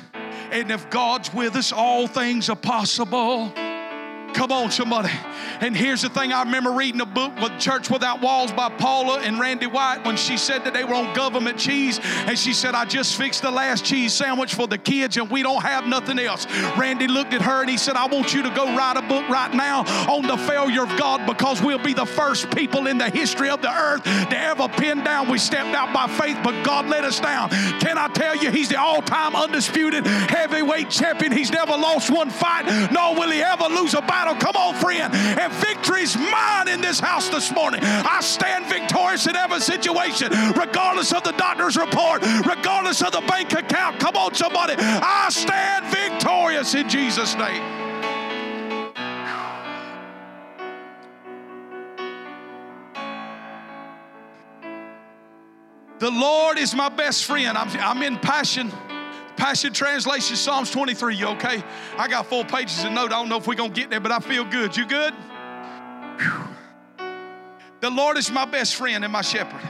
And 0.49 0.71
if 0.71 0.89
God's 0.89 1.31
with 1.31 1.55
us, 1.57 1.71
all 1.71 2.07
things 2.07 2.49
are 2.49 2.55
possible. 2.55 3.53
Come 4.37 4.51
on, 4.51 4.69
somebody. 4.69 5.09
And 5.61 5.75
here's 5.75 6.03
the 6.03 6.09
thing 6.09 6.31
I 6.31 6.43
remember 6.43 6.69
reading 6.69 7.01
a 7.01 7.07
book 7.07 7.35
with 7.41 7.57
Church 7.57 7.89
Without 7.89 8.21
Walls 8.21 8.51
by 8.51 8.69
Paula 8.69 9.19
and 9.21 9.39
Randy 9.39 9.65
White 9.65 10.05
when 10.05 10.15
she 10.15 10.37
said 10.37 10.63
that 10.65 10.75
they 10.75 10.83
were 10.83 10.93
on 10.93 11.11
government 11.15 11.57
cheese. 11.57 11.99
And 12.03 12.37
she 12.37 12.53
said, 12.53 12.75
I 12.75 12.85
just 12.85 13.15
fixed 13.15 13.41
the 13.41 13.49
last 13.49 13.83
cheese 13.83 14.13
sandwich 14.13 14.53
for 14.53 14.67
the 14.67 14.77
kids 14.77 15.17
and 15.17 15.31
we 15.31 15.41
don't 15.41 15.63
have 15.63 15.87
nothing 15.87 16.19
else. 16.19 16.45
Randy 16.77 17.07
looked 17.07 17.33
at 17.33 17.41
her 17.41 17.61
and 17.61 17.69
he 17.69 17.77
said, 17.77 17.95
I 17.95 18.05
want 18.05 18.31
you 18.31 18.43
to 18.43 18.51
go 18.51 18.75
write 18.77 18.95
a 18.97 19.01
book 19.01 19.27
right 19.27 19.51
now 19.51 19.81
on 20.07 20.27
the 20.27 20.37
failure 20.37 20.83
of 20.83 20.99
God 20.99 21.25
because 21.25 21.59
we'll 21.59 21.79
be 21.79 21.93
the 21.93 22.05
first 22.05 22.51
people 22.51 22.85
in 22.85 22.99
the 22.99 23.09
history 23.09 23.49
of 23.49 23.63
the 23.63 23.73
earth 23.73 24.03
to 24.03 24.37
ever 24.37 24.69
pin 24.69 25.03
down. 25.03 25.31
We 25.31 25.39
stepped 25.39 25.75
out 25.75 25.91
by 25.91 26.05
faith, 26.15 26.37
but 26.43 26.63
God 26.63 26.87
let 26.87 27.05
us 27.05 27.19
down. 27.19 27.49
Can 27.79 27.97
I 27.97 28.07
tell 28.09 28.35
you, 28.35 28.51
He's 28.51 28.69
the 28.69 28.79
all 28.79 29.01
time 29.01 29.35
undisputed 29.35 30.05
heavyweight 30.05 30.91
champion. 30.91 31.31
He's 31.31 31.49
never 31.49 31.71
lost 31.71 32.11
one 32.11 32.29
fight, 32.29 32.91
nor 32.91 33.15
will 33.15 33.31
He 33.31 33.41
ever 33.41 33.65
lose 33.65 33.95
a 33.95 34.01
battle. 34.01 34.26
Come 34.35 34.55
on, 34.55 34.75
friend. 34.75 35.13
And 35.13 35.51
victory's 35.53 36.15
mine 36.17 36.67
in 36.67 36.81
this 36.81 36.99
house 36.99 37.29
this 37.29 37.53
morning. 37.53 37.81
I 37.83 38.19
stand 38.21 38.65
victorious 38.67 39.27
in 39.27 39.35
every 39.35 39.59
situation, 39.59 40.31
regardless 40.55 41.13
of 41.13 41.23
the 41.23 41.33
doctor's 41.33 41.77
report, 41.77 42.21
regardless 42.45 43.01
of 43.01 43.11
the 43.11 43.21
bank 43.21 43.53
account. 43.53 43.99
Come 43.99 44.15
on, 44.15 44.33
somebody. 44.33 44.75
I 44.77 45.27
stand 45.29 45.85
victorious 45.87 46.75
in 46.75 46.89
Jesus' 46.89 47.35
name. 47.35 47.77
The 55.99 56.11
Lord 56.11 56.59
is 56.59 56.75
my 56.75 56.89
best 56.89 57.25
friend. 57.25 57.57
I'm, 57.57 57.69
I'm 57.79 58.03
in 58.03 58.17
passion. 58.17 58.71
Passion 59.37 59.71
Translation, 59.71 60.35
Psalms 60.35 60.71
23. 60.71 61.15
You 61.15 61.27
okay? 61.27 61.63
I 61.97 62.07
got 62.07 62.25
four 62.25 62.43
pages 62.43 62.83
of 62.83 62.91
note. 62.91 63.13
I 63.13 63.19
don't 63.19 63.29
know 63.29 63.37
if 63.37 63.47
we're 63.47 63.55
going 63.55 63.71
to 63.71 63.79
get 63.79 63.89
there, 63.91 63.99
but 63.99 64.11
I 64.11 64.19
feel 64.19 64.43
good. 64.43 64.75
You 64.75 64.85
good? 64.85 65.13
Whew. 66.19 66.47
The 67.79 67.89
Lord 67.91 68.17
is 68.17 68.31
my 68.31 68.45
best 68.45 68.75
friend 68.75 69.03
and 69.03 69.13
my 69.13 69.21
shepherd. 69.21 69.61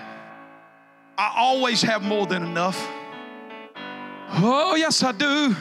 I 1.18 1.34
always 1.36 1.82
have 1.82 2.02
more 2.02 2.26
than 2.26 2.44
enough. 2.44 2.88
Oh, 4.30 4.76
yes, 4.76 5.04
I 5.04 5.12
do. 5.12 5.56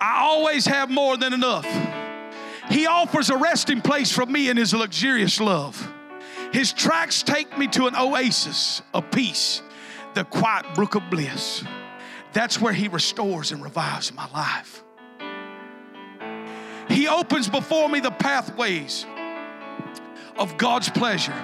I 0.00 0.20
always 0.20 0.64
have 0.66 0.88
more 0.88 1.16
than 1.16 1.32
enough. 1.34 1.66
He 2.70 2.86
offers 2.86 3.28
a 3.28 3.36
resting 3.36 3.80
place 3.82 4.10
for 4.12 4.24
me 4.24 4.48
in 4.48 4.56
His 4.56 4.72
luxurious 4.72 5.40
love. 5.40 5.92
His 6.52 6.72
tracks 6.72 7.22
take 7.22 7.58
me 7.58 7.66
to 7.68 7.86
an 7.86 7.96
oasis 7.96 8.82
of 8.94 9.10
peace, 9.10 9.62
the 10.14 10.24
quiet 10.24 10.66
brook 10.74 10.94
of 10.94 11.10
bliss. 11.10 11.62
That's 12.32 12.60
where 12.60 12.72
He 12.72 12.88
restores 12.88 13.52
and 13.52 13.62
revives 13.62 14.12
my 14.12 14.28
life. 14.30 14.82
He 16.88 17.06
opens 17.06 17.48
before 17.48 17.88
me 17.88 18.00
the 18.00 18.10
pathways 18.10 19.04
of 20.38 20.56
God's 20.56 20.88
pleasure, 20.88 21.34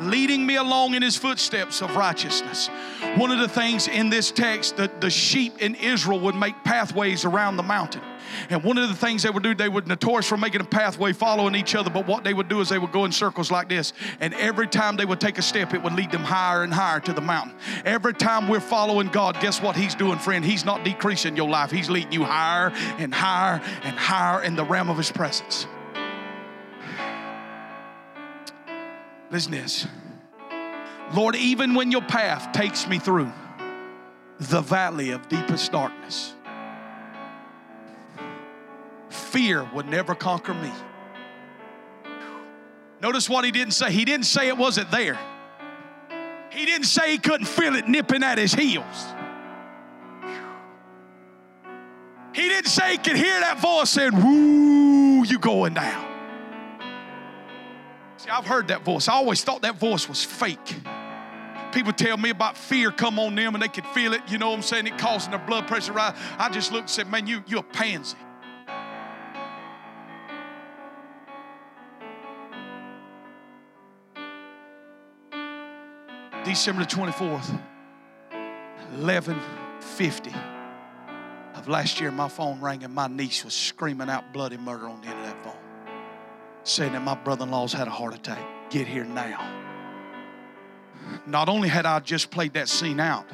leading 0.00 0.46
me 0.46 0.56
along 0.56 0.94
in 0.94 1.02
His 1.02 1.16
footsteps 1.16 1.82
of 1.82 1.96
righteousness. 1.96 2.68
One 3.16 3.30
of 3.30 3.38
the 3.38 3.48
things 3.48 3.88
in 3.88 4.10
this 4.10 4.30
text, 4.30 4.76
that 4.76 5.00
the 5.00 5.10
sheep 5.10 5.60
in 5.60 5.74
Israel 5.74 6.20
would 6.20 6.36
make 6.36 6.54
pathways 6.64 7.24
around 7.24 7.56
the 7.56 7.62
mountain. 7.62 8.02
And 8.50 8.62
one 8.62 8.78
of 8.78 8.88
the 8.88 8.94
things 8.94 9.22
they 9.22 9.30
would 9.30 9.42
do, 9.42 9.54
they 9.54 9.68
would 9.68 9.86
notorious 9.86 10.28
for 10.28 10.36
making 10.36 10.60
a 10.60 10.64
pathway 10.64 11.12
following 11.12 11.54
each 11.54 11.74
other. 11.74 11.90
But 11.90 12.06
what 12.06 12.24
they 12.24 12.34
would 12.34 12.48
do 12.48 12.60
is 12.60 12.68
they 12.68 12.78
would 12.78 12.92
go 12.92 13.04
in 13.04 13.12
circles 13.12 13.50
like 13.50 13.68
this. 13.68 13.92
And 14.20 14.34
every 14.34 14.66
time 14.66 14.96
they 14.96 15.04
would 15.04 15.20
take 15.20 15.38
a 15.38 15.42
step, 15.42 15.74
it 15.74 15.82
would 15.82 15.94
lead 15.94 16.10
them 16.10 16.24
higher 16.24 16.62
and 16.62 16.72
higher 16.72 17.00
to 17.00 17.12
the 17.12 17.20
mountain. 17.20 17.56
Every 17.84 18.14
time 18.14 18.48
we're 18.48 18.60
following 18.60 19.08
God, 19.08 19.40
guess 19.40 19.60
what 19.60 19.76
He's 19.76 19.94
doing, 19.94 20.18
friend? 20.18 20.44
He's 20.44 20.64
not 20.64 20.84
decreasing 20.84 21.36
your 21.36 21.48
life, 21.48 21.70
He's 21.70 21.90
leading 21.90 22.12
you 22.12 22.24
higher 22.24 22.72
and 22.98 23.14
higher 23.14 23.60
and 23.82 23.96
higher 23.96 24.42
in 24.42 24.56
the 24.56 24.64
realm 24.64 24.90
of 24.90 24.96
His 24.96 25.10
presence. 25.10 25.66
Listen 29.30 29.52
this. 29.52 29.86
Lord, 31.14 31.36
even 31.36 31.74
when 31.74 31.90
your 31.90 32.02
path 32.02 32.52
takes 32.52 32.86
me 32.86 32.98
through 32.98 33.32
the 34.38 34.60
valley 34.60 35.10
of 35.10 35.28
deepest 35.28 35.72
darkness, 35.72 36.34
fear 39.12 39.64
would 39.72 39.86
never 39.86 40.14
conquer 40.14 40.54
me. 40.54 40.72
Notice 43.00 43.28
what 43.28 43.44
he 43.44 43.50
didn't 43.50 43.74
say. 43.74 43.90
He 43.90 44.04
didn't 44.04 44.26
say 44.26 44.48
it 44.48 44.56
wasn't 44.56 44.90
there. 44.90 45.18
He 46.50 46.66
didn't 46.66 46.86
say 46.86 47.10
he 47.10 47.18
couldn't 47.18 47.46
feel 47.46 47.74
it 47.74 47.88
nipping 47.88 48.22
at 48.22 48.38
his 48.38 48.54
heels. 48.54 49.06
He 52.34 52.48
didn't 52.48 52.68
say 52.68 52.92
he 52.92 52.98
could 52.98 53.16
hear 53.16 53.40
that 53.40 53.58
voice 53.60 53.90
saying, 53.90 54.14
Woo, 54.14 55.24
you 55.24 55.38
going 55.38 55.74
down. 55.74 56.08
See, 58.18 58.30
I've 58.30 58.46
heard 58.46 58.68
that 58.68 58.84
voice. 58.84 59.08
I 59.08 59.14
always 59.14 59.42
thought 59.42 59.62
that 59.62 59.78
voice 59.78 60.08
was 60.08 60.24
fake. 60.24 60.76
People 61.72 61.92
tell 61.92 62.16
me 62.16 62.30
about 62.30 62.56
fear 62.56 62.90
come 62.90 63.18
on 63.18 63.34
them 63.34 63.54
and 63.54 63.62
they 63.62 63.68
could 63.68 63.86
feel 63.86 64.12
it, 64.12 64.20
you 64.28 64.38
know 64.38 64.50
what 64.50 64.56
I'm 64.56 64.62
saying? 64.62 64.86
It 64.86 64.98
causing 64.98 65.30
their 65.30 65.40
blood 65.40 65.66
pressure 65.66 65.92
rise. 65.92 66.14
I 66.38 66.50
just 66.50 66.70
looked 66.70 66.82
and 66.82 66.90
said, 66.90 67.08
Man, 67.08 67.26
you, 67.26 67.42
you're 67.46 67.60
a 67.60 67.64
pansy. 67.64 68.16
December 76.44 76.82
the 76.82 76.88
24th, 76.88 77.56
1150 78.98 80.32
of 81.54 81.68
last 81.68 82.00
year, 82.00 82.10
my 82.10 82.28
phone 82.28 82.60
rang 82.60 82.82
and 82.82 82.92
my 82.92 83.06
niece 83.06 83.44
was 83.44 83.54
screaming 83.54 84.10
out 84.10 84.32
bloody 84.32 84.56
murder 84.56 84.88
on 84.88 85.00
the 85.02 85.06
end 85.06 85.20
of 85.20 85.26
that 85.26 85.44
phone, 85.44 85.56
saying 86.64 86.92
that 86.92 87.02
my 87.02 87.14
brother 87.14 87.44
in 87.44 87.50
law's 87.52 87.72
had 87.72 87.86
a 87.86 87.92
heart 87.92 88.14
attack. 88.14 88.44
Get 88.70 88.88
here 88.88 89.04
now. 89.04 89.40
Not 91.26 91.48
only 91.48 91.68
had 91.68 91.86
I 91.86 92.00
just 92.00 92.30
played 92.30 92.54
that 92.54 92.68
scene 92.68 92.98
out 92.98 93.26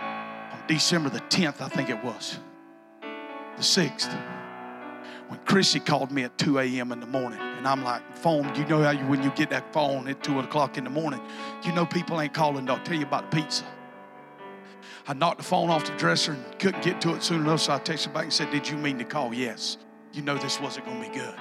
on 0.00 0.58
December 0.66 1.08
the 1.08 1.20
10th, 1.20 1.60
I 1.60 1.68
think 1.68 1.88
it 1.88 2.02
was, 2.02 2.40
the 3.56 3.62
6th, 3.62 4.12
when 5.28 5.38
Chrissy 5.44 5.78
called 5.78 6.10
me 6.10 6.24
at 6.24 6.36
2 6.38 6.58
a.m. 6.58 6.90
in 6.90 6.98
the 6.98 7.06
morning, 7.06 7.38
and 7.56 7.66
I'm 7.66 7.82
like, 7.82 8.02
phone, 8.16 8.54
you 8.54 8.66
know 8.66 8.82
how 8.82 8.90
you, 8.90 9.06
when 9.06 9.22
you 9.22 9.30
get 9.30 9.50
that 9.50 9.72
phone 9.72 10.08
at 10.08 10.22
2 10.22 10.40
o'clock 10.40 10.78
in 10.78 10.84
the 10.84 10.90
morning, 10.90 11.20
you 11.64 11.72
know 11.72 11.86
people 11.86 12.20
ain't 12.20 12.34
calling, 12.34 12.66
they'll 12.66 12.78
tell 12.80 12.96
you 12.96 13.06
about 13.06 13.30
the 13.30 13.36
pizza. 13.42 13.64
I 15.08 15.14
knocked 15.14 15.38
the 15.38 15.44
phone 15.44 15.70
off 15.70 15.84
the 15.84 15.96
dresser 15.96 16.32
and 16.32 16.58
couldn't 16.58 16.82
get 16.82 17.00
to 17.02 17.14
it 17.14 17.22
soon 17.22 17.42
enough, 17.42 17.60
so 17.60 17.72
I 17.74 17.78
texted 17.78 18.12
back 18.12 18.24
and 18.24 18.32
said, 18.32 18.50
Did 18.50 18.68
you 18.68 18.76
mean 18.76 18.98
to 18.98 19.04
call? 19.04 19.32
Yes. 19.32 19.78
You 20.12 20.22
know 20.22 20.36
this 20.36 20.60
wasn't 20.60 20.86
going 20.86 21.02
to 21.02 21.10
be 21.10 21.16
good. 21.16 21.34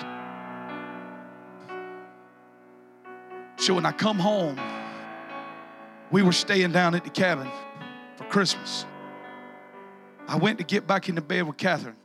So 3.57 3.74
when 3.74 3.86
I 3.86 3.91
come 3.91 4.20
home, 4.20 4.59
we 6.11 6.22
were 6.22 6.32
staying 6.32 6.72
down 6.72 6.93
at 6.93 7.03
the 7.03 7.09
cabin 7.09 7.49
for 8.16 8.26
Christmas. 8.26 8.86
I 10.28 10.36
went 10.36 10.57
to 10.59 10.63
get 10.63 10.86
back 10.88 11.09
into 11.09 11.22
bed 11.22 11.47
with 11.47 11.57
Catherine. 11.57 11.95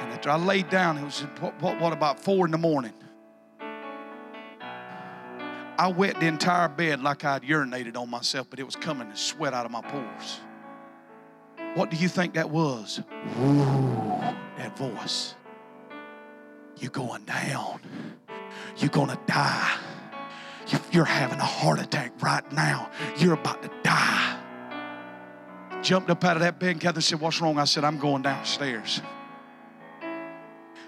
And 0.00 0.12
after 0.12 0.30
I 0.30 0.36
laid 0.36 0.68
down, 0.68 0.98
it 0.98 1.04
was 1.04 1.20
what, 1.40 1.60
what, 1.60 1.80
what 1.80 1.92
about 1.92 2.20
four 2.20 2.46
in 2.46 2.52
the 2.52 2.58
morning. 2.58 2.92
I 5.78 5.88
wet 5.88 6.18
the 6.20 6.26
entire 6.26 6.68
bed 6.68 7.02
like 7.02 7.24
I'd 7.24 7.42
urinated 7.42 7.96
on 7.96 8.08
myself, 8.08 8.48
but 8.48 8.58
it 8.58 8.64
was 8.64 8.76
coming 8.76 9.10
to 9.10 9.16
sweat 9.16 9.52
out 9.52 9.66
of 9.66 9.72
my 9.72 9.82
pores. 9.82 10.40
What 11.74 11.90
do 11.90 11.96
you 11.98 12.08
think 12.08 12.34
that 12.34 12.48
was? 12.48 13.00
Ooh, 13.42 14.18
that 14.56 14.76
voice. 14.78 15.34
You're 16.78 16.90
going 16.90 17.24
down. 17.24 17.80
You're 18.78 18.90
going 18.90 19.08
to 19.08 19.18
die. 19.26 19.76
You're 20.90 21.04
having 21.04 21.38
a 21.38 21.44
heart 21.44 21.80
attack 21.80 22.12
right 22.22 22.50
now. 22.52 22.90
You're 23.18 23.34
about 23.34 23.62
to 23.62 23.70
die. 23.82 24.38
Jumped 25.82 26.10
up 26.10 26.24
out 26.24 26.36
of 26.36 26.42
that 26.42 26.58
bed, 26.58 26.70
and 26.70 26.80
Catherine 26.80 27.02
said, 27.02 27.20
What's 27.20 27.40
wrong? 27.40 27.58
I 27.58 27.64
said, 27.64 27.84
I'm 27.84 27.98
going 27.98 28.22
downstairs. 28.22 29.02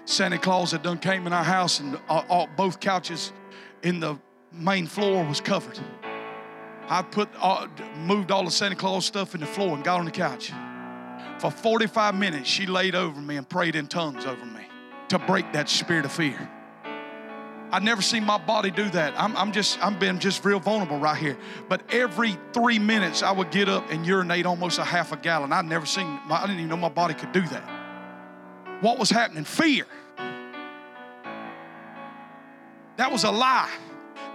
Santa 0.09 0.39
Claus 0.39 0.71
had 0.71 0.81
done 0.81 0.97
came 0.97 1.27
in 1.27 1.33
our 1.33 1.43
house, 1.43 1.79
and 1.79 1.99
all, 2.09 2.25
all, 2.29 2.49
both 2.57 2.79
couches 2.79 3.31
in 3.83 3.99
the 3.99 4.17
main 4.51 4.87
floor 4.87 5.23
was 5.23 5.39
covered. 5.39 5.79
I 6.87 7.03
put 7.03 7.29
all, 7.35 7.67
moved 7.95 8.31
all 8.31 8.43
the 8.43 8.49
Santa 8.49 8.75
Claus 8.75 9.05
stuff 9.05 9.35
in 9.35 9.41
the 9.41 9.45
floor 9.45 9.75
and 9.75 9.83
got 9.83 9.99
on 9.99 10.05
the 10.05 10.11
couch. 10.11 10.51
For 11.37 11.51
45 11.51 12.15
minutes, 12.15 12.49
she 12.49 12.65
laid 12.65 12.95
over 12.95 13.21
me 13.21 13.37
and 13.37 13.47
prayed 13.47 13.75
in 13.75 13.85
tongues 13.85 14.25
over 14.25 14.43
me 14.47 14.63
to 15.09 15.19
break 15.19 15.53
that 15.53 15.69
spirit 15.69 16.05
of 16.05 16.11
fear. 16.11 16.49
I've 17.71 17.83
never 17.83 18.01
seen 18.01 18.25
my 18.25 18.39
body 18.39 18.71
do 18.71 18.89
that. 18.89 19.13
I'm, 19.15 19.37
I'm 19.37 19.51
just, 19.51 19.77
I'm 19.85 19.99
being 19.99 20.17
just 20.17 20.43
real 20.43 20.59
vulnerable 20.59 20.97
right 20.97 21.17
here. 21.17 21.37
But 21.69 21.83
every 21.93 22.35
three 22.51 22.79
minutes, 22.79 23.21
I 23.21 23.31
would 23.31 23.51
get 23.51 23.69
up 23.69 23.91
and 23.91 24.07
urinate 24.07 24.47
almost 24.47 24.79
a 24.79 24.83
half 24.83 25.11
a 25.11 25.17
gallon. 25.17 25.53
I'd 25.53 25.65
never 25.65 25.85
seen, 25.85 26.07
my, 26.25 26.37
I 26.37 26.47
didn't 26.47 26.61
even 26.61 26.69
know 26.69 26.77
my 26.77 26.89
body 26.89 27.13
could 27.13 27.31
do 27.31 27.41
that. 27.41 27.78
What 28.81 28.97
was 28.97 29.09
happening? 29.09 29.43
Fear. 29.43 29.85
That 32.97 33.11
was 33.11 33.23
a 33.23 33.31
lie. 33.31 33.69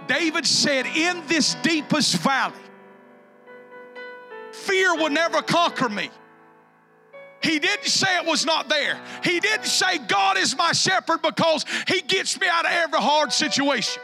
David 0.07 0.45
said, 0.45 0.85
In 0.85 1.21
this 1.27 1.55
deepest 1.55 2.17
valley, 2.17 2.53
fear 4.51 4.95
will 4.95 5.09
never 5.09 5.41
conquer 5.41 5.89
me. 5.89 6.09
He 7.41 7.59
didn't 7.59 7.85
say 7.85 8.17
it 8.17 8.25
was 8.25 8.45
not 8.45 8.69
there. 8.69 8.99
He 9.23 9.39
didn't 9.39 9.67
say 9.67 9.99
God 9.99 10.37
is 10.37 10.57
my 10.57 10.71
shepherd 10.71 11.21
because 11.21 11.63
he 11.87 12.01
gets 12.01 12.39
me 12.39 12.47
out 12.47 12.65
of 12.65 12.71
every 12.71 12.99
hard 12.99 13.31
situation. 13.31 14.01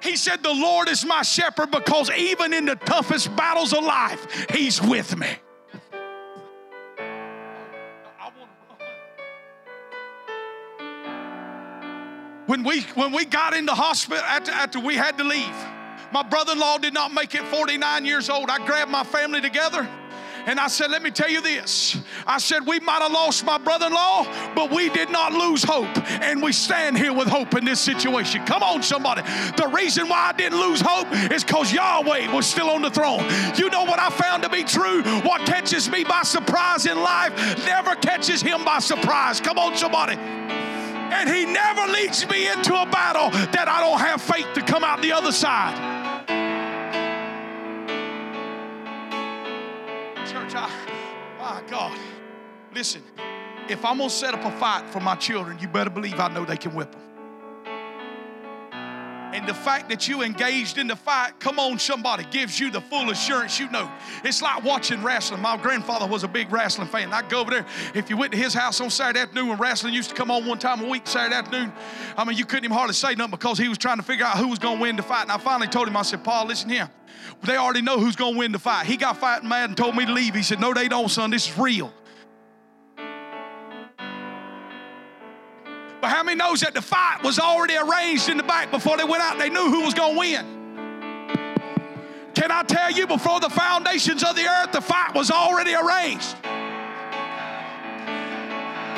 He 0.00 0.14
said, 0.14 0.42
The 0.42 0.52
Lord 0.52 0.88
is 0.88 1.04
my 1.04 1.22
shepherd 1.22 1.70
because 1.72 2.10
even 2.10 2.52
in 2.52 2.64
the 2.64 2.76
toughest 2.76 3.34
battles 3.34 3.72
of 3.72 3.82
life, 3.82 4.46
he's 4.50 4.80
with 4.80 5.16
me. 5.16 5.28
When 12.56 12.64
we 12.64 12.80
when 12.94 13.12
we 13.12 13.26
got 13.26 13.52
in 13.52 13.66
the 13.66 13.74
hospital 13.74 14.24
after, 14.24 14.50
after 14.50 14.80
we 14.80 14.94
had 14.94 15.18
to 15.18 15.24
leave, 15.24 15.54
my 16.10 16.22
brother-in-law 16.22 16.78
did 16.78 16.94
not 16.94 17.12
make 17.12 17.34
it 17.34 17.42
49 17.48 18.06
years 18.06 18.30
old. 18.30 18.48
I 18.48 18.64
grabbed 18.64 18.90
my 18.90 19.04
family 19.04 19.42
together 19.42 19.86
and 20.46 20.58
I 20.58 20.68
said, 20.68 20.90
Let 20.90 21.02
me 21.02 21.10
tell 21.10 21.28
you 21.28 21.42
this. 21.42 21.98
I 22.26 22.38
said, 22.38 22.66
We 22.66 22.80
might 22.80 23.02
have 23.02 23.12
lost 23.12 23.44
my 23.44 23.58
brother 23.58 23.88
in 23.88 23.92
law, 23.92 24.26
but 24.54 24.70
we 24.70 24.88
did 24.88 25.10
not 25.10 25.34
lose 25.34 25.64
hope. 25.64 25.98
And 26.22 26.42
we 26.42 26.52
stand 26.52 26.96
here 26.96 27.12
with 27.12 27.28
hope 27.28 27.54
in 27.54 27.66
this 27.66 27.78
situation. 27.78 28.46
Come 28.46 28.62
on, 28.62 28.82
somebody. 28.82 29.20
The 29.58 29.68
reason 29.74 30.08
why 30.08 30.30
I 30.30 30.32
didn't 30.32 30.58
lose 30.58 30.80
hope 30.80 31.08
is 31.30 31.44
because 31.44 31.70
Yahweh 31.70 32.32
was 32.32 32.46
still 32.46 32.70
on 32.70 32.80
the 32.80 32.90
throne. 32.90 33.28
You 33.56 33.68
know 33.68 33.84
what 33.84 33.98
I 33.98 34.08
found 34.08 34.44
to 34.44 34.48
be 34.48 34.64
true? 34.64 35.02
What 35.02 35.44
catches 35.44 35.90
me 35.90 36.04
by 36.04 36.22
surprise 36.22 36.86
in 36.86 36.96
life 36.96 37.34
never 37.66 37.96
catches 37.96 38.40
him 38.40 38.64
by 38.64 38.78
surprise. 38.78 39.42
Come 39.42 39.58
on, 39.58 39.76
somebody. 39.76 40.16
And 41.12 41.28
he 41.28 41.46
never 41.46 41.90
leads 41.92 42.28
me 42.28 42.50
into 42.50 42.74
a 42.74 42.86
battle 42.86 43.30
that 43.30 43.68
I 43.68 43.80
don't 43.80 43.98
have 43.98 44.20
faith 44.20 44.46
to 44.54 44.62
come 44.62 44.84
out 44.84 45.02
the 45.02 45.12
other 45.12 45.32
side. 45.32 45.74
Church, 50.26 50.54
I, 50.54 50.70
my 51.38 51.62
God. 51.68 51.96
Listen, 52.74 53.02
if 53.68 53.84
I'm 53.84 53.98
going 53.98 54.10
to 54.10 54.14
set 54.14 54.34
up 54.34 54.44
a 54.44 54.50
fight 54.58 54.88
for 54.90 55.00
my 55.00 55.14
children, 55.14 55.58
you 55.60 55.68
better 55.68 55.90
believe 55.90 56.18
I 56.20 56.28
know 56.28 56.44
they 56.44 56.56
can 56.56 56.74
whip 56.74 56.92
them. 56.92 57.02
And 59.36 59.46
the 59.46 59.52
fact 59.52 59.90
that 59.90 60.08
you 60.08 60.22
engaged 60.22 60.78
in 60.78 60.86
the 60.86 60.96
fight, 60.96 61.38
come 61.40 61.58
on, 61.58 61.78
somebody, 61.78 62.24
gives 62.30 62.58
you 62.58 62.70
the 62.70 62.80
full 62.80 63.10
assurance 63.10 63.60
you 63.60 63.70
know. 63.70 63.92
It's 64.24 64.40
like 64.40 64.64
watching 64.64 65.02
wrestling. 65.02 65.42
My 65.42 65.58
grandfather 65.58 66.06
was 66.06 66.24
a 66.24 66.28
big 66.28 66.50
wrestling 66.50 66.88
fan. 66.88 67.12
I'd 67.12 67.28
go 67.28 67.40
over 67.40 67.50
there. 67.50 67.66
If 67.94 68.08
you 68.08 68.16
went 68.16 68.32
to 68.32 68.38
his 68.38 68.54
house 68.54 68.80
on 68.80 68.88
Saturday 68.88 69.20
afternoon 69.20 69.48
when 69.48 69.58
wrestling 69.58 69.92
used 69.92 70.08
to 70.08 70.16
come 70.16 70.30
on 70.30 70.46
one 70.46 70.58
time 70.58 70.82
a 70.82 70.88
week, 70.88 71.06
Saturday 71.06 71.34
afternoon, 71.34 71.70
I 72.16 72.24
mean, 72.24 72.38
you 72.38 72.46
couldn't 72.46 72.64
even 72.64 72.74
hardly 72.74 72.94
say 72.94 73.14
nothing 73.14 73.32
because 73.32 73.58
he 73.58 73.68
was 73.68 73.76
trying 73.76 73.98
to 73.98 74.02
figure 74.02 74.24
out 74.24 74.38
who 74.38 74.48
was 74.48 74.58
going 74.58 74.78
to 74.78 74.82
win 74.82 74.96
the 74.96 75.02
fight. 75.02 75.24
And 75.24 75.32
I 75.32 75.36
finally 75.36 75.68
told 75.68 75.86
him, 75.86 75.98
I 75.98 76.02
said, 76.02 76.24
Paul, 76.24 76.46
listen 76.46 76.70
here. 76.70 76.88
They 77.42 77.56
already 77.56 77.82
know 77.82 78.00
who's 78.00 78.16
going 78.16 78.32
to 78.32 78.38
win 78.38 78.52
the 78.52 78.58
fight. 78.58 78.86
He 78.86 78.96
got 78.96 79.18
fighting 79.18 79.50
mad 79.50 79.68
and 79.68 79.76
told 79.76 79.96
me 79.96 80.06
to 80.06 80.12
leave. 80.14 80.34
He 80.34 80.42
said, 80.42 80.60
No, 80.60 80.72
they 80.72 80.88
don't, 80.88 81.10
son. 81.10 81.30
This 81.30 81.50
is 81.50 81.58
real. 81.58 81.92
But 86.06 86.12
how 86.12 86.22
many 86.22 86.36
knows 86.36 86.60
that 86.60 86.72
the 86.72 86.80
fight 86.80 87.24
was 87.24 87.40
already 87.40 87.74
arranged 87.76 88.28
in 88.28 88.36
the 88.36 88.44
back 88.44 88.70
before 88.70 88.96
they 88.96 89.02
went 89.02 89.24
out? 89.24 89.40
They 89.40 89.50
knew 89.50 89.68
who 89.68 89.80
was 89.80 89.92
going 89.92 90.14
to 90.14 90.18
win. 90.20 90.46
Can 92.32 92.52
I 92.52 92.62
tell 92.62 92.92
you, 92.92 93.08
before 93.08 93.40
the 93.40 93.50
foundations 93.50 94.22
of 94.22 94.36
the 94.36 94.46
earth, 94.46 94.70
the 94.70 94.80
fight 94.80 95.16
was 95.16 95.32
already 95.32 95.74
arranged 95.74 96.36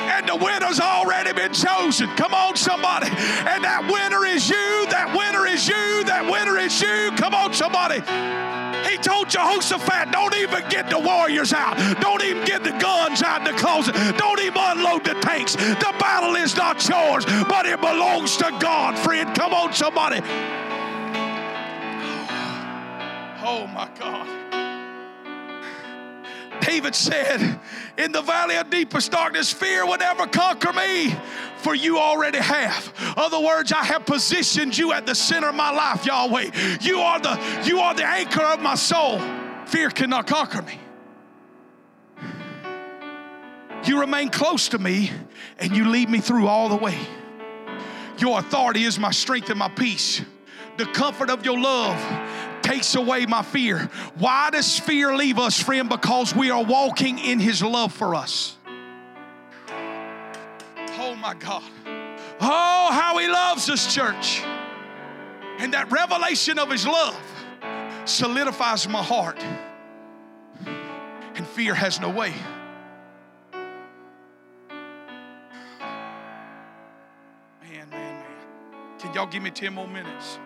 and 0.09 0.29
the 0.29 0.37
winner's 0.37 0.81
already 0.81 1.33
been 1.33 1.53
chosen. 1.53 2.09
Come 2.17 2.35
on, 2.35 2.57
somebody. 2.57 3.09
And 3.09 3.63
that 3.65 3.85
winner 3.91 4.25
is 4.25 4.49
you, 4.49 4.87
that 4.91 5.15
winner 5.17 5.47
is 5.47 5.69
you, 5.69 6.05
that 6.05 6.25
winner 6.31 6.59
is 6.59 6.81
you. 6.81 7.11
Come 7.17 7.35
on, 7.35 7.53
somebody. 7.53 8.01
He 8.89 8.97
told 8.97 9.29
Jehoshaphat, 9.29 10.13
don't 10.13 10.35
even 10.37 10.67
get 10.69 10.89
the 10.89 10.99
warriors 10.99 11.53
out. 11.53 11.77
Don't 12.01 12.23
even 12.23 12.45
get 12.45 12.65
the 12.65 12.73
guns 12.79 13.23
out 13.23 13.47
in 13.47 13.53
the 13.53 13.61
closet. 13.61 13.95
Don't 14.17 14.41
even 14.41 14.57
unload 14.57 15.05
the 15.05 15.15
tanks. 15.21 15.55
The 15.57 15.95
battle 15.99 16.37
is 16.37 16.57
not 16.57 16.87
yours, 16.89 17.25
but 17.49 17.67
it 17.67 17.81
belongs 17.81 18.37
to 18.39 18.51
God, 18.61 18.99
friend. 18.99 19.35
Come 19.37 19.53
on, 19.53 19.73
somebody. 19.73 20.21
Oh, 23.41 23.67
my 23.73 23.89
God. 23.99 24.38
David 26.61 26.95
said, 26.95 27.61
In 27.97 28.13
the 28.13 28.23
valley 28.23 28.57
of 28.57 28.71
deepest 28.71 29.13
darkness, 29.13 29.53
fear 29.53 29.87
would 29.87 30.01
never 30.01 30.27
conquer 30.27 30.73
me, 30.73 31.15
for 31.59 31.75
you 31.75 31.99
already 31.99 32.39
have. 32.39 32.93
Other 33.17 33.41
words, 33.41 33.73
I 33.73 33.85
have 33.85 34.07
positioned 34.07 34.77
you 34.77 34.93
at 34.93 35.07
the 35.07 35.15
center 35.15 35.49
of 35.49 35.55
my 35.55 35.71
life, 35.71 36.05
Yahweh. 36.05 36.79
You 36.81 37.01
are 37.01 37.21
the, 37.21 37.63
you 37.65 37.81
are 37.81 37.95
the 37.95 38.07
anchor 38.07 38.43
of 38.43 38.61
my 38.61 38.75
soul. 38.75 39.21
Fear 39.67 39.91
cannot 39.91 40.27
conquer 40.27 40.63
me. 40.63 40.79
You 43.85 44.01
remain 44.01 44.29
close 44.29 44.69
to 44.71 44.79
me 44.79 45.11
and 45.59 45.77
you 45.77 45.89
lead 45.89 46.11
me 46.11 46.21
through 46.21 46.47
all 46.47 46.69
the 46.69 46.77
way. 46.77 46.99
Your 48.19 48.39
authority 48.39 48.85
is 48.85 48.99
my 48.99 49.13
strength 49.13 49.49
and 49.51 49.59
my 49.59 49.69
peace. 49.69 50.23
The 50.77 50.87
comfort 50.87 51.31
of 51.31 51.45
your 51.45 51.59
love 51.59 51.99
takes 52.63 52.95
away 52.95 53.27
my 53.27 53.43
fear. 53.43 53.91
Why 54.17 54.51
does 54.51 54.79
fear 54.79 55.15
leave 55.15 55.39
us, 55.39 55.61
friend? 55.61 55.89
Because 55.89 56.35
we 56.35 56.51
are 56.51 56.65
walking 56.65 57.19
in 57.19 57.39
His 57.41 57.63
love 57.63 57.93
for 57.93 58.15
us. 58.15 58.57
Oh 61.01 61.15
my 61.21 61.35
God. 61.35 61.63
Oh, 62.41 62.91
how 62.93 63.19
He 63.19 63.29
loves 63.29 63.69
us, 63.71 63.93
church. 63.95 64.43
And 65.59 65.73
that 65.75 65.91
revelation 65.91 66.59
of 66.59 66.71
His 66.71 66.87
love 66.87 67.21
solidifies 68.05 68.89
my 68.89 69.03
heart. 69.03 69.45
And 71.35 71.47
fear 71.47 71.75
has 71.75 72.01
no 72.01 72.11
way. 72.11 72.35
Man, 77.63 77.91
man, 77.91 77.91
man. 77.91 78.25
Can 78.99 79.15
y'all 79.15 79.27
give 79.27 79.43
me 79.43 79.51
10 79.51 79.73
more 79.73 79.89
minutes? 79.89 80.39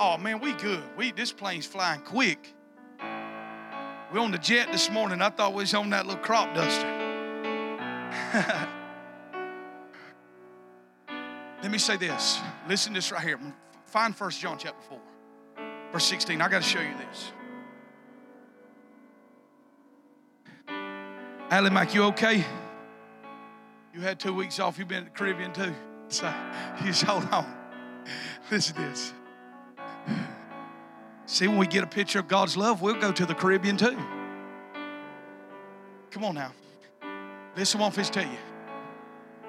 Oh 0.00 0.16
man, 0.18 0.40
we 0.40 0.52
good. 0.54 0.82
We 0.96 1.12
this 1.12 1.32
plane's 1.32 1.66
flying 1.66 2.00
quick. 2.00 2.54
We 4.12 4.18
on 4.18 4.30
the 4.30 4.38
jet 4.38 4.70
this 4.70 4.90
morning. 4.90 5.22
I 5.22 5.30
thought 5.30 5.54
we 5.54 5.62
was 5.62 5.74
on 5.74 5.90
that 5.90 6.06
little 6.06 6.22
crop 6.22 6.54
duster. 6.54 6.88
Let 11.62 11.70
me 11.70 11.78
say 11.78 11.96
this. 11.96 12.40
Listen 12.68 12.92
to 12.92 12.98
this 12.98 13.12
right 13.12 13.22
here. 13.22 13.38
Find 13.86 14.14
First 14.14 14.40
John 14.40 14.58
chapter 14.58 14.82
4, 14.88 15.00
verse 15.92 16.04
16. 16.04 16.40
I 16.40 16.48
got 16.48 16.62
to 16.62 16.68
show 16.68 16.80
you 16.80 16.94
this. 16.96 17.32
Allie 21.50 21.70
Mac, 21.70 21.94
you 21.94 22.04
okay? 22.04 22.44
You 23.94 24.00
had 24.00 24.18
two 24.18 24.32
weeks 24.32 24.58
off. 24.58 24.78
You've 24.78 24.88
been 24.88 24.98
in 24.98 25.04
the 25.04 25.10
Caribbean 25.10 25.52
too. 25.52 25.74
So 26.08 26.30
just 26.84 27.04
hold 27.04 27.24
on. 27.32 27.46
Listen 28.50 28.74
to 28.74 28.82
this. 28.82 29.14
See, 31.26 31.48
when 31.48 31.58
we 31.58 31.66
get 31.66 31.84
a 31.84 31.86
picture 31.86 32.18
of 32.18 32.28
God's 32.28 32.56
love, 32.56 32.82
we'll 32.82 33.00
go 33.00 33.12
to 33.12 33.24
the 33.26 33.34
Caribbean 33.34 33.76
too. 33.76 33.96
Come 36.10 36.24
on 36.24 36.34
now. 36.34 36.52
Listen, 37.56 37.80
I 37.80 37.84
want 37.84 37.94
tell 37.94 38.24
you. 38.24 38.38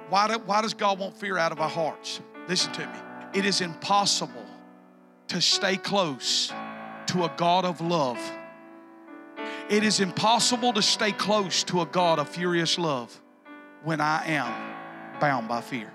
Why, 0.10 0.28
do, 0.28 0.40
why 0.46 0.62
does 0.62 0.74
God 0.74 1.00
want 1.00 1.16
fear 1.18 1.38
out 1.38 1.52
of 1.52 1.60
our 1.60 1.70
hearts? 1.70 2.22
Listen 2.48 2.72
to 2.74 2.86
me. 2.86 3.00
It 3.34 3.46
is 3.46 3.62
impossible 3.62 4.46
to 5.30 5.42
stay 5.42 5.78
close 5.78 6.54
to 7.08 7.24
a 7.24 7.34
God 7.36 7.66
of 7.66 7.82
love. 7.82 8.20
It 9.70 9.84
is 9.84 10.00
impossible 10.00 10.74
to 10.74 10.82
stay 10.82 11.12
close 11.12 11.64
to 11.66 11.82
a 11.82 11.86
God 11.86 12.20
of 12.20 12.30
furious 12.30 12.78
love 12.78 13.20
when 13.84 14.02
I 14.02 14.26
am 14.28 15.20
bound 15.20 15.48
by 15.48 15.62
fear. 15.62 15.92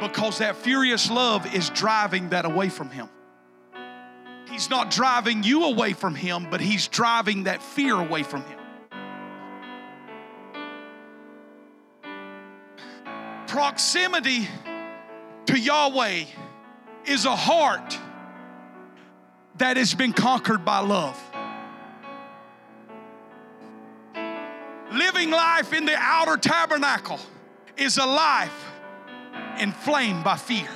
Because 0.00 0.38
that 0.38 0.56
furious 0.56 1.10
love 1.10 1.54
is 1.54 1.70
driving 1.70 2.30
that 2.30 2.44
away 2.44 2.68
from 2.68 2.90
Him. 2.90 3.08
He's 4.50 4.68
not 4.68 4.90
driving 4.90 5.44
you 5.44 5.64
away 5.64 5.92
from 5.92 6.14
Him, 6.14 6.48
but 6.50 6.60
He's 6.60 6.88
driving 6.88 7.44
that 7.44 7.62
fear 7.62 7.94
away 7.94 8.24
from 8.24 8.42
Him. 8.42 8.58
Proximity 13.46 14.48
to 15.46 15.58
Yahweh 15.58 16.24
is 17.06 17.24
a 17.24 17.34
heart 17.34 17.98
that 19.58 19.76
has 19.76 19.94
been 19.94 20.12
conquered 20.12 20.64
by 20.64 20.80
love. 20.80 21.20
Living 24.92 25.30
life 25.30 25.72
in 25.72 25.86
the 25.86 25.96
outer 25.96 26.36
tabernacle 26.36 27.20
is 27.76 27.98
a 27.98 28.06
life 28.06 28.72
inflamed 29.58 30.24
by 30.24 30.36
fear. 30.36 30.68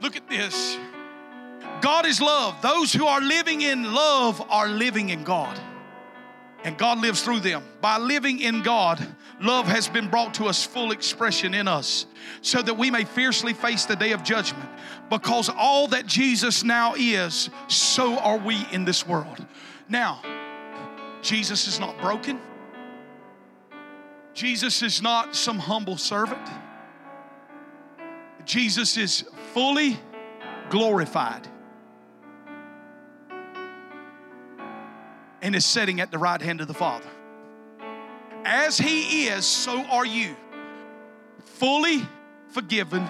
Look 0.00 0.16
at 0.16 0.28
this. 0.28 0.78
God 1.80 2.06
is 2.06 2.20
love. 2.20 2.60
Those 2.62 2.92
who 2.92 3.06
are 3.06 3.20
living 3.20 3.60
in 3.60 3.92
love 3.92 4.42
are 4.50 4.68
living 4.68 5.10
in 5.10 5.24
God. 5.24 5.58
And 6.62 6.76
God 6.76 6.98
lives 6.98 7.22
through 7.22 7.40
them. 7.40 7.62
By 7.80 7.96
living 7.98 8.40
in 8.40 8.62
God, 8.62 9.06
love 9.40 9.66
has 9.66 9.88
been 9.88 10.08
brought 10.08 10.34
to 10.34 10.44
us 10.44 10.64
full 10.64 10.92
expression 10.92 11.54
in 11.54 11.68
us 11.68 12.04
so 12.42 12.60
that 12.60 12.74
we 12.74 12.90
may 12.90 13.04
fiercely 13.04 13.54
face 13.54 13.86
the 13.86 13.96
day 13.96 14.12
of 14.12 14.22
judgment. 14.22 14.68
Because 15.08 15.48
all 15.48 15.88
that 15.88 16.06
Jesus 16.06 16.62
now 16.62 16.94
is, 16.96 17.48
so 17.68 18.18
are 18.18 18.38
we 18.38 18.66
in 18.72 18.84
this 18.84 19.06
world. 19.06 19.44
Now, 19.88 20.22
Jesus 21.22 21.66
is 21.66 21.80
not 21.80 21.98
broken. 22.00 22.38
Jesus 24.34 24.82
is 24.82 25.02
not 25.02 25.34
some 25.34 25.58
humble 25.58 25.96
servant. 25.96 26.46
Jesus 28.46 28.96
is 28.96 29.24
fully 29.52 29.98
glorified 30.68 31.46
and 35.42 35.54
is 35.54 35.64
sitting 35.64 36.00
at 36.00 36.10
the 36.10 36.18
right 36.18 36.40
hand 36.40 36.60
of 36.60 36.68
the 36.68 36.74
Father. 36.74 37.08
As 38.44 38.78
He 38.78 39.28
is, 39.28 39.44
so 39.44 39.84
are 39.86 40.06
you. 40.06 40.34
Fully 41.44 42.06
forgiven, 42.48 43.06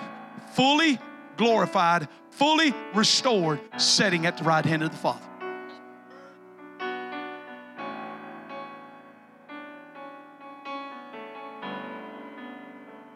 fully 0.53 0.99
glorified, 1.37 2.09
fully 2.31 2.75
restored, 2.95 3.61
sitting 3.79 4.27
at 4.27 4.37
the 4.37 4.45
right 4.45 4.65
hand 4.65 4.83
of 4.83 4.91
the 4.91 4.97
Father. 4.97 5.27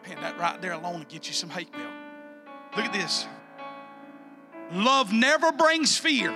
Man, 0.07 0.21
that 0.21 0.37
right 0.37 0.61
there 0.61 0.73
alone 0.73 0.99
will 0.99 1.05
get 1.05 1.27
you 1.27 1.33
some 1.33 1.49
hate 1.49 1.71
mail. 1.75 2.04
Look 2.75 2.85
at 2.85 2.93
this. 2.93 3.25
Love 4.71 5.13
never 5.13 5.51
brings 5.51 5.97
fear, 5.97 6.33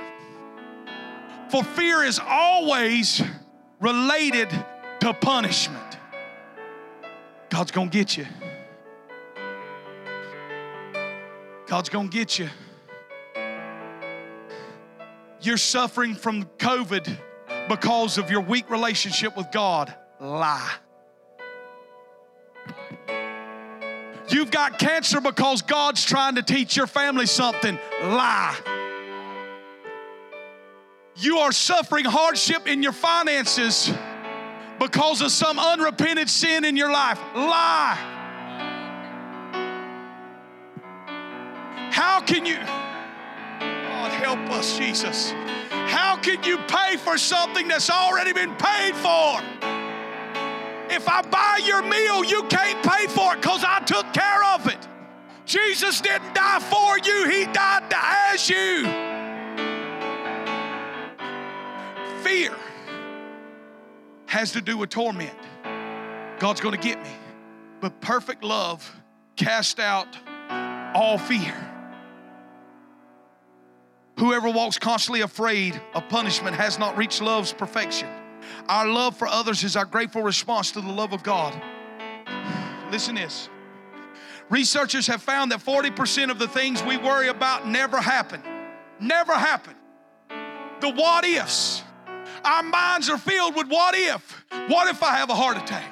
for 1.50 1.64
fear 1.64 2.04
is 2.04 2.20
always 2.24 3.22
related 3.80 4.50
to 5.00 5.14
punishment. 5.14 5.98
God's 7.50 7.72
gonna 7.72 7.90
get 7.90 8.16
you. 8.16 8.28
God's 11.66 11.90
gonna 11.90 12.08
get 12.08 12.38
you. 12.38 12.50
You're 15.42 15.58
suffering 15.58 16.16
from 16.16 16.46
COVID 16.58 17.18
because 17.68 18.18
of 18.18 18.30
your 18.30 18.42
weak 18.42 18.70
relationship 18.70 19.36
with 19.38 19.52
God. 19.52 19.94
Lie. 20.20 20.74
You've 24.32 24.52
got 24.52 24.80
cancer 24.80 25.20
because 25.22 25.62
God's 25.62 26.04
trying 26.04 26.36
to 26.36 26.44
teach 26.44 26.78
your 26.78 26.88
family 26.88 27.26
something. 27.26 27.78
Lie. 28.02 28.56
You 31.16 31.40
are 31.40 31.52
suffering 31.52 32.06
hardship 32.06 32.68
in 32.68 32.82
your 32.82 32.94
finances 32.94 33.92
because 34.80 35.22
of 35.22 35.32
some 35.32 35.60
unrepented 35.60 36.30
sin 36.30 36.64
in 36.64 36.78
your 36.78 36.92
life. 36.92 37.20
Lie. 37.36 37.98
How 41.92 42.22
can 42.22 42.46
you, 42.46 42.56
God 42.56 44.12
help 44.12 44.40
us, 44.52 44.78
Jesus. 44.78 45.32
How 45.72 46.16
can 46.16 46.44
you 46.44 46.58
pay 46.68 46.96
for 46.98 47.18
something 47.18 47.68
that's 47.68 47.90
already 47.90 48.32
been 48.32 48.56
paid 48.56 48.96
for? 48.96 49.79
If 50.90 51.08
I 51.08 51.22
buy 51.22 51.62
your 51.66 51.82
meal, 51.82 52.24
you 52.24 52.44
can't 52.44 52.84
pay 52.84 53.08
for 53.08 53.34
it 53.34 53.42
because 53.42 53.64
I 53.64 53.80
took 53.82 54.12
care 54.14 54.44
of 54.56 54.68
it. 54.68 54.88
Jesus 55.46 56.02
didn't 56.02 56.34
die 56.34 56.60
for 56.60 56.98
you, 57.00 57.30
He 57.30 57.46
died 57.46 57.90
to 57.90 57.98
as 57.98 58.50
you. 58.50 58.84
Fear 62.24 62.56
has 64.28 64.52
to 64.52 64.62
do 64.62 64.78
with 64.78 64.90
torment. 64.90 65.34
God's 66.40 66.62
going 66.62 66.76
to 66.76 66.82
get 66.82 67.02
me. 67.02 67.10
But 67.82 68.00
perfect 68.02 68.44
love 68.44 68.96
cast 69.36 69.80
out 69.80 70.08
all 70.94 71.18
fear. 71.18 71.56
Whoever 74.20 74.50
walks 74.50 74.78
constantly 74.78 75.22
afraid 75.22 75.80
of 75.94 76.10
punishment 76.10 76.58
has 76.58 76.78
not 76.78 76.98
reached 76.98 77.22
love's 77.22 77.54
perfection. 77.54 78.10
Our 78.68 78.88
love 78.88 79.18
for 79.18 79.28
others 79.28 79.64
is 79.64 79.76
our 79.76 79.86
grateful 79.86 80.22
response 80.22 80.72
to 80.72 80.82
the 80.82 80.92
love 80.92 81.14
of 81.14 81.24
God. 81.24 81.60
Listen 82.92 83.16
this. 83.16 83.50
Researchers 84.50 85.08
have 85.08 85.22
found 85.22 85.52
that 85.52 85.60
40% 85.60 86.32
of 86.32 86.40
the 86.40 86.48
things 86.48 86.82
we 86.84 86.98
worry 86.98 87.28
about 87.28 87.68
never 87.68 88.02
happen. 88.02 88.42
Never 89.00 89.34
happen. 89.34 89.76
The 90.82 90.90
what 90.90 91.24
ifs. 91.24 91.84
Our 92.44 92.64
minds 92.64 93.10
are 93.10 93.18
filled 93.18 93.56
with 93.56 93.68
what 93.68 93.96
if. 93.96 94.46
What 94.68 94.88
if 94.88 95.04
I 95.04 95.16
have 95.16 95.30
a 95.30 95.36
heart 95.36 95.58
attack? 95.58 95.92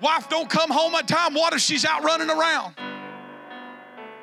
Wife 0.00 0.28
don't 0.28 0.48
come 0.48 0.70
home 0.70 0.94
on 0.94 1.06
time. 1.06 1.34
What 1.34 1.52
if 1.52 1.60
she's 1.60 1.84
out 1.84 2.04
running 2.04 2.30
around? 2.30 2.74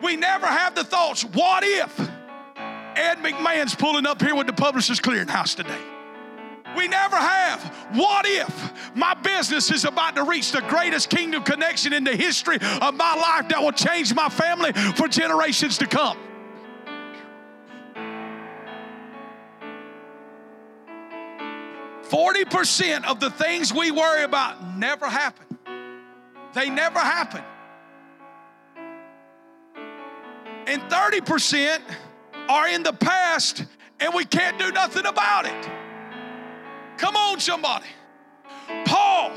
We 0.01 0.16
never 0.16 0.45
have 0.45 0.76
the 0.76 0.84
thoughts, 0.84 1.24
what 1.24 1.63
if 1.63 1.99
Ed 1.99 3.18
McMahon's 3.18 3.76
pulling 3.76 4.05
up 4.05 4.22
here 4.22 4.36
with 4.36 4.47
the 4.47 4.53
Publishers 4.53 4.99
Clearinghouse 4.99 5.55
today? 5.55 5.95
We 6.76 6.88
never 6.88 7.16
have. 7.16 7.64
What 7.94 8.26
if 8.28 8.96
my 8.96 9.14
business 9.14 9.72
is 9.72 9.86
about 9.86 10.16
to 10.16 10.24
reach 10.24 10.52
the 10.52 10.62
greatest 10.62 11.10
kingdom 11.10 11.44
connection 11.44 11.94
in 11.94 12.04
the 12.04 12.16
history 12.16 12.56
of 12.56 12.94
my 12.96 13.16
life 13.16 13.50
that 13.50 13.62
will 13.62 13.72
change 13.72 14.14
my 14.14 14.30
family 14.30 14.72
for 14.74 15.08
generations 15.08 15.78
to 15.80 15.88
come? 15.88 16.18
Forty 22.04 22.46
percent 22.46 23.06
of 23.06 23.20
the 23.20 23.32
things 23.32 23.74
we 23.74 23.92
worry 23.92 24.24
about 24.24 24.78
never 24.78 25.08
happen. 25.08 25.46
They 26.56 26.70
never 26.70 27.00
happen. 27.00 27.44
And 30.68 30.82
30% 30.84 31.80
are 32.50 32.68
in 32.68 32.82
the 32.82 32.94
past 32.94 33.66
and 34.00 34.14
we 34.14 34.26
can't 34.26 34.58
do 34.58 34.72
nothing 34.72 35.06
about 35.06 35.46
it. 35.46 35.75
Come 36.98 37.16
on, 37.16 37.39
somebody. 37.39 37.88
Paul 38.86 39.32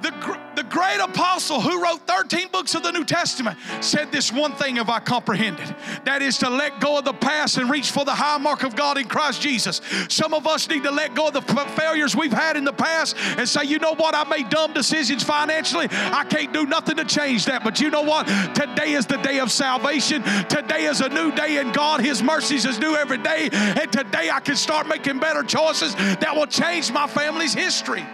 The, 0.00 0.38
the 0.54 0.62
great 0.62 1.00
apostle 1.00 1.60
who 1.60 1.82
wrote 1.82 2.06
13 2.06 2.48
books 2.52 2.74
of 2.74 2.84
the 2.84 2.92
New 2.92 3.04
Testament 3.04 3.58
said 3.80 4.12
this 4.12 4.32
one 4.32 4.52
thing 4.54 4.76
have 4.76 4.88
I 4.88 5.00
comprehended. 5.00 5.74
That 6.04 6.22
is 6.22 6.38
to 6.38 6.50
let 6.50 6.80
go 6.80 6.98
of 6.98 7.04
the 7.04 7.12
past 7.12 7.56
and 7.56 7.68
reach 7.68 7.90
for 7.90 8.04
the 8.04 8.14
high 8.14 8.38
mark 8.38 8.62
of 8.62 8.76
God 8.76 8.96
in 8.96 9.08
Christ 9.08 9.42
Jesus. 9.42 9.80
Some 10.08 10.34
of 10.34 10.46
us 10.46 10.68
need 10.68 10.84
to 10.84 10.90
let 10.92 11.14
go 11.14 11.28
of 11.28 11.32
the 11.32 11.42
failures 11.76 12.14
we've 12.14 12.32
had 12.32 12.56
in 12.56 12.64
the 12.64 12.72
past 12.72 13.16
and 13.36 13.48
say, 13.48 13.64
you 13.64 13.78
know 13.80 13.94
what, 13.94 14.14
I 14.14 14.22
made 14.24 14.50
dumb 14.50 14.72
decisions 14.72 15.24
financially. 15.24 15.88
I 15.90 16.24
can't 16.24 16.52
do 16.52 16.64
nothing 16.64 16.96
to 16.96 17.04
change 17.04 17.46
that. 17.46 17.64
But 17.64 17.80
you 17.80 17.90
know 17.90 18.02
what? 18.02 18.26
Today 18.54 18.92
is 18.92 19.06
the 19.06 19.18
day 19.18 19.40
of 19.40 19.50
salvation. 19.50 20.22
Today 20.48 20.84
is 20.84 21.00
a 21.00 21.08
new 21.08 21.32
day 21.32 21.58
in 21.58 21.72
God. 21.72 22.00
His 22.00 22.22
mercies 22.22 22.64
is 22.64 22.78
new 22.78 22.94
every 22.94 23.18
day. 23.18 23.48
And 23.52 23.90
today 23.90 24.30
I 24.30 24.38
can 24.40 24.56
start 24.56 24.86
making 24.86 25.18
better 25.18 25.42
choices 25.42 25.94
that 25.96 26.34
will 26.36 26.46
change 26.46 26.92
my 26.92 27.08
family's 27.08 27.54
history. 27.54 28.06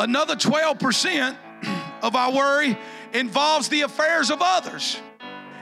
Another 0.00 0.34
12% 0.34 1.36
of 2.00 2.16
our 2.16 2.32
worry 2.32 2.74
involves 3.12 3.68
the 3.68 3.82
affairs 3.82 4.30
of 4.30 4.38
others 4.40 4.98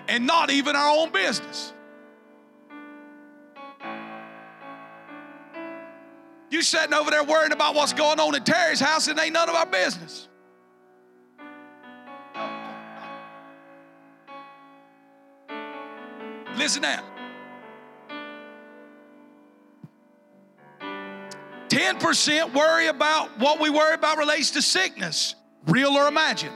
and 0.07 0.29
not 0.29 0.53
even 0.53 0.77
our 0.77 0.97
own 0.97 1.11
business. 1.11 1.73
You 6.51 6.63
sitting 6.63 6.95
over 6.95 7.11
there 7.11 7.25
worrying 7.25 7.51
about 7.51 7.75
what's 7.75 7.93
going 7.93 8.21
on 8.21 8.37
in 8.37 8.45
Terry's 8.45 8.79
house 8.79 9.09
and 9.09 9.19
ain't 9.19 9.33
none 9.33 9.49
of 9.49 9.57
our 9.57 9.67
business. 9.67 10.29
Listen 16.57 16.83
now. 16.83 17.18
10% 21.69 22.55
worry 22.55 22.87
about 22.87 23.39
what 23.39 23.61
we 23.61 23.71
worry 23.71 23.95
about 23.95 24.19
relates 24.19 24.51
to 24.53 24.63
sickness, 24.63 25.35
real 25.67 25.91
or 25.91 26.09
imagined. 26.09 26.55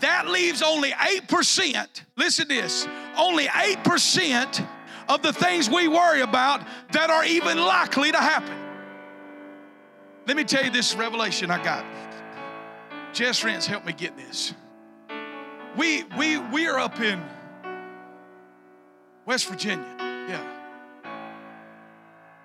That 0.00 0.28
leaves 0.28 0.62
only 0.62 0.90
8%, 0.90 2.02
listen 2.16 2.48
to 2.48 2.54
this, 2.54 2.86
only 3.16 3.46
8% 3.46 4.68
of 5.08 5.22
the 5.22 5.32
things 5.32 5.68
we 5.68 5.88
worry 5.88 6.20
about 6.20 6.66
that 6.92 7.10
are 7.10 7.24
even 7.24 7.58
likely 7.58 8.12
to 8.12 8.18
happen. 8.18 8.56
Let 10.26 10.36
me 10.36 10.44
tell 10.44 10.64
you 10.64 10.70
this 10.70 10.94
revelation 10.94 11.50
I 11.50 11.62
got. 11.62 11.84
Jess 13.12 13.44
Rents 13.44 13.66
helped 13.66 13.86
me 13.86 13.92
get 13.92 14.16
this. 14.16 14.54
We, 15.76 16.04
we, 16.18 16.38
we 16.38 16.66
are 16.66 16.78
up 16.78 17.00
in 17.00 17.22
West 19.26 19.46
Virginia. 19.48 19.84
Yeah. 19.98 20.53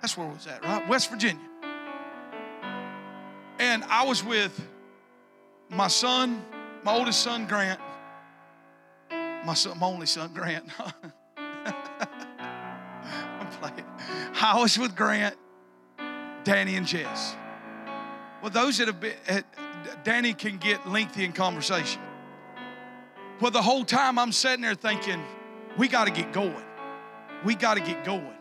That's 0.02 0.18
where 0.18 0.28
it 0.28 0.34
was 0.34 0.48
at, 0.48 0.64
right? 0.64 0.88
West 0.88 1.10
Virginia. 1.10 1.42
And 3.60 3.84
I 3.86 4.06
was 4.06 4.24
with 4.24 4.68
my 5.70 5.88
son, 5.88 6.44
my 6.84 6.94
oldest 6.94 7.22
son, 7.22 7.46
Grant. 7.46 7.80
My 9.46 9.54
son, 9.54 9.78
my 9.78 9.88
only 9.88 10.06
son, 10.06 10.32
Grant. 10.34 10.66
I'm 11.38 11.48
playing. 13.60 13.86
I 14.42 14.58
was 14.60 14.80
with 14.80 14.96
Grant, 14.96 15.36
Danny, 16.46 16.76
and 16.76 16.88
Jess. 16.88 17.36
Well, 18.42 18.52
those 18.52 18.78
that 18.78 18.88
have 18.88 19.02
been, 19.02 19.16
Danny 20.06 20.34
can 20.34 20.58
get 20.58 20.88
lengthy 20.88 21.26
in 21.26 21.34
conversation. 21.34 22.02
Well, 23.42 23.52
the 23.52 23.62
whole 23.62 23.84
time 23.84 24.18
I'm 24.18 24.32
sitting 24.32 24.62
there 24.62 24.76
thinking, 24.76 25.22
we 25.78 25.90
got 25.90 26.06
to 26.06 26.12
get 26.12 26.32
going. 26.32 26.64
We 27.44 27.56
got 27.56 27.76
to 27.76 27.82
get 27.82 28.06
going. 28.06 28.34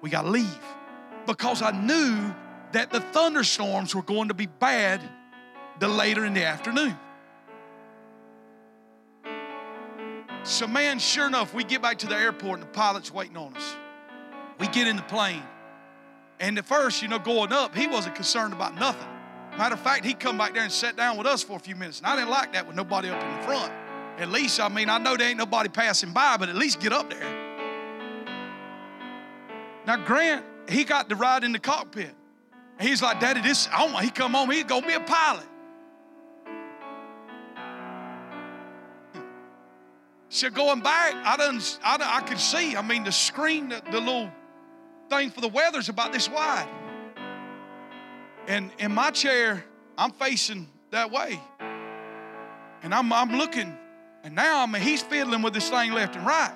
We 0.00 0.10
got 0.10 0.22
to 0.22 0.30
leave 0.30 0.58
because 1.26 1.62
I 1.62 1.70
knew 1.70 2.34
that 2.72 2.90
the 2.90 3.00
thunderstorms 3.00 3.94
were 3.94 4.02
going 4.02 4.28
to 4.28 4.34
be 4.34 4.46
bad 4.46 5.00
the 5.78 5.88
later 5.88 6.24
in 6.24 6.34
the 6.34 6.44
afternoon. 6.44 6.96
So, 10.44 10.66
man, 10.66 10.98
sure 10.98 11.26
enough, 11.26 11.54
we 11.54 11.64
get 11.64 11.80
back 11.80 11.98
to 12.00 12.06
the 12.06 12.16
airport 12.16 12.60
and 12.60 12.68
the 12.68 12.72
pilot's 12.72 13.12
waiting 13.12 13.36
on 13.36 13.56
us. 13.56 13.76
We 14.58 14.66
get 14.68 14.86
in 14.86 14.96
the 14.96 15.02
plane. 15.02 15.42
And 16.38 16.58
at 16.58 16.66
first, 16.66 17.00
you 17.00 17.08
know, 17.08 17.18
going 17.18 17.52
up, 17.52 17.74
he 17.74 17.86
wasn't 17.86 18.14
concerned 18.14 18.52
about 18.52 18.78
nothing. 18.78 19.08
Matter 19.56 19.74
of 19.74 19.80
fact, 19.80 20.04
he 20.04 20.14
come 20.14 20.36
back 20.36 20.52
there 20.52 20.62
and 20.62 20.72
sat 20.72 20.96
down 20.96 21.16
with 21.16 21.26
us 21.26 21.42
for 21.42 21.56
a 21.56 21.60
few 21.60 21.76
minutes. 21.76 21.98
And 21.98 22.06
I 22.06 22.16
didn't 22.16 22.30
like 22.30 22.52
that 22.52 22.66
with 22.66 22.76
nobody 22.76 23.08
up 23.08 23.22
in 23.22 23.36
the 23.36 23.42
front. 23.44 23.72
At 24.18 24.28
least, 24.28 24.60
I 24.60 24.68
mean, 24.68 24.90
I 24.90 24.98
know 24.98 25.16
there 25.16 25.28
ain't 25.28 25.38
nobody 25.38 25.68
passing 25.68 26.12
by, 26.12 26.36
but 26.36 26.48
at 26.48 26.56
least 26.56 26.80
get 26.80 26.92
up 26.92 27.08
there. 27.08 27.44
Now, 29.86 29.96
Grant 29.96 30.44
he 30.68 30.84
got 30.84 31.08
to 31.08 31.16
ride 31.16 31.44
in 31.44 31.52
the 31.52 31.58
cockpit. 31.58 32.14
He's 32.80 33.02
like, 33.02 33.20
Daddy, 33.20 33.40
this, 33.40 33.68
I 33.72 33.78
don't 33.78 33.92
want, 33.92 34.04
he 34.04 34.10
come 34.10 34.32
home, 34.32 34.50
he's 34.50 34.64
gonna 34.64 34.86
be 34.86 34.94
a 34.94 35.00
pilot. 35.00 35.46
So 40.28 40.50
going 40.50 40.80
back, 40.80 41.14
I 41.24 41.36
done, 41.36 41.60
I, 41.84 41.96
done, 41.96 42.08
I 42.10 42.20
could 42.22 42.40
see, 42.40 42.74
I 42.74 42.82
mean, 42.82 43.04
the 43.04 43.12
screen, 43.12 43.68
the, 43.68 43.80
the 43.92 44.00
little 44.00 44.32
thing 45.08 45.30
for 45.30 45.40
the 45.40 45.48
weather's 45.48 45.88
about 45.88 46.12
this 46.12 46.28
wide. 46.28 46.68
And 48.48 48.72
in 48.78 48.92
my 48.92 49.12
chair, 49.12 49.64
I'm 49.96 50.10
facing 50.10 50.68
that 50.90 51.12
way. 51.12 51.40
And 52.82 52.92
I'm, 52.92 53.12
I'm 53.12 53.36
looking, 53.36 53.78
and 54.24 54.34
now 54.34 54.62
I 54.62 54.66
mean, 54.66 54.82
he's 54.82 55.02
fiddling 55.02 55.42
with 55.42 55.54
this 55.54 55.70
thing 55.70 55.92
left 55.92 56.16
and 56.16 56.26
right. 56.26 56.52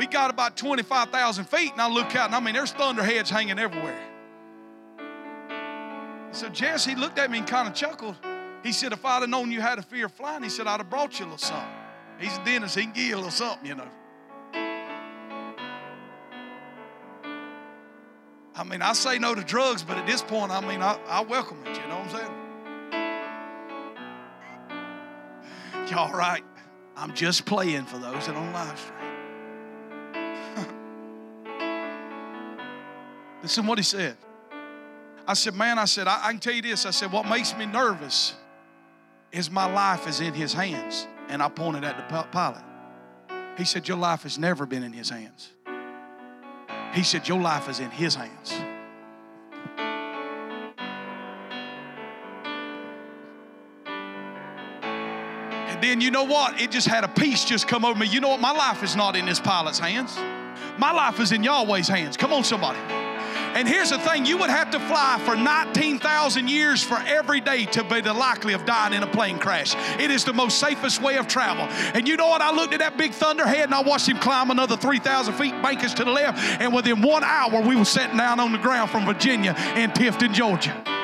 We 0.00 0.06
got 0.06 0.30
about 0.30 0.56
25,000 0.56 1.44
feet, 1.44 1.72
and 1.72 1.80
I 1.82 1.86
look 1.86 2.16
out, 2.16 2.28
and 2.28 2.34
I 2.34 2.40
mean, 2.40 2.54
there's 2.54 2.72
thunderheads 2.72 3.28
hanging 3.28 3.58
everywhere. 3.58 4.00
So 6.32 6.48
Jesse 6.48 6.94
looked 6.94 7.18
at 7.18 7.30
me 7.30 7.36
and 7.36 7.46
kind 7.46 7.68
of 7.68 7.74
chuckled. 7.74 8.16
He 8.62 8.72
said, 8.72 8.94
If 8.94 9.04
I'd 9.04 9.20
have 9.20 9.28
known 9.28 9.52
you 9.52 9.60
had 9.60 9.78
a 9.78 9.82
fear 9.82 10.06
of 10.06 10.12
flying, 10.12 10.42
he 10.42 10.48
said, 10.48 10.66
I'd 10.66 10.78
have 10.78 10.88
brought 10.88 11.20
you 11.20 11.26
a 11.26 11.28
little 11.28 11.36
something. 11.36 11.68
He's 12.18 12.34
a 12.34 12.44
dentist, 12.46 12.76
he 12.76 12.84
can 12.84 12.94
give 12.94 13.04
you 13.04 13.14
a 13.14 13.16
little 13.16 13.30
something, 13.30 13.66
you 13.66 13.74
know. 13.74 13.88
I 18.54 18.64
mean, 18.64 18.80
I 18.80 18.94
say 18.94 19.18
no 19.18 19.34
to 19.34 19.44
drugs, 19.44 19.82
but 19.82 19.98
at 19.98 20.06
this 20.06 20.22
point, 20.22 20.50
I 20.50 20.62
mean, 20.62 20.80
I, 20.80 20.98
I 21.08 21.20
welcome 21.20 21.58
it, 21.66 21.76
you 21.76 21.88
know 21.88 21.98
what 21.98 22.14
I'm 22.14 22.30
saying? 25.76 25.90
Y'all 25.90 26.10
right. 26.10 26.44
I'm 26.96 27.12
just 27.12 27.44
playing 27.44 27.84
for 27.84 27.98
those 27.98 28.28
that 28.28 28.34
on 28.34 28.50
live 28.54 28.78
stream. 28.78 28.99
Listen 33.42 33.66
what 33.66 33.78
he 33.78 33.84
said. 33.84 34.16
I 35.26 35.34
said, 35.34 35.54
Man, 35.54 35.78
I 35.78 35.84
said, 35.84 36.08
I, 36.08 36.26
I, 36.26 36.30
can 36.32 36.40
tell 36.40 36.52
you 36.52 36.62
this. 36.62 36.86
I 36.86 36.90
said, 36.90 37.12
What 37.12 37.28
makes 37.28 37.56
me 37.56 37.66
nervous 37.66 38.34
is 39.32 39.50
my 39.50 39.70
life 39.72 40.08
is 40.08 40.20
in 40.20 40.34
his 40.34 40.52
hands. 40.52 41.06
And 41.28 41.42
I 41.42 41.48
pointed 41.48 41.84
at 41.84 41.96
the 41.96 42.24
pilot. 42.32 42.62
He 43.56 43.64
said, 43.64 43.86
Your 43.86 43.96
life 43.96 44.24
has 44.24 44.38
never 44.38 44.66
been 44.66 44.82
in 44.82 44.92
his 44.92 45.08
hands. 45.08 45.50
He 46.92 47.02
said, 47.02 47.28
Your 47.28 47.40
life 47.40 47.68
is 47.68 47.78
in 47.78 47.90
his 47.90 48.14
hands. 48.14 48.52
And 55.68 55.82
then 55.82 56.00
you 56.00 56.10
know 56.10 56.24
what? 56.24 56.60
It 56.60 56.70
just 56.70 56.88
had 56.88 57.04
a 57.04 57.08
peace 57.08 57.44
just 57.44 57.68
come 57.68 57.84
over 57.84 57.98
me. 57.98 58.06
You 58.06 58.20
know 58.20 58.30
what? 58.30 58.40
My 58.40 58.52
life 58.52 58.82
is 58.82 58.96
not 58.96 59.14
in 59.14 59.26
this 59.26 59.38
pilot's 59.38 59.78
hands. 59.78 60.18
My 60.78 60.92
life 60.92 61.20
is 61.20 61.32
in 61.32 61.42
Yahweh's 61.44 61.88
hands. 61.88 62.16
Come 62.16 62.32
on, 62.32 62.42
somebody. 62.42 62.99
And 63.54 63.66
here's 63.68 63.90
the 63.90 63.98
thing 63.98 64.26
you 64.26 64.38
would 64.38 64.50
have 64.50 64.70
to 64.70 64.80
fly 64.80 65.20
for 65.24 65.36
19,000 65.36 66.48
years 66.48 66.82
for 66.82 66.98
every 67.06 67.40
day 67.40 67.64
to 67.66 67.84
be 67.84 68.00
the 68.00 68.12
likely 68.12 68.52
of 68.52 68.64
dying 68.64 68.94
in 68.94 69.02
a 69.02 69.06
plane 69.06 69.38
crash. 69.38 69.74
It 69.98 70.10
is 70.10 70.24
the 70.24 70.32
most 70.32 70.58
safest 70.58 71.02
way 71.02 71.16
of 71.16 71.26
travel. 71.26 71.64
And 71.94 72.06
you 72.06 72.16
know 72.16 72.28
what? 72.28 72.42
I 72.42 72.52
looked 72.52 72.74
at 72.74 72.80
that 72.80 72.96
big 72.96 73.12
thunderhead 73.12 73.64
and 73.64 73.74
I 73.74 73.82
watched 73.82 74.08
him 74.08 74.18
climb 74.18 74.50
another 74.50 74.76
3,000 74.76 75.34
feet, 75.34 75.60
bank 75.62 75.82
us 75.84 75.94
to 75.94 76.04
the 76.04 76.10
left. 76.10 76.38
And 76.60 76.74
within 76.74 77.02
one 77.02 77.24
hour, 77.24 77.60
we 77.60 77.76
were 77.76 77.84
sitting 77.84 78.16
down 78.16 78.40
on 78.40 78.52
the 78.52 78.58
ground 78.58 78.90
from 78.90 79.04
Virginia 79.04 79.54
in 79.76 79.90
Tifton, 79.90 80.32
Georgia. 80.32 80.99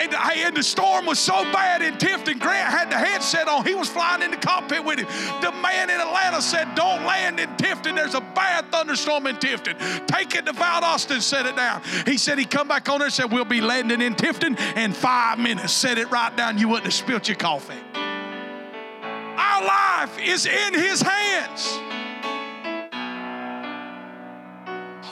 And, 0.00 0.14
and 0.14 0.56
the 0.56 0.62
storm 0.62 1.04
was 1.04 1.18
so 1.18 1.42
bad 1.52 1.82
in 1.82 1.92
Tifton, 1.98 2.40
Grant 2.40 2.72
had 2.72 2.90
the 2.90 2.96
headset 2.96 3.48
on. 3.48 3.66
He 3.66 3.74
was 3.74 3.86
flying 3.90 4.22
in 4.22 4.30
the 4.30 4.38
cockpit 4.38 4.82
with 4.82 4.98
him. 4.98 5.06
The 5.42 5.52
man 5.52 5.90
in 5.90 6.00
Atlanta 6.00 6.40
said, 6.40 6.74
Don't 6.74 7.04
land 7.04 7.38
in 7.38 7.50
Tifton. 7.56 7.96
There's 7.96 8.14
a 8.14 8.22
bad 8.22 8.72
thunderstorm 8.72 9.26
in 9.26 9.36
Tifton. 9.36 10.06
Take 10.06 10.34
it 10.34 10.46
to 10.46 10.52
Valdosta, 10.52 11.12
and 11.12 11.22
set 11.22 11.44
it 11.44 11.54
down. 11.54 11.82
He 12.06 12.16
said 12.16 12.38
he'd 12.38 12.50
come 12.50 12.66
back 12.66 12.88
on 12.88 13.00
there 13.00 13.06
and 13.06 13.12
said, 13.12 13.30
We'll 13.30 13.44
be 13.44 13.60
landing 13.60 14.00
in 14.00 14.14
Tifton 14.14 14.58
in 14.74 14.94
five 14.94 15.38
minutes. 15.38 15.74
Set 15.74 15.98
it 15.98 16.10
right 16.10 16.34
down. 16.34 16.56
You 16.56 16.68
wouldn't 16.68 16.86
have 16.86 16.94
spilt 16.94 17.28
your 17.28 17.36
coffee. 17.36 17.74
Our 17.92 19.64
life 19.64 20.18
is 20.18 20.46
in 20.46 20.72
his 20.72 21.02
hands. 21.02 21.78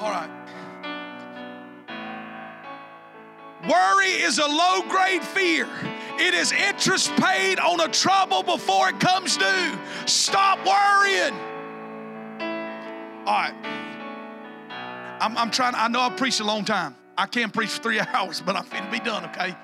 All 0.00 0.10
right. 0.10 0.37
Worry 3.66 4.06
is 4.06 4.38
a 4.38 4.46
low 4.46 4.82
grade 4.88 5.24
fear. 5.24 5.68
It 6.18 6.34
is 6.34 6.52
interest 6.52 7.10
paid 7.16 7.58
on 7.58 7.80
a 7.80 7.88
trouble 7.88 8.42
before 8.42 8.88
it 8.88 9.00
comes 9.00 9.36
due. 9.36 9.78
Stop 10.06 10.58
worrying. 10.58 11.34
All 13.26 13.34
right. 13.34 13.54
I'm, 15.20 15.36
I'm 15.36 15.50
trying, 15.50 15.74
I 15.74 15.88
know 15.88 16.00
I've 16.00 16.16
preached 16.16 16.40
a 16.40 16.44
long 16.44 16.64
time. 16.64 16.94
I 17.16 17.26
can't 17.26 17.52
preach 17.52 17.70
for 17.70 17.82
three 17.82 18.00
hours, 18.14 18.40
but 18.40 18.54
I'm 18.54 18.64
finna 18.64 18.90
be 18.90 19.00
done, 19.00 19.24
okay? 19.26 19.56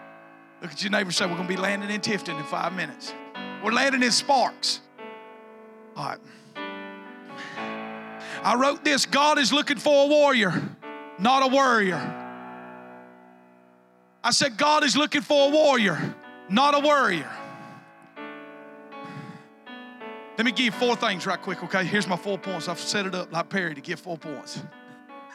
Look 0.61 0.73
at 0.73 0.83
your 0.83 0.91
neighbor 0.91 1.13
say, 1.13 1.27
We're 1.27 1.37
gonna 1.37 1.49
be 1.49 1.57
landing 1.57 1.91
in 1.91 2.01
Tifton 2.01 2.39
in 2.39 2.45
five 2.45 2.73
minutes. 2.73 3.15
We're 3.63 3.73
landing 3.73 4.03
in 4.03 4.11
Sparks. 4.11 4.81
All 5.97 6.05
right. 6.05 6.19
I 8.43 8.57
wrote 8.57 8.85
this 8.85 9.07
God 9.07 9.39
is 9.39 9.53
looking 9.53 9.79
for 9.79 10.05
a 10.05 10.09
warrior, 10.09 10.63
not 11.19 11.45
a 11.45 11.55
worrier. 11.55 12.24
I 14.25 14.31
said, 14.31 14.57
God 14.57 14.85
is 14.85 14.97
looking 14.97 15.21
for 15.21 15.49
a 15.49 15.53
warrior, 15.53 16.15
not 16.49 16.75
a 16.75 16.81
worrier. 16.81 17.31
Let 20.39 20.47
me 20.47 20.51
give 20.51 20.65
you 20.65 20.73
four 20.73 20.97
things 20.97 21.27
right 21.27 21.41
quick, 21.41 21.63
okay? 21.63 21.85
Here's 21.85 22.09
my 22.09 22.17
four 22.17 22.39
points. 22.39 22.67
I've 22.67 22.81
set 22.81 23.05
it 23.05 23.15
up 23.15 23.31
like 23.31 23.51
Perry 23.51 23.75
to 23.75 23.83
give 23.83 24.01
four 24.01 24.17
points. 24.17 24.63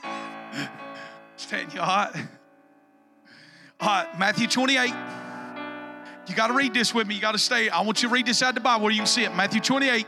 Stand 1.37 1.71
you 1.71 1.79
right? 1.79 2.11
All 3.79 3.87
right, 3.87 4.19
Matthew 4.19 4.47
28. 4.47 4.93
You 6.27 6.35
got 6.35 6.47
to 6.47 6.53
read 6.53 6.73
this 6.73 6.93
with 6.93 7.07
me. 7.07 7.13
You 7.13 7.21
got 7.21 7.31
to 7.33 7.37
stay. 7.37 7.69
I 7.69 7.81
want 7.81 8.01
you 8.01 8.09
to 8.09 8.13
read 8.13 8.25
this 8.25 8.41
out 8.41 8.55
the 8.55 8.59
Bible 8.59 8.83
where 8.83 8.91
you 8.91 8.99
can 8.99 9.07
see 9.07 9.23
it. 9.23 9.33
Matthew 9.35 9.61
28. 9.61 10.05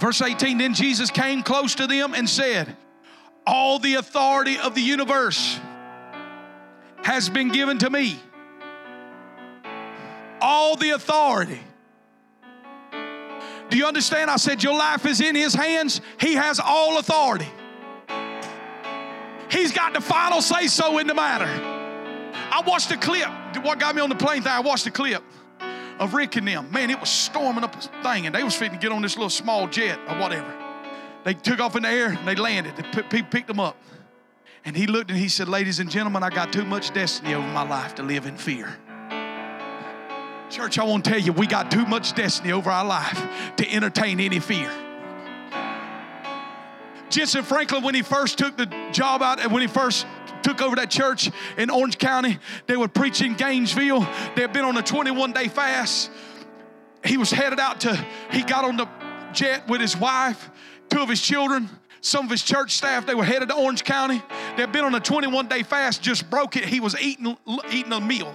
Verse 0.00 0.22
18 0.22 0.58
Then 0.58 0.74
Jesus 0.74 1.10
came 1.10 1.42
close 1.42 1.74
to 1.76 1.86
them 1.86 2.14
and 2.14 2.28
said, 2.28 2.76
All 3.46 3.78
the 3.78 3.94
authority 3.94 4.58
of 4.58 4.74
the 4.74 4.80
universe 4.80 5.60
has 7.02 7.28
been 7.28 7.50
given 7.50 7.78
to 7.78 7.90
me. 7.90 8.18
All 10.40 10.74
the 10.74 10.90
authority. 10.90 11.60
Do 13.68 13.76
you 13.76 13.86
understand? 13.86 14.30
I 14.30 14.36
said, 14.36 14.62
Your 14.62 14.74
life 14.74 15.04
is 15.04 15.20
in 15.20 15.34
His 15.34 15.54
hands. 15.54 16.00
He 16.18 16.34
has 16.34 16.58
all 16.58 16.98
authority. 16.98 17.48
He's 19.50 19.72
got 19.72 19.92
the 19.92 20.00
final 20.00 20.40
say 20.40 20.66
so 20.66 20.98
in 20.98 21.06
the 21.06 21.14
matter. 21.14 21.44
I 22.52 22.62
watched 22.66 22.90
a 22.90 22.96
clip. 22.96 23.28
What 23.62 23.78
got 23.78 23.94
me 23.94 24.00
on 24.00 24.08
the 24.08 24.14
plane 24.14 24.42
thing, 24.42 24.52
I 24.52 24.60
watched 24.60 24.86
a 24.86 24.90
clip 24.90 25.22
of 26.00 26.14
Rick 26.14 26.36
and 26.36 26.48
them. 26.48 26.72
Man, 26.72 26.90
it 26.90 26.98
was 26.98 27.10
storming 27.10 27.62
up 27.62 27.76
a 27.76 28.02
thing, 28.02 28.26
and 28.26 28.34
they 28.34 28.42
was 28.42 28.56
fitting 28.56 28.78
to 28.78 28.82
get 28.82 28.90
on 28.90 29.02
this 29.02 29.16
little 29.16 29.30
small 29.30 29.68
jet 29.68 30.00
or 30.08 30.18
whatever. 30.18 30.52
They 31.22 31.34
took 31.34 31.60
off 31.60 31.76
in 31.76 31.82
the 31.82 31.90
air 31.90 32.08
and 32.08 32.26
they 32.26 32.34
landed. 32.34 32.74
The 32.76 33.02
people 33.02 33.30
picked 33.30 33.46
them 33.46 33.60
up. 33.60 33.76
And 34.64 34.74
he 34.74 34.86
looked 34.86 35.10
and 35.10 35.18
he 35.18 35.28
said, 35.28 35.48
Ladies 35.48 35.78
and 35.78 35.90
gentlemen, 35.90 36.22
I 36.22 36.30
got 36.30 36.52
too 36.52 36.64
much 36.64 36.92
destiny 36.92 37.34
over 37.34 37.46
my 37.48 37.66
life 37.68 37.94
to 37.96 38.02
live 38.02 38.26
in 38.26 38.36
fear. 38.36 38.74
Church, 40.48 40.78
I 40.78 40.84
want 40.84 41.04
to 41.04 41.10
tell 41.10 41.20
you, 41.20 41.32
we 41.32 41.46
got 41.46 41.70
too 41.70 41.86
much 41.86 42.14
destiny 42.14 42.52
over 42.52 42.70
our 42.70 42.84
life 42.84 43.56
to 43.56 43.70
entertain 43.70 44.18
any 44.18 44.40
fear. 44.40 44.70
Jentezen 47.10 47.44
Franklin, 47.44 47.82
when 47.82 47.94
he 47.94 48.02
first 48.02 48.38
took 48.38 48.56
the 48.56 48.66
job 48.92 49.22
out 49.22 49.40
and 49.40 49.52
when 49.52 49.62
he 49.62 49.68
first 49.68 50.06
took 50.42 50.62
over 50.62 50.76
that 50.76 50.90
church 50.90 51.30
in 51.56 51.70
Orange 51.70 51.98
County. 51.98 52.38
They 52.66 52.76
were 52.76 52.88
preaching 52.88 53.34
Gainesville. 53.34 54.00
They 54.34 54.42
had 54.42 54.52
been 54.52 54.64
on 54.64 54.76
a 54.76 54.82
21 54.82 55.32
day 55.32 55.48
fast. 55.48 56.10
He 57.04 57.16
was 57.16 57.30
headed 57.30 57.58
out 57.58 57.80
to, 57.80 58.06
he 58.30 58.42
got 58.42 58.64
on 58.64 58.76
the 58.76 58.88
jet 59.32 59.68
with 59.68 59.80
his 59.80 59.96
wife, 59.96 60.50
two 60.90 61.00
of 61.00 61.08
his 61.08 61.20
children, 61.20 61.68
some 62.00 62.24
of 62.26 62.30
his 62.30 62.42
church 62.42 62.72
staff. 62.72 63.06
They 63.06 63.14
were 63.14 63.24
headed 63.24 63.48
to 63.48 63.54
Orange 63.54 63.84
County. 63.84 64.22
They 64.56 64.62
had 64.62 64.72
been 64.72 64.84
on 64.84 64.94
a 64.94 65.00
21 65.00 65.48
day 65.48 65.62
fast, 65.62 66.02
just 66.02 66.28
broke 66.28 66.56
it. 66.56 66.64
He 66.64 66.80
was 66.80 67.00
eating, 67.00 67.36
eating 67.70 67.92
a 67.92 68.00
meal. 68.00 68.34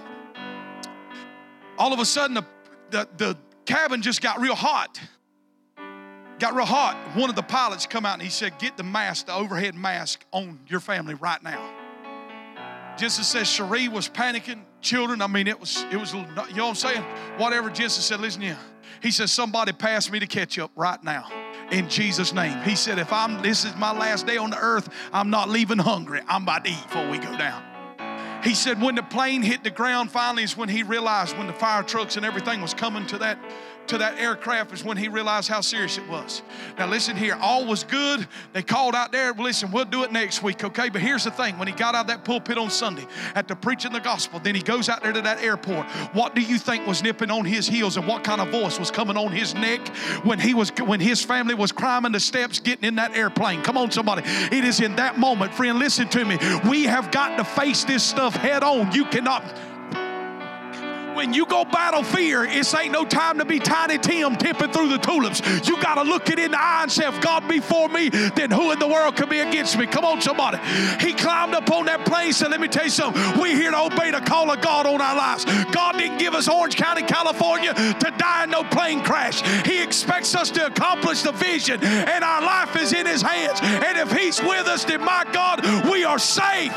All 1.78 1.92
of 1.92 2.00
a 2.00 2.04
sudden, 2.04 2.34
the, 2.34 2.44
the, 2.90 3.08
the 3.16 3.38
cabin 3.66 4.02
just 4.02 4.20
got 4.20 4.40
real 4.40 4.54
hot 4.54 5.00
got 6.38 6.54
real 6.54 6.66
hot. 6.66 6.96
One 7.16 7.30
of 7.30 7.36
the 7.36 7.42
pilots 7.42 7.86
come 7.86 8.04
out 8.04 8.14
and 8.14 8.22
he 8.22 8.28
said, 8.28 8.58
"Get 8.58 8.76
the 8.76 8.82
mask, 8.82 9.26
the 9.26 9.34
overhead 9.34 9.74
mask, 9.74 10.24
on 10.32 10.60
your 10.66 10.80
family 10.80 11.14
right 11.14 11.42
now." 11.42 11.85
Jentezen 12.96 13.24
says 13.24 13.46
Cherise 13.46 13.90
was 13.90 14.08
panicking. 14.08 14.62
Children, 14.80 15.20
I 15.20 15.26
mean, 15.26 15.48
it 15.48 15.58
was, 15.58 15.84
it 15.90 15.96
was, 15.96 16.14
you 16.14 16.22
know 16.22 16.44
what 16.44 16.68
I'm 16.68 16.74
saying? 16.74 17.02
Whatever 17.38 17.70
Jentezen 17.70 18.00
said, 18.00 18.20
listen 18.20 18.42
yeah. 18.42 18.56
He 19.02 19.10
says, 19.10 19.30
somebody 19.30 19.72
pass 19.72 20.10
me 20.10 20.18
the 20.18 20.26
ketchup 20.26 20.70
right 20.74 21.02
now 21.04 21.30
in 21.70 21.88
Jesus' 21.88 22.32
name. 22.32 22.58
He 22.62 22.74
said, 22.74 22.98
if 22.98 23.12
I'm, 23.12 23.42
this 23.42 23.64
is 23.64 23.74
my 23.76 23.92
last 23.92 24.26
day 24.26 24.36
on 24.36 24.50
the 24.50 24.58
earth, 24.58 24.88
I'm 25.12 25.30
not 25.30 25.48
leaving 25.48 25.78
hungry. 25.78 26.20
I'm 26.26 26.44
about 26.44 26.64
to 26.64 26.70
eat 26.70 26.82
before 26.84 27.08
we 27.10 27.18
go 27.18 27.36
down. 27.36 27.62
He 28.42 28.54
said, 28.54 28.80
when 28.80 28.94
the 28.94 29.02
plane 29.02 29.42
hit 29.42 29.64
the 29.64 29.70
ground, 29.70 30.10
finally 30.10 30.44
is 30.44 30.56
when 30.56 30.68
he 30.68 30.82
realized 30.82 31.36
when 31.36 31.48
the 31.48 31.52
fire 31.52 31.82
trucks 31.82 32.16
and 32.16 32.24
everything 32.24 32.60
was 32.62 32.74
coming 32.74 33.06
to 33.08 33.18
that 33.18 33.38
to 33.88 33.98
that 33.98 34.18
aircraft 34.18 34.72
is 34.72 34.84
when 34.84 34.96
he 34.96 35.08
realized 35.08 35.48
how 35.48 35.60
serious 35.60 35.98
it 35.98 36.08
was. 36.08 36.42
Now, 36.78 36.86
listen 36.86 37.16
here, 37.16 37.36
all 37.40 37.66
was 37.66 37.84
good. 37.84 38.26
They 38.52 38.62
called 38.62 38.94
out 38.94 39.12
there, 39.12 39.32
listen, 39.32 39.70
we'll 39.70 39.84
do 39.84 40.02
it 40.04 40.12
next 40.12 40.42
week, 40.42 40.64
okay? 40.64 40.88
But 40.88 41.00
here's 41.00 41.24
the 41.24 41.30
thing 41.30 41.58
when 41.58 41.68
he 41.68 41.74
got 41.74 41.94
out 41.94 42.02
of 42.02 42.06
that 42.08 42.24
pulpit 42.24 42.58
on 42.58 42.70
Sunday 42.70 43.06
after 43.34 43.54
preaching 43.54 43.92
the 43.92 44.00
gospel, 44.00 44.40
then 44.40 44.54
he 44.54 44.62
goes 44.62 44.88
out 44.88 45.02
there 45.02 45.12
to 45.12 45.22
that 45.22 45.42
airport. 45.42 45.86
What 46.12 46.34
do 46.34 46.40
you 46.40 46.58
think 46.58 46.86
was 46.86 47.02
nipping 47.02 47.30
on 47.30 47.44
his 47.44 47.66
heels 47.66 47.96
and 47.96 48.06
what 48.06 48.24
kind 48.24 48.40
of 48.40 48.48
voice 48.48 48.78
was 48.78 48.90
coming 48.90 49.16
on 49.16 49.32
his 49.32 49.54
neck 49.54 49.86
when 50.24 50.38
he 50.38 50.54
was 50.54 50.70
when 50.84 51.00
his 51.00 51.22
family 51.22 51.54
was 51.54 51.72
climbing 51.72 52.12
the 52.12 52.20
steps 52.20 52.58
getting 52.58 52.84
in 52.84 52.96
that 52.96 53.16
airplane? 53.16 53.62
Come 53.62 53.76
on, 53.76 53.90
somebody. 53.90 54.22
It 54.24 54.64
is 54.64 54.80
in 54.80 54.96
that 54.96 55.18
moment, 55.18 55.54
friend, 55.54 55.78
listen 55.78 56.08
to 56.08 56.24
me. 56.24 56.38
We 56.68 56.84
have 56.84 57.10
got 57.10 57.36
to 57.36 57.44
face 57.44 57.84
this 57.84 58.02
stuff 58.02 58.34
head 58.34 58.62
on. 58.62 58.92
You 58.92 59.04
cannot 59.06 59.44
when 61.16 61.32
you 61.32 61.46
go 61.46 61.64
battle 61.64 62.02
fear, 62.02 62.44
it 62.44 62.74
ain't 62.74 62.92
no 62.92 63.04
time 63.04 63.38
to 63.38 63.44
be 63.44 63.58
Tiny 63.58 63.98
Tim 63.98 64.36
tipping 64.36 64.70
through 64.70 64.88
the 64.88 64.98
tulips. 64.98 65.40
You 65.66 65.80
got 65.80 65.94
to 65.94 66.02
look 66.02 66.28
it 66.28 66.38
in 66.38 66.50
the 66.52 66.60
eye 66.60 66.82
and 66.82 66.92
say, 66.92 67.08
if 67.08 67.20
God 67.20 67.48
be 67.48 67.58
for 67.58 67.88
me, 67.88 68.10
then 68.10 68.50
who 68.50 68.70
in 68.70 68.78
the 68.78 68.86
world 68.86 69.16
can 69.16 69.28
be 69.28 69.40
against 69.40 69.78
me? 69.78 69.86
Come 69.86 70.04
on, 70.04 70.20
somebody. 70.20 70.58
He 71.00 71.14
climbed 71.14 71.54
up 71.54 71.70
on 71.70 71.86
that 71.86 72.04
plane, 72.04 72.32
said, 72.32 72.50
let 72.50 72.60
me 72.60 72.68
tell 72.68 72.84
you 72.84 72.90
something. 72.90 73.40
We're 73.40 73.56
here 73.56 73.70
to 73.70 73.80
obey 73.80 74.10
the 74.10 74.20
call 74.20 74.50
of 74.50 74.60
God 74.60 74.86
on 74.86 75.00
our 75.00 75.16
lives. 75.16 75.44
God 75.72 75.96
didn't 75.98 76.18
give 76.18 76.34
us 76.34 76.48
Orange 76.48 76.76
County, 76.76 77.02
California 77.02 77.72
to 77.74 78.14
die 78.18 78.44
in 78.44 78.50
no 78.50 78.62
plane 78.64 79.02
crash. 79.02 79.40
He 79.66 79.82
expects 79.82 80.34
us 80.34 80.50
to 80.50 80.66
accomplish 80.66 81.22
the 81.22 81.32
vision, 81.32 81.82
and 81.82 82.22
our 82.22 82.42
life 82.42 82.76
is 82.76 82.92
in 82.92 83.06
His 83.06 83.22
hands. 83.22 83.58
And 83.62 83.96
if 83.96 84.12
He's 84.12 84.40
with 84.42 84.66
us, 84.66 84.84
then 84.84 85.02
my 85.02 85.24
God, 85.32 85.64
we 85.90 86.04
are 86.04 86.18
safe. 86.18 86.72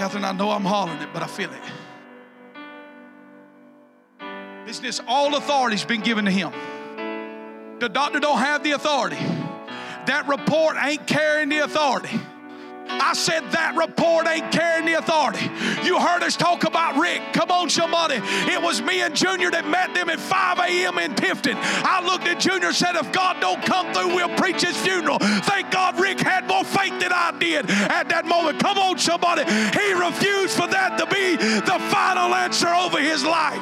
Catherine, 0.00 0.24
I 0.24 0.32
know 0.32 0.50
I'm 0.50 0.64
hollering 0.64 1.02
it, 1.02 1.10
but 1.12 1.22
I 1.22 1.26
feel 1.26 1.50
it. 1.52 1.60
Business, 4.64 4.98
all 5.06 5.36
authority's 5.36 5.84
been 5.84 6.00
given 6.00 6.24
to 6.24 6.30
him. 6.30 6.52
The 7.80 7.88
doctor 7.90 8.18
don't 8.18 8.38
have 8.38 8.64
the 8.64 8.70
authority. 8.70 9.18
That 10.06 10.24
report 10.26 10.78
ain't 10.82 11.06
carrying 11.06 11.50
the 11.50 11.58
authority. 11.58 12.18
I 12.98 13.12
said 13.14 13.42
that 13.52 13.76
report 13.76 14.26
ain't 14.26 14.50
carrying 14.52 14.86
the 14.86 14.94
authority. 14.94 15.46
You 15.86 15.98
heard 15.98 16.22
us 16.22 16.36
talk 16.36 16.64
about 16.64 16.96
Rick. 16.96 17.22
Come 17.32 17.50
on, 17.50 17.70
somebody. 17.70 18.16
It 18.50 18.60
was 18.60 18.82
me 18.82 19.02
and 19.02 19.14
Junior 19.14 19.50
that 19.50 19.66
met 19.66 19.94
them 19.94 20.10
at 20.10 20.18
5 20.18 20.58
a.m. 20.58 20.98
in 20.98 21.14
Tifton. 21.14 21.54
I 21.56 22.04
looked 22.04 22.26
at 22.26 22.40
Junior 22.40 22.68
and 22.68 22.76
said, 22.76 22.96
if 22.96 23.10
God 23.12 23.40
don't 23.40 23.62
come 23.64 23.92
through, 23.92 24.14
we'll 24.14 24.34
preach 24.36 24.62
his 24.62 24.76
funeral. 24.76 25.18
Thank 25.18 25.70
God 25.70 25.98
Rick 25.98 26.20
had 26.20 26.46
more 26.46 26.64
faith 26.64 26.98
than 27.00 27.12
I 27.12 27.32
did 27.38 27.70
at 27.70 28.08
that 28.08 28.26
moment. 28.26 28.58
Come 28.60 28.78
on, 28.78 28.98
somebody. 28.98 29.44
He 29.44 29.92
refused 29.92 30.56
for 30.56 30.66
that 30.68 30.98
to 30.98 31.06
be 31.06 31.36
the 31.36 31.78
final 31.90 32.34
answer 32.34 32.68
over 32.68 32.98
his 32.98 33.24
life. 33.24 33.60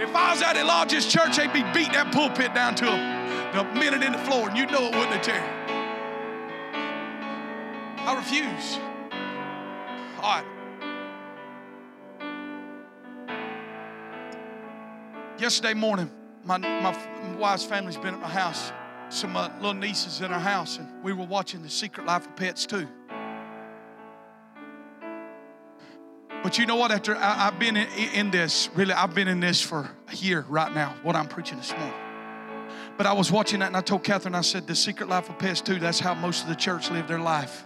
If 0.00 0.16
I 0.16 0.32
was 0.32 0.42
at 0.42 0.56
Elijah's 0.56 1.06
church, 1.06 1.36
they'd 1.36 1.52
be 1.52 1.62
beating 1.74 1.92
that 1.92 2.12
pulpit 2.12 2.54
down 2.54 2.74
to 2.76 2.86
him 2.86 3.17
a 3.54 3.64
minute 3.74 4.02
in 4.02 4.12
the 4.12 4.18
floor, 4.18 4.48
and 4.48 4.58
you 4.58 4.66
know 4.66 4.86
it, 4.86 4.94
wouldn't 4.94 5.14
it, 5.14 5.22
Terry? 5.22 5.48
I 7.98 8.14
refuse. 8.16 8.78
All 10.22 10.42
right. 10.42 10.44
Yesterday 15.38 15.74
morning, 15.74 16.10
my, 16.44 16.58
my 16.58 17.36
wife's 17.38 17.64
family's 17.64 17.96
been 17.96 18.14
at 18.14 18.20
my 18.20 18.28
house. 18.28 18.72
Some 19.10 19.36
uh, 19.36 19.50
little 19.56 19.74
nieces 19.74 20.20
in 20.20 20.32
our 20.32 20.40
house, 20.40 20.78
and 20.78 21.02
we 21.02 21.12
were 21.12 21.24
watching 21.24 21.62
The 21.62 21.70
Secret 21.70 22.06
Life 22.06 22.26
of 22.26 22.36
Pets 22.36 22.66
too. 22.66 22.88
But 26.42 26.58
you 26.58 26.66
know 26.66 26.76
what? 26.76 26.90
After 26.90 27.16
I, 27.16 27.34
have 27.34 27.58
been 27.58 27.76
in, 27.76 27.88
in 28.14 28.30
this, 28.30 28.68
really, 28.74 28.92
I've 28.92 29.14
been 29.14 29.28
in 29.28 29.40
this 29.40 29.60
for 29.60 29.90
a 30.10 30.14
year 30.16 30.44
right 30.48 30.72
now, 30.74 30.94
what 31.02 31.16
I'm 31.16 31.28
preaching 31.28 31.58
this 31.58 31.72
morning. 31.72 32.07
But 32.98 33.06
I 33.06 33.12
was 33.12 33.30
watching 33.30 33.60
that 33.60 33.68
and 33.68 33.76
I 33.76 33.80
told 33.80 34.02
Catherine, 34.02 34.34
I 34.34 34.40
said, 34.40 34.66
the 34.66 34.74
secret 34.74 35.08
life 35.08 35.30
of 35.30 35.38
pets 35.38 35.60
too, 35.60 35.78
that's 35.78 36.00
how 36.00 36.14
most 36.14 36.42
of 36.42 36.48
the 36.48 36.56
church 36.56 36.90
live 36.90 37.06
their 37.06 37.20
life. 37.20 37.64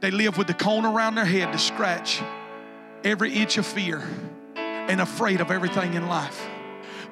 They 0.00 0.10
live 0.10 0.36
with 0.36 0.46
the 0.46 0.54
cone 0.54 0.84
around 0.84 1.14
their 1.14 1.24
head 1.24 1.50
to 1.52 1.58
scratch 1.58 2.20
every 3.02 3.34
itch 3.36 3.56
of 3.56 3.66
fear 3.66 4.06
and 4.54 5.00
afraid 5.00 5.40
of 5.40 5.50
everything 5.50 5.94
in 5.94 6.08
life. 6.08 6.46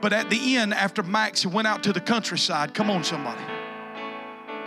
But 0.03 0.13
at 0.13 0.29
the 0.29 0.59
end, 0.59 0.75
after 0.75 1.03
Max 1.03 1.47
went 1.47 1.67
out 1.67 1.83
to 1.85 1.93
the 1.95 2.03
countryside, 2.03 2.75
come 2.75 2.91
on, 2.91 3.03
somebody. 3.03 3.43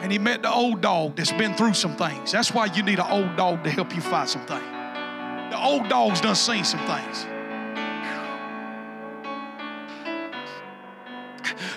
And 0.01 0.11
he 0.11 0.17
met 0.17 0.41
the 0.41 0.51
old 0.51 0.81
dog 0.81 1.17
that's 1.17 1.31
been 1.31 1.53
through 1.53 1.75
some 1.75 1.95
things. 1.95 2.31
That's 2.31 2.51
why 2.51 2.65
you 2.65 2.81
need 2.81 2.97
an 2.97 3.11
old 3.11 3.35
dog 3.35 3.63
to 3.63 3.69
help 3.69 3.93
you 3.93 4.01
fight 4.01 4.27
some 4.27 4.45
things. 4.47 4.63
The 5.51 5.63
old 5.63 5.87
dog's 5.87 6.21
done 6.21 6.35
seen 6.35 6.63
some 6.63 6.79
things. 6.87 7.27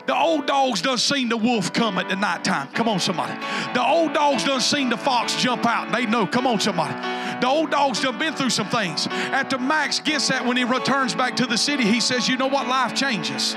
The 0.07 0.17
old 0.17 0.47
dogs 0.47 0.83
done 0.83 0.99
seen 0.99 1.29
the 1.29 1.37
wolf 1.37 1.73
come 1.73 1.99
at 1.99 2.09
the 2.09 2.17
nighttime. 2.17 2.69
Come 2.69 2.89
on, 2.89 2.99
somebody. 2.99 3.33
The 3.75 3.85
old 3.85 4.13
dogs 4.13 4.45
done 4.45 4.61
seen 4.61 4.89
the 4.89 4.97
fox 4.97 5.37
jump 5.37 5.67
out 5.67 5.93
they 5.93 6.07
know. 6.07 6.27
Come 6.27 6.47
on, 6.47 6.61
somebody. 6.61 6.95
The 7.41 7.47
old 7.47 7.71
dog's 7.71 8.01
done 8.01 8.19
been 8.19 8.35
through 8.35 8.51
some 8.51 8.69
things. 8.69 9.07
After 9.07 9.59
Max 9.59 10.01
gets 10.01 10.29
that 10.29 10.45
when 10.45 10.57
he 10.57 10.65
returns 10.65 11.15
back 11.15 11.37
to 11.37 11.47
the 11.47 11.59
city, 11.59 11.85
he 11.85 12.01
says, 12.01 12.29
You 12.29 12.37
know 12.37 12.47
what? 12.47 12.67
Life 12.67 12.95
changes. 12.95 13.57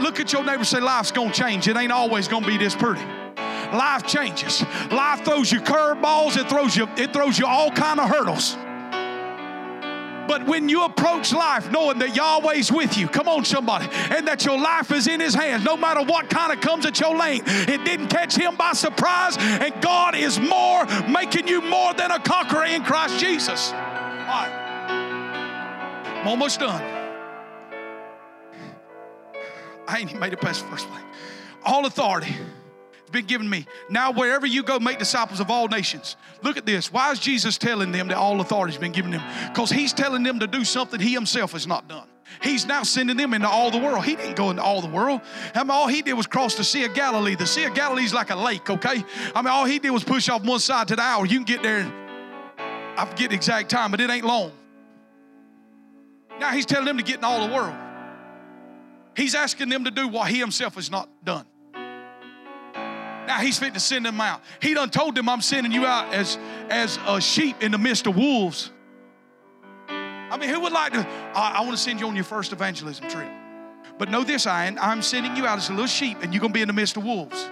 Look 0.00 0.20
at 0.20 0.32
your 0.32 0.42
neighbor 0.42 0.58
and 0.58 0.66
say, 0.66 0.80
Life's 0.80 1.12
gonna 1.12 1.32
change. 1.32 1.68
It 1.68 1.76
ain't 1.76 1.92
always 1.92 2.28
gonna 2.28 2.46
be 2.46 2.56
this 2.56 2.74
pretty 2.74 3.02
life 3.72 4.06
changes. 4.06 4.62
Life 4.90 5.24
throws 5.24 5.50
you 5.50 5.60
curveballs, 5.60 6.36
it 6.36 6.48
throws 6.48 6.76
you, 6.76 6.86
it 6.96 7.12
throws 7.12 7.38
you 7.38 7.46
all 7.46 7.70
kind 7.70 8.00
of 8.00 8.08
hurdles. 8.08 8.56
But 10.26 10.46
when 10.46 10.68
you 10.68 10.84
approach 10.84 11.32
life 11.32 11.70
knowing 11.70 11.98
that 11.98 12.14
Yahweh's 12.16 12.70
with 12.70 12.96
you, 12.96 13.08
come 13.08 13.28
on, 13.28 13.44
somebody, 13.44 13.88
and 14.10 14.26
that 14.28 14.44
your 14.44 14.58
life 14.58 14.90
is 14.92 15.06
in 15.06 15.20
His 15.20 15.34
hands, 15.34 15.64
no 15.64 15.76
matter 15.76 16.02
what 16.02 16.30
kind 16.30 16.52
of 16.52 16.60
comes 16.60 16.86
at 16.86 17.00
your 17.00 17.16
lane, 17.16 17.42
it 17.46 17.84
didn't 17.84 18.08
catch 18.08 18.34
Him 18.34 18.56
by 18.56 18.72
surprise, 18.72 19.36
and 19.38 19.72
God 19.80 20.14
is 20.14 20.38
more, 20.40 20.86
making 21.08 21.48
you 21.48 21.60
more 21.60 21.94
than 21.94 22.10
a 22.10 22.18
conqueror 22.18 22.64
in 22.64 22.82
Christ 22.82 23.18
Jesus. 23.18 23.72
All 23.72 23.78
right. 23.78 24.58
I'm 26.20 26.28
almost 26.28 26.60
done. 26.60 26.82
I 29.88 29.98
ain't 29.98 30.10
even 30.10 30.20
made 30.20 30.32
it 30.32 30.40
past 30.40 30.62
the 30.64 30.70
first 30.70 30.88
place. 30.88 31.02
All 31.64 31.86
authority 31.86 32.34
been 33.12 33.26
given 33.26 33.48
me. 33.48 33.66
Now, 33.88 34.12
wherever 34.12 34.46
you 34.46 34.62
go, 34.62 34.78
make 34.80 34.98
disciples 34.98 35.40
of 35.40 35.50
all 35.50 35.68
nations. 35.68 36.16
Look 36.42 36.56
at 36.56 36.66
this. 36.66 36.92
Why 36.92 37.12
is 37.12 37.18
Jesus 37.18 37.58
telling 37.58 37.92
them 37.92 38.08
that 38.08 38.16
all 38.16 38.40
authority 38.40 38.72
has 38.72 38.80
been 38.80 38.92
given 38.92 39.10
them? 39.10 39.22
Because 39.48 39.70
he's 39.70 39.92
telling 39.92 40.22
them 40.22 40.38
to 40.40 40.46
do 40.46 40.64
something 40.64 40.98
he 40.98 41.12
himself 41.12 41.52
has 41.52 41.66
not 41.66 41.88
done. 41.88 42.06
He's 42.40 42.66
now 42.66 42.82
sending 42.82 43.16
them 43.16 43.34
into 43.34 43.48
all 43.48 43.70
the 43.70 43.78
world. 43.78 44.04
He 44.04 44.16
didn't 44.16 44.36
go 44.36 44.50
into 44.50 44.62
all 44.62 44.80
the 44.80 44.88
world. 44.88 45.20
I 45.54 45.62
mean, 45.62 45.70
all 45.70 45.86
he 45.86 46.02
did 46.02 46.14
was 46.14 46.26
cross 46.26 46.54
the 46.54 46.64
Sea 46.64 46.84
of 46.84 46.94
Galilee. 46.94 47.34
The 47.34 47.46
Sea 47.46 47.64
of 47.64 47.74
Galilee 47.74 48.04
is 48.04 48.14
like 48.14 48.30
a 48.30 48.36
lake, 48.36 48.70
okay? 48.70 49.04
I 49.34 49.42
mean, 49.42 49.48
all 49.48 49.64
he 49.64 49.78
did 49.78 49.90
was 49.90 50.02
push 50.02 50.28
off 50.28 50.44
one 50.44 50.60
side 50.60 50.88
to 50.88 50.96
the 50.96 51.02
hour. 51.02 51.26
You 51.26 51.36
can 51.36 51.44
get 51.44 51.62
there, 51.62 51.92
I 52.96 53.06
forget 53.06 53.30
the 53.30 53.36
exact 53.36 53.70
time, 53.70 53.90
but 53.90 54.00
it 54.00 54.10
ain't 54.10 54.24
long. 54.24 54.52
Now 56.40 56.50
he's 56.52 56.66
telling 56.66 56.86
them 56.86 56.96
to 56.96 57.04
get 57.04 57.18
in 57.18 57.24
all 57.24 57.46
the 57.46 57.54
world. 57.54 57.74
He's 59.14 59.34
asking 59.34 59.68
them 59.68 59.84
to 59.84 59.90
do 59.90 60.08
what 60.08 60.28
he 60.28 60.38
himself 60.38 60.76
has 60.76 60.90
not 60.90 61.08
done. 61.22 61.44
Now 63.32 63.38
he's 63.38 63.58
fit 63.58 63.72
to 63.72 63.80
send 63.80 64.04
them 64.04 64.20
out. 64.20 64.42
He 64.60 64.74
done 64.74 64.90
told 64.90 65.14
them, 65.14 65.26
I'm 65.26 65.40
sending 65.40 65.72
you 65.72 65.86
out 65.86 66.12
as, 66.12 66.36
as 66.68 66.98
a 67.06 67.18
sheep 67.18 67.62
in 67.62 67.72
the 67.72 67.78
midst 67.78 68.06
of 68.06 68.14
wolves. 68.14 68.70
I 69.88 70.36
mean, 70.38 70.50
who 70.50 70.60
would 70.60 70.72
like 70.72 70.92
to? 70.92 70.98
I, 71.34 71.54
I 71.56 71.60
want 71.62 71.70
to 71.70 71.82
send 71.82 71.98
you 71.98 72.06
on 72.08 72.14
your 72.14 72.26
first 72.26 72.52
evangelism 72.52 73.08
trip. 73.08 73.30
But 73.96 74.10
know 74.10 74.22
this, 74.22 74.46
Ian, 74.46 74.78
I'm 74.78 75.00
sending 75.00 75.34
you 75.34 75.46
out 75.46 75.56
as 75.56 75.70
a 75.70 75.72
little 75.72 75.86
sheep 75.86 76.18
and 76.20 76.34
you're 76.34 76.42
going 76.42 76.52
to 76.52 76.54
be 76.54 76.60
in 76.60 76.68
the 76.68 76.74
midst 76.74 76.98
of 76.98 77.04
wolves. 77.04 77.48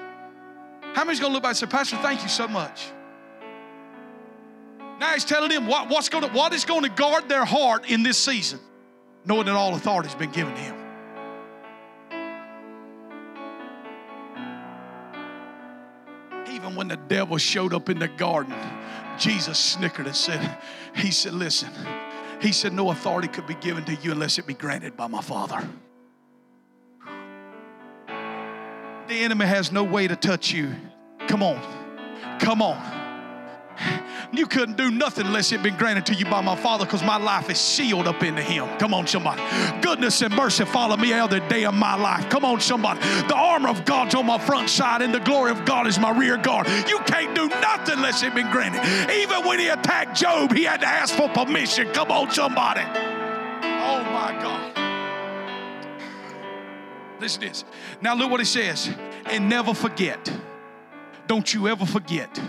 How 0.93 1.03
many's 1.05 1.19
going 1.19 1.31
to 1.31 1.35
look 1.35 1.45
back 1.45 1.53
and 1.53 1.57
say, 1.57 1.67
Pastor, 1.67 1.97
thank 1.97 2.23
you 2.23 2.29
so 2.29 2.47
much? 2.47 2.89
Now 4.99 5.15
he's 5.15 5.25
telling 5.25 5.49
them 5.49 5.67
what, 5.67 5.89
what's 5.89 6.11
going 6.11 6.29
to, 6.29 6.31
what 6.31 6.53
is 6.53 6.67
going 6.67 6.83
to 6.83 6.91
guard 6.91 7.27
their 7.27 7.47
heart 7.47 7.89
in 7.89 8.03
this 8.03 8.19
season, 8.19 8.61
knowing 9.25 9.47
that 9.47 9.55
all 9.55 9.75
authority 9.75 10.11
has 10.11 10.19
been 10.19 10.31
given 10.31 10.53
to 10.53 10.61
him. 10.61 10.80
When 16.77 16.89
the 16.89 16.97
devil 16.97 17.39
showed 17.39 17.75
up 17.75 17.89
in 17.89 17.99
the 17.99 18.09
garden, 18.09 18.55
Jesus 19.19 19.59
snickered 19.59 20.07
and 20.07 20.17
said, 20.17 20.59
He 20.95 21.11
said, 21.11 21.35
Listen, 21.35 21.71
He 22.41 22.53
said, 22.53 22.73
No 22.73 22.91
authority 22.91 23.29
could 23.29 23.47
be 23.47 23.55
given 23.55 23.85
to 23.85 23.95
you 23.97 24.13
unless 24.13 24.39
it 24.39 24.47
be 24.47 24.55
granted 24.55 24.97
by 24.97 25.07
my 25.07 25.23
Father. 25.23 25.69
The 29.09 29.19
enemy 29.25 29.47
has 29.47 29.73
no 29.73 29.83
way 29.83 30.07
to 30.07 30.15
touch 30.15 30.53
you. 30.53 30.73
Come 31.27 31.43
on. 31.43 31.61
Come 32.39 32.63
on. 32.63 33.00
You 34.33 34.47
couldn't 34.47 34.77
do 34.77 34.91
nothing 34.91 35.27
unless 35.27 35.51
it 35.51 35.63
been 35.63 35.77
granted 35.77 36.07
to 36.07 36.15
you 36.15 36.25
by 36.25 36.41
my 36.41 36.55
Father 36.55 36.85
because 36.85 37.03
my 37.03 37.17
life 37.17 37.51
is 37.51 37.59
sealed 37.59 38.07
up 38.07 38.23
into 38.23 38.43
Him. 38.43 38.69
Come 38.79 38.95
on, 38.95 39.07
somebody. 39.07 39.43
Goodness 39.81 40.23
and 40.23 40.35
mercy 40.35 40.65
follow 40.65 40.97
me 40.97 41.13
every 41.13 41.41
day 41.49 41.65
of 41.65 41.75
my 41.75 41.97
life. 41.97 42.29
Come 42.31 42.45
on, 42.45 42.61
somebody. 42.61 43.01
The 43.27 43.35
armor 43.35 43.69
of 43.69 43.85
God's 43.85 44.15
on 44.15 44.27
my 44.27 44.39
front 44.39 44.71
side 44.71 45.03
and 45.03 45.13
the 45.13 45.19
glory 45.21 45.51
of 45.51 45.65
God 45.65 45.87
is 45.89 45.99
my 45.99 46.17
rear 46.17 46.37
guard. 46.37 46.69
You 46.89 47.01
can't 47.01 47.35
do 47.35 47.49
nothing 47.49 47.97
unless 47.97 48.23
it 48.23 48.35
been 48.35 48.51
granted. 48.51 48.83
Even 49.11 49.45
when 49.45 49.59
He 49.59 49.69
attacked 49.69 50.17
Job, 50.17 50.53
He 50.53 50.63
had 50.63 50.81
to 50.81 50.87
ask 50.87 51.15
for 51.15 51.29
permission. 51.29 51.89
Come 51.93 52.13
on, 52.13 52.31
somebody. 52.31 52.83
Oh, 52.83 54.03
my 54.13 54.39
God. 54.41 54.77
Listen 57.21 57.41
to 57.43 57.49
this. 57.49 57.65
Now, 58.01 58.15
look 58.15 58.31
what 58.31 58.41
He 58.41 58.47
says. 58.47 58.95
And 59.27 59.49
never 59.49 59.75
forget. 59.75 60.33
Don't 61.27 61.53
you 61.53 61.69
ever 61.69 61.85
forget 61.85 62.41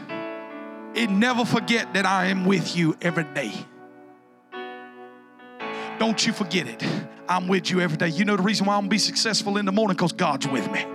and 0.96 1.20
never 1.20 1.46
forget 1.46 1.94
that 1.94 2.06
I 2.06 2.28
am 2.28 2.46
with 2.46 2.76
you 2.76 2.98
every 3.02 3.24
day. 3.24 3.54
Don't 6.00 6.26
you 6.26 6.34
forget 6.34 6.68
it. 6.68 6.84
I'm 7.30 7.48
with 7.48 7.70
you 7.70 7.80
every 7.80 7.98
day. 7.98 8.10
You 8.10 8.26
know 8.26 8.36
the 8.36 8.44
reason 8.44 8.66
why 8.66 8.76
I'm 8.76 8.82
gonna 8.82 8.90
be 8.90 8.98
successful 8.98 9.58
in 9.58 9.66
the 9.66 9.72
morning? 9.72 9.96
Because 9.96 10.14
God's 10.14 10.48
with 10.48 10.70
me. 10.72 10.86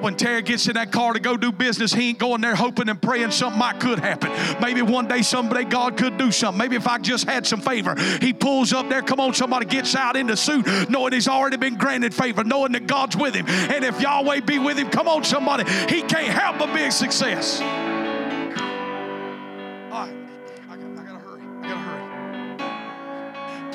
When 0.00 0.16
Terry 0.16 0.42
gets 0.42 0.68
in 0.68 0.74
that 0.74 0.92
car 0.92 1.12
to 1.12 1.20
go 1.20 1.36
do 1.36 1.50
business, 1.50 1.92
he 1.92 2.10
ain't 2.10 2.18
going 2.18 2.40
there 2.40 2.54
hoping 2.54 2.88
and 2.88 3.00
praying 3.00 3.32
something 3.32 3.58
might 3.58 3.80
could 3.80 3.98
happen. 3.98 4.30
Maybe 4.60 4.82
one 4.82 5.08
day, 5.08 5.22
someday, 5.22 5.64
God 5.64 5.96
could 5.96 6.16
do 6.16 6.30
something. 6.30 6.58
Maybe 6.58 6.76
if 6.76 6.86
I 6.86 6.98
just 6.98 7.24
had 7.24 7.46
some 7.46 7.60
favor, 7.60 7.96
he 8.20 8.32
pulls 8.32 8.72
up 8.72 8.88
there. 8.88 9.02
Come 9.02 9.18
on, 9.18 9.34
somebody 9.34 9.66
gets 9.66 9.94
out 9.96 10.16
in 10.16 10.26
the 10.26 10.36
suit, 10.36 10.66
knowing 10.88 11.12
he's 11.12 11.26
already 11.26 11.56
been 11.56 11.76
granted 11.76 12.14
favor, 12.14 12.44
knowing 12.44 12.72
that 12.72 12.86
God's 12.86 13.16
with 13.16 13.34
him. 13.34 13.46
And 13.48 13.84
if 13.84 14.00
Yahweh 14.00 14.40
be 14.40 14.58
with 14.58 14.78
him, 14.78 14.88
come 14.90 15.08
on, 15.08 15.24
somebody, 15.24 15.64
he 15.92 16.02
can't 16.02 16.28
help 16.28 16.58
but 16.58 16.72
be 16.74 16.82
a 16.82 16.92
success. 16.92 17.60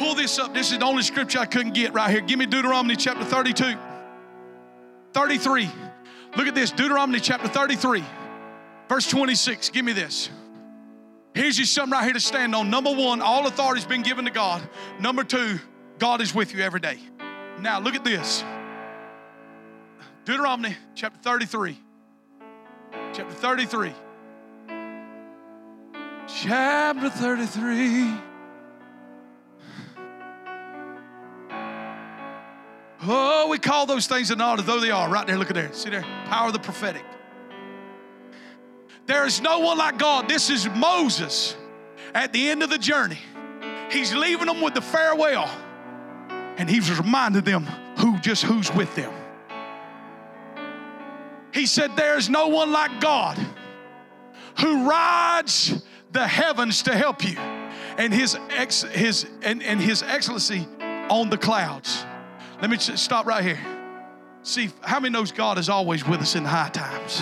Pull 0.04 0.16
this 0.16 0.38
up. 0.38 0.54
This 0.54 0.72
is 0.72 0.80
the 0.80 0.86
only 0.86 1.04
scripture 1.04 1.40
I 1.40 1.46
couldn't 1.46 1.74
get 1.74 1.94
right 1.94 2.10
here. 2.10 2.22
Give 2.22 2.38
me 2.38 2.46
Deuteronomy 2.46 2.96
chapter 2.96 3.24
32. 3.24 3.76
33. 5.14 5.70
Look 6.36 6.48
at 6.48 6.56
this 6.56 6.72
Deuteronomy 6.72 7.20
chapter 7.20 7.48
33, 7.48 8.04
verse 8.90 9.08
26. 9.08 9.70
Give 9.70 9.86
me 9.86 9.94
this. 9.94 10.30
Here's 11.34 11.58
you 11.58 11.66
something 11.66 11.94
right 11.94 12.04
here 12.04 12.14
to 12.14 12.20
stand 12.20 12.54
on. 12.56 12.70
Number 12.70 12.94
one, 12.94 13.22
all 13.22 13.48
authority's 13.48 13.86
been 13.86 14.02
given 14.02 14.26
to 14.26 14.32
God. 14.32 14.62
Number 15.00 15.24
two, 15.24 15.60
God 16.00 16.22
is 16.22 16.34
with 16.34 16.54
you 16.54 16.62
every 16.62 16.80
day. 16.80 16.98
Now, 17.60 17.80
look 17.80 17.96
at 17.96 18.04
this 18.04 18.44
Deuteronomy 20.26 20.76
chapter 20.96 21.20
33. 21.22 21.80
Chapter 23.14 23.34
33. 23.34 23.94
Chapter 26.28 27.10
33. 27.10 28.33
Oh, 33.06 33.48
we 33.50 33.58
call 33.60 33.86
those 33.86 34.08
things 34.08 34.30
that 34.30 34.38
not 34.38 34.60
as 34.60 34.66
though 34.66 34.80
they 34.80 34.92
are. 34.92 35.10
Right 35.10 35.28
there, 35.28 35.38
look 35.38 35.50
at 35.50 35.56
there. 35.56 35.74
See 35.74 35.90
there? 35.90 36.04
Power 36.26 36.48
of 36.48 36.54
the 36.54 36.60
prophetic. 36.60 37.04
There 39.06 39.26
is 39.26 39.42
no 39.42 39.60
one 39.60 39.78
like 39.78 39.98
God. 39.98 40.30
This 40.30 40.50
is 40.50 40.70
Moses 40.70 41.58
at 42.14 42.32
the 42.32 42.50
end 42.50 42.64
of 42.64 42.70
the 42.70 42.78
journey. 42.78 43.20
He's 43.92 44.14
leaving 44.14 44.48
them 44.48 44.62
with 44.62 44.74
the 44.74 44.82
farewell. 44.82 45.50
And 46.58 46.70
he's 46.70 46.90
reminded 46.98 47.46
them 47.46 47.66
who 47.98 48.20
just 48.20 48.44
who's 48.44 48.74
with 48.74 48.96
them. 48.96 49.12
He 51.54 51.66
said, 51.66 51.96
There's 51.96 52.30
no 52.30 52.48
one 52.48 52.72
like 52.72 53.02
God 53.02 53.38
who 54.60 54.88
rides 54.88 55.84
the 56.12 56.28
heavens 56.28 56.84
to 56.84 56.96
help 56.96 57.24
you, 57.24 57.38
and 57.38 58.14
his 58.14 58.38
ex, 58.52 58.84
his 58.84 59.26
and, 59.42 59.64
and 59.64 59.82
his 59.82 60.04
excellency 60.04 60.68
on 61.10 61.30
the 61.30 61.38
clouds. 61.38 62.06
Let 62.62 62.70
me 62.70 62.78
stop 62.78 63.26
right 63.26 63.44
here. 63.44 63.60
See, 64.44 64.70
how 64.82 65.00
many 65.00 65.14
knows 65.14 65.32
God 65.32 65.58
is 65.58 65.70
always 65.70 66.06
with 66.06 66.22
us 66.22 66.36
in 66.36 66.46
high 66.46 66.70
times? 66.70 67.22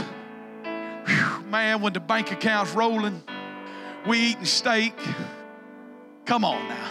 Whew, 1.07 1.43
man, 1.45 1.81
when 1.81 1.93
the 1.93 1.99
bank 1.99 2.31
account's 2.31 2.73
rolling, 2.73 3.21
we 4.07 4.17
eating 4.19 4.45
steak. 4.45 4.93
Come 6.25 6.43
on 6.43 6.67
now. 6.67 6.87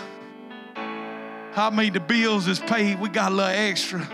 I 1.56 1.70
mean, 1.70 1.92
the 1.92 2.00
bills 2.00 2.46
is 2.46 2.60
paid. 2.60 3.00
We 3.00 3.08
got 3.08 3.32
a 3.32 3.34
little 3.34 3.50
extra. 3.50 4.08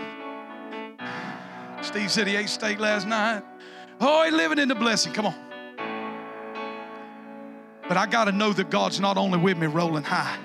Steve 1.81 2.11
said 2.11 2.27
he 2.27 2.35
ate 2.35 2.49
steak 2.49 2.79
last 2.79 3.07
night. 3.07 3.43
Oh, 3.99 4.23
he 4.23 4.31
living 4.31 4.59
in 4.59 4.67
the 4.67 4.75
blessing. 4.75 5.13
Come 5.13 5.27
on. 5.27 5.35
But 7.87 7.97
I 7.97 8.05
got 8.05 8.25
to 8.25 8.31
know 8.31 8.51
that 8.53 8.69
God's 8.69 8.99
not 8.99 9.17
only 9.17 9.37
with 9.37 9.57
me 9.57 9.67
rolling 9.67 10.03
high. 10.03 10.37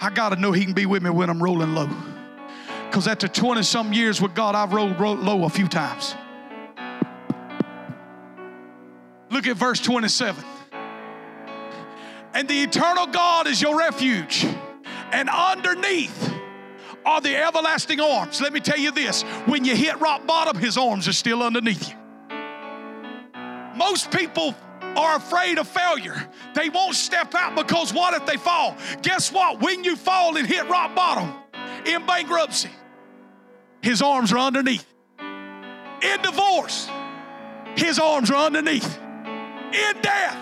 I 0.00 0.10
got 0.10 0.28
to 0.30 0.36
know 0.36 0.52
He 0.52 0.64
can 0.64 0.74
be 0.74 0.86
with 0.86 1.02
me 1.02 1.10
when 1.10 1.30
I'm 1.30 1.42
rolling 1.42 1.74
low. 1.74 1.88
Because 2.86 3.08
after 3.08 3.28
20 3.28 3.62
some 3.62 3.92
years 3.92 4.20
with 4.20 4.34
God, 4.34 4.54
I've 4.54 4.72
rolled, 4.72 4.98
rolled 4.98 5.20
low 5.20 5.44
a 5.44 5.48
few 5.48 5.68
times. 5.68 6.14
Look 9.30 9.46
at 9.46 9.56
verse 9.56 9.80
27. 9.80 10.44
And 12.32 12.48
the 12.48 12.62
eternal 12.62 13.06
God 13.06 13.46
is 13.46 13.60
your 13.60 13.78
refuge, 13.78 14.46
and 15.12 15.28
underneath 15.28 16.34
are 17.04 17.20
the 17.20 17.36
everlasting 17.36 18.00
arms. 18.00 18.40
Let 18.40 18.52
me 18.52 18.60
tell 18.60 18.78
you 18.78 18.90
this 18.90 19.22
when 19.46 19.64
you 19.64 19.74
hit 19.76 20.00
rock 20.00 20.26
bottom, 20.26 20.58
his 20.60 20.76
arms 20.76 21.08
are 21.08 21.12
still 21.12 21.42
underneath 21.42 21.88
you. 21.88 21.96
Most 23.74 24.10
people 24.10 24.54
are 24.96 25.16
afraid 25.16 25.58
of 25.58 25.68
failure. 25.68 26.28
They 26.54 26.68
won't 26.68 26.94
step 26.94 27.34
out 27.34 27.54
because 27.54 27.92
what 27.92 28.14
if 28.14 28.26
they 28.26 28.36
fall? 28.36 28.76
Guess 29.02 29.32
what? 29.32 29.60
When 29.60 29.84
you 29.84 29.96
fall 29.96 30.36
and 30.36 30.46
hit 30.46 30.68
rock 30.68 30.94
bottom 30.94 31.34
in 31.86 32.06
bankruptcy, 32.06 32.70
his 33.82 34.02
arms 34.02 34.32
are 34.32 34.38
underneath. 34.38 34.86
In 35.18 36.22
divorce, 36.22 36.88
his 37.76 37.98
arms 37.98 38.30
are 38.30 38.46
underneath. 38.46 38.98
In 38.98 40.00
death, 40.02 40.38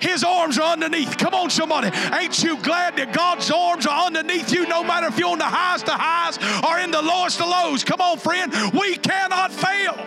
his 0.00 0.22
arms 0.22 0.58
are 0.58 0.72
underneath. 0.72 1.16
Come 1.18 1.34
on, 1.34 1.50
somebody. 1.50 1.88
Ain't 2.14 2.42
you 2.42 2.56
glad 2.62 2.96
that 2.96 3.12
God's 3.12 3.50
arms 3.50 3.86
are 3.86 4.06
underneath 4.06 4.52
you 4.52 4.66
no 4.66 4.82
matter 4.84 5.06
if 5.06 5.18
you're 5.18 5.30
on 5.30 5.38
the 5.38 5.44
highest 5.44 5.88
of 5.88 5.94
highs 5.94 6.38
or 6.64 6.78
in 6.78 6.90
the 6.90 7.02
lowest 7.02 7.40
of 7.40 7.48
lows? 7.48 7.84
Come 7.84 8.00
on, 8.00 8.18
friend. 8.18 8.52
We 8.72 8.96
cannot 8.96 9.52
fail. 9.52 10.04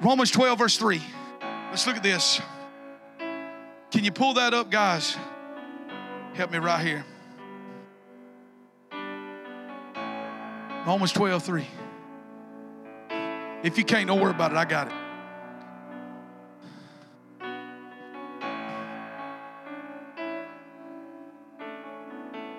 Romans 0.00 0.32
12, 0.32 0.58
verse 0.58 0.76
3. 0.76 1.00
Let's 1.72 1.86
look 1.86 1.96
at 1.96 2.02
this. 2.02 2.38
Can 3.90 4.04
you 4.04 4.12
pull 4.12 4.34
that 4.34 4.52
up, 4.52 4.70
guys? 4.70 5.16
Help 6.34 6.50
me 6.50 6.58
right 6.58 6.84
here. 6.84 7.02
Romans 10.86 11.12
12, 11.12 11.42
3. 11.42 11.66
If 13.62 13.78
you 13.78 13.84
can't, 13.84 14.06
don't 14.06 14.20
worry 14.20 14.32
about 14.32 14.52
it. 14.52 14.58
I 14.58 14.66
got 14.66 14.88
it. 14.88 14.92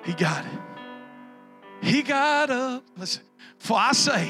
He 0.06 0.14
got 0.14 0.44
it. 0.44 1.86
He 1.86 2.02
got 2.02 2.50
up. 2.50 2.84
Listen, 2.98 3.22
for 3.60 3.78
I 3.78 3.92
say, 3.92 4.28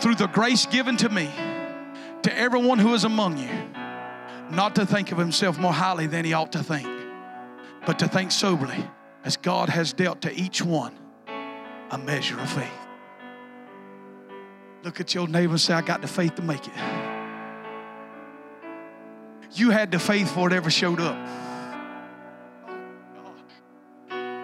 through 0.00 0.16
the 0.16 0.26
grace 0.26 0.66
given 0.66 0.96
to 0.96 1.08
me, 1.08 1.30
to 2.26 2.36
everyone 2.36 2.80
who 2.80 2.92
is 2.92 3.04
among 3.04 3.38
you 3.38 3.48
not 4.50 4.74
to 4.74 4.84
think 4.84 5.12
of 5.12 5.18
himself 5.18 5.60
more 5.60 5.72
highly 5.72 6.08
than 6.08 6.24
he 6.24 6.32
ought 6.32 6.50
to 6.50 6.60
think, 6.60 6.88
but 7.86 8.00
to 8.00 8.08
think 8.08 8.32
soberly 8.32 8.84
as 9.24 9.36
God 9.36 9.68
has 9.68 9.92
dealt 9.92 10.22
to 10.22 10.34
each 10.34 10.60
one 10.60 10.92
a 11.92 11.96
measure 11.96 12.36
of 12.40 12.50
faith. 12.50 12.66
Look 14.82 14.98
at 14.98 15.14
your 15.14 15.28
neighbor 15.28 15.52
and 15.52 15.60
say, 15.60 15.74
I 15.74 15.82
got 15.82 16.00
the 16.00 16.08
faith 16.08 16.34
to 16.34 16.42
make 16.42 16.66
it. 16.66 16.74
You 19.52 19.70
had 19.70 19.92
the 19.92 20.00
faith 20.00 20.28
for 20.32 20.48
it 20.48 20.52
ever 20.52 20.68
showed 20.68 20.98
up. 20.98 21.16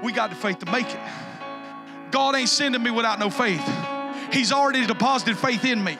We 0.05 0.12
got 0.12 0.30
the 0.30 0.37
faith 0.37 0.61
to 0.61 0.70
make 0.70 0.89
it. 0.89 1.01
God 2.12 2.37
ain't 2.37 2.49
sending 2.49 2.80
me 2.80 2.93
without 2.93 3.18
no 3.18 3.28
faith. 3.28 3.68
He's 4.33 4.53
already 4.53 4.87
deposited 4.87 5.37
faith 5.37 5.64
in 5.64 5.83
me. 5.83 5.99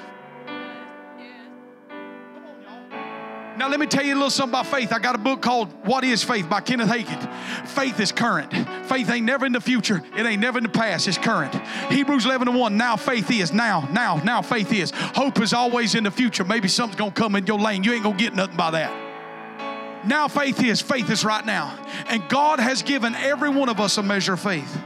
Now, 3.57 3.69
let 3.69 3.79
me 3.79 3.87
tell 3.87 4.05
you 4.05 4.15
a 4.15 4.17
little 4.17 4.31
something 4.31 4.59
about 4.59 4.67
faith. 4.67 4.93
I 4.93 4.99
got 4.99 5.15
a 5.15 5.19
book 5.19 5.43
called 5.43 5.71
What 5.87 6.05
is 6.05 6.25
Faith 6.25 6.49
by 6.49 6.61
Kenneth 6.61 6.89
Hagin. 6.89 7.69
Faith 7.69 8.01
is 8.01 8.11
current. 8.11 8.51
Faith 8.87 9.11
ain't 9.11 9.27
never 9.27 9.45
in 9.45 9.53
the 9.53 9.61
future, 9.61 10.03
it 10.17 10.27
ain't 10.27 10.41
never 10.41 10.59
in 10.59 10.65
the 10.65 10.71
past, 10.71 11.07
it's 11.07 11.19
current. 11.19 11.55
Hebrews 11.91 12.25
11 12.25 12.49
and 12.49 12.59
1, 12.59 12.77
now 12.77 12.97
faith 12.97 13.31
is, 13.31 13.53
now, 13.53 13.89
now, 13.93 14.17
now 14.25 14.43
faith 14.43 14.73
is. 14.73 14.91
Hope 14.95 15.41
is 15.41 15.53
always 15.53 15.95
in 15.95 16.05
the 16.05 16.11
future. 16.11 16.45
Maybe 16.45 16.69
something's 16.69 16.99
gonna 16.99 17.11
come 17.11 17.37
in 17.37 17.47
your 17.47 17.59
lane. 17.59 17.85
You 17.85 17.93
ain't 17.93 18.03
gonna 18.03 18.17
get 18.17 18.35
nothing 18.35 18.57
by 18.57 18.71
that. 18.73 20.07
Now 20.07 20.29
faith 20.29 20.63
is, 20.63 20.81
faith 20.81 21.11
is 21.11 21.25
right 21.25 21.45
now. 21.45 21.79
And 22.09 22.27
God 22.29 22.59
has 22.59 22.83
given 22.83 23.15
every 23.15 23.51
one 23.51 23.69
of 23.69 23.81
us 23.81 23.99
a 23.99 24.03
measure 24.03 24.33
of 24.33 24.41
faith. 24.41 24.79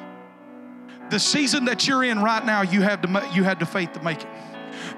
The 1.11 1.21
season 1.21 1.67
that 1.67 1.87
you're 1.87 2.05
in 2.05 2.21
right 2.21 2.45
now, 2.45 2.63
you 2.63 2.83
have, 2.83 3.01
to, 3.03 3.31
you 3.33 3.45
have 3.45 3.59
the 3.61 3.67
faith 3.67 3.93
to 3.93 4.03
make 4.03 4.23
it. 4.23 4.29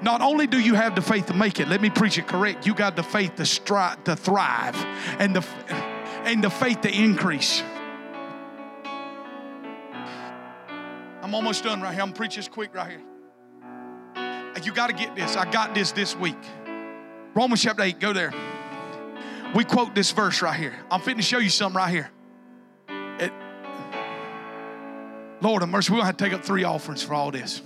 Not 0.01 0.21
only 0.21 0.47
do 0.47 0.59
you 0.59 0.75
have 0.75 0.95
the 0.95 1.01
faith 1.01 1.25
to 1.27 1.33
make 1.33 1.59
it, 1.59 1.67
let 1.67 1.81
me 1.81 1.89
preach 1.89 2.17
it 2.17 2.27
correct. 2.27 2.65
You 2.65 2.73
got 2.73 2.95
the 2.95 3.03
faith 3.03 3.35
to 3.35 3.45
strive, 3.45 4.03
to 4.05 4.15
thrive, 4.15 4.75
and 5.19 5.35
the 5.35 5.45
and 6.23 6.43
the 6.43 6.49
faith 6.49 6.81
to 6.81 6.91
increase. 6.91 7.61
I'm 11.21 11.35
almost 11.35 11.63
done 11.63 11.81
right 11.81 11.93
here. 11.93 12.01
I'm 12.01 12.13
preaching 12.13 12.43
quick 12.51 12.73
right 12.73 12.89
here. 12.89 13.01
You 14.63 14.73
got 14.73 14.87
to 14.87 14.93
get 14.93 15.15
this. 15.15 15.35
I 15.35 15.49
got 15.49 15.73
this 15.73 15.91
this 15.91 16.15
week. 16.15 16.37
Romans 17.33 17.61
chapter 17.61 17.83
8, 17.83 17.99
go 17.99 18.13
there. 18.13 18.33
We 19.55 19.63
quote 19.63 19.95
this 19.95 20.11
verse 20.11 20.41
right 20.41 20.55
here. 20.55 20.75
I'm 20.91 21.01
fitting 21.01 21.17
to 21.17 21.23
show 21.23 21.39
you 21.39 21.49
something 21.49 21.77
right 21.77 21.89
here. 21.89 22.11
It, 23.19 23.31
Lord 25.41 25.63
of 25.63 25.69
mercy, 25.69 25.91
we're 25.91 25.97
going 25.97 26.03
to 26.03 26.05
have 26.07 26.17
to 26.17 26.23
take 26.23 26.33
up 26.33 26.43
three 26.43 26.63
offerings 26.63 27.01
for 27.01 27.13
all 27.13 27.31
this. 27.31 27.61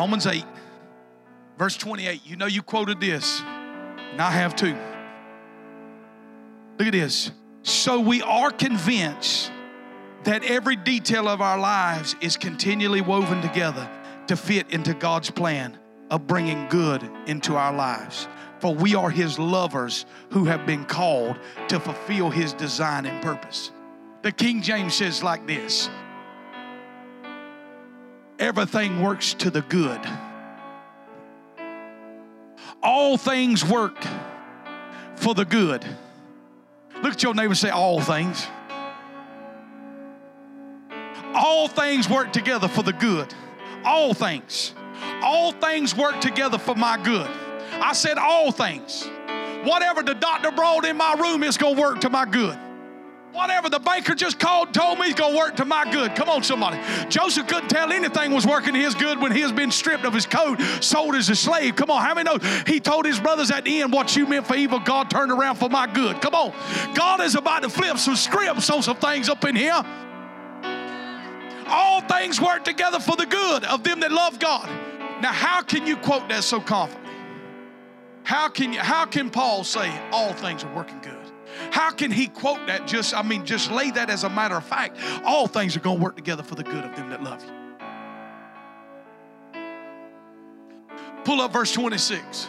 Romans 0.00 0.26
8, 0.26 0.46
verse 1.58 1.76
28. 1.76 2.22
You 2.24 2.36
know 2.36 2.46
you 2.46 2.62
quoted 2.62 3.02
this, 3.02 3.42
and 3.42 4.18
I 4.18 4.30
have 4.30 4.56
too. 4.56 4.74
Look 6.78 6.88
at 6.88 6.92
this. 6.92 7.32
So 7.64 8.00
we 8.00 8.22
are 8.22 8.50
convinced 8.50 9.52
that 10.24 10.42
every 10.42 10.76
detail 10.76 11.28
of 11.28 11.42
our 11.42 11.58
lives 11.58 12.16
is 12.22 12.38
continually 12.38 13.02
woven 13.02 13.42
together 13.42 13.86
to 14.28 14.38
fit 14.38 14.70
into 14.70 14.94
God's 14.94 15.30
plan 15.30 15.78
of 16.10 16.26
bringing 16.26 16.66
good 16.68 17.02
into 17.26 17.56
our 17.56 17.74
lives. 17.74 18.26
For 18.58 18.74
we 18.74 18.94
are 18.94 19.10
His 19.10 19.38
lovers 19.38 20.06
who 20.30 20.46
have 20.46 20.64
been 20.64 20.86
called 20.86 21.38
to 21.68 21.78
fulfill 21.78 22.30
His 22.30 22.54
design 22.54 23.04
and 23.04 23.22
purpose. 23.22 23.70
The 24.22 24.32
King 24.32 24.62
James 24.62 24.94
says 24.94 25.22
like 25.22 25.46
this 25.46 25.90
everything 28.40 29.02
works 29.02 29.34
to 29.34 29.50
the 29.50 29.60
good. 29.62 30.00
All 32.82 33.16
things 33.16 33.64
work 33.64 34.02
for 35.14 35.34
the 35.34 35.44
good. 35.44 35.84
Look 37.02 37.12
at 37.12 37.22
your 37.22 37.34
neighbor 37.34 37.50
and 37.50 37.58
say, 37.58 37.70
All 37.70 38.00
things. 38.00 38.46
All 41.34 41.68
things 41.68 42.08
work 42.08 42.32
together 42.32 42.66
for 42.66 42.82
the 42.82 42.92
good. 42.92 43.32
All 43.84 44.14
things. 44.14 44.74
All 45.22 45.52
things 45.52 45.94
work 45.94 46.20
together 46.20 46.58
for 46.58 46.74
my 46.74 47.00
good. 47.02 47.30
I 47.72 47.92
said, 47.92 48.18
All 48.18 48.50
things. 48.50 49.06
Whatever 49.64 50.02
the 50.02 50.14
doctor 50.14 50.50
brought 50.50 50.86
in 50.86 50.96
my 50.96 51.14
room 51.14 51.42
is 51.42 51.58
going 51.58 51.76
to 51.76 51.80
work 51.80 52.00
to 52.00 52.10
my 52.10 52.24
good. 52.24 52.58
Whatever 53.32 53.68
the 53.68 53.78
banker 53.78 54.16
just 54.16 54.40
called, 54.40 54.74
told 54.74 54.98
me, 54.98 55.06
he's 55.06 55.14
going 55.14 55.32
to 55.32 55.38
work 55.38 55.56
to 55.56 55.64
my 55.64 55.88
good. 55.90 56.16
Come 56.16 56.28
on, 56.28 56.42
somebody. 56.42 56.80
Joseph 57.08 57.46
couldn't 57.46 57.68
tell 57.68 57.92
anything 57.92 58.32
was 58.32 58.44
working 58.44 58.74
his 58.74 58.94
good 58.96 59.20
when 59.20 59.30
he 59.30 59.40
has 59.40 59.52
been 59.52 59.70
stripped 59.70 60.04
of 60.04 60.12
his 60.12 60.26
coat, 60.26 60.60
sold 60.80 61.14
as 61.14 61.28
a 61.28 61.36
slave. 61.36 61.76
Come 61.76 61.90
on, 61.90 62.02
how 62.02 62.14
many 62.14 62.28
know? 62.28 62.38
He 62.66 62.80
told 62.80 63.06
his 63.06 63.20
brothers 63.20 63.52
at 63.52 63.64
the 63.64 63.82
end, 63.82 63.92
what 63.92 64.16
you 64.16 64.26
meant 64.26 64.48
for 64.48 64.56
evil, 64.56 64.80
God 64.80 65.10
turned 65.10 65.30
around 65.30 65.56
for 65.56 65.68
my 65.68 65.86
good. 65.86 66.20
Come 66.20 66.34
on. 66.34 66.52
God 66.94 67.20
is 67.20 67.36
about 67.36 67.62
to 67.62 67.68
flip 67.68 67.98
some 67.98 68.16
scripts 68.16 68.68
on 68.68 68.82
some 68.82 68.96
things 68.96 69.28
up 69.28 69.44
in 69.44 69.54
here. 69.54 69.80
All 71.68 72.00
things 72.00 72.40
work 72.40 72.64
together 72.64 72.98
for 72.98 73.14
the 73.14 73.26
good 73.26 73.64
of 73.64 73.84
them 73.84 74.00
that 74.00 74.10
love 74.10 74.40
God. 74.40 74.68
Now, 75.22 75.32
how 75.32 75.62
can 75.62 75.86
you 75.86 75.96
quote 75.96 76.28
that 76.30 76.42
so 76.42 76.60
confidently? 76.60 77.12
How 78.24 78.48
can 78.48 78.72
you, 78.72 78.80
how 78.80 79.06
can 79.06 79.30
Paul 79.30 79.62
say 79.62 79.92
all 80.10 80.32
things 80.32 80.64
are 80.64 80.74
working 80.74 80.98
good? 81.00 81.19
How 81.70 81.90
can 81.90 82.10
he 82.10 82.26
quote 82.26 82.66
that 82.66 82.86
just, 82.86 83.14
I 83.14 83.22
mean, 83.22 83.46
just 83.46 83.70
lay 83.70 83.90
that 83.92 84.10
as 84.10 84.24
a 84.24 84.30
matter 84.30 84.56
of 84.56 84.64
fact? 84.64 84.98
All 85.24 85.46
things 85.46 85.76
are 85.76 85.80
going 85.80 85.98
to 85.98 86.02
work 86.02 86.16
together 86.16 86.42
for 86.42 86.54
the 86.54 86.64
good 86.64 86.84
of 86.84 86.96
them 86.96 87.10
that 87.10 87.22
love 87.22 87.42
you. 87.44 87.60
Pull 91.24 91.40
up 91.40 91.52
verse 91.52 91.72
26. 91.72 92.48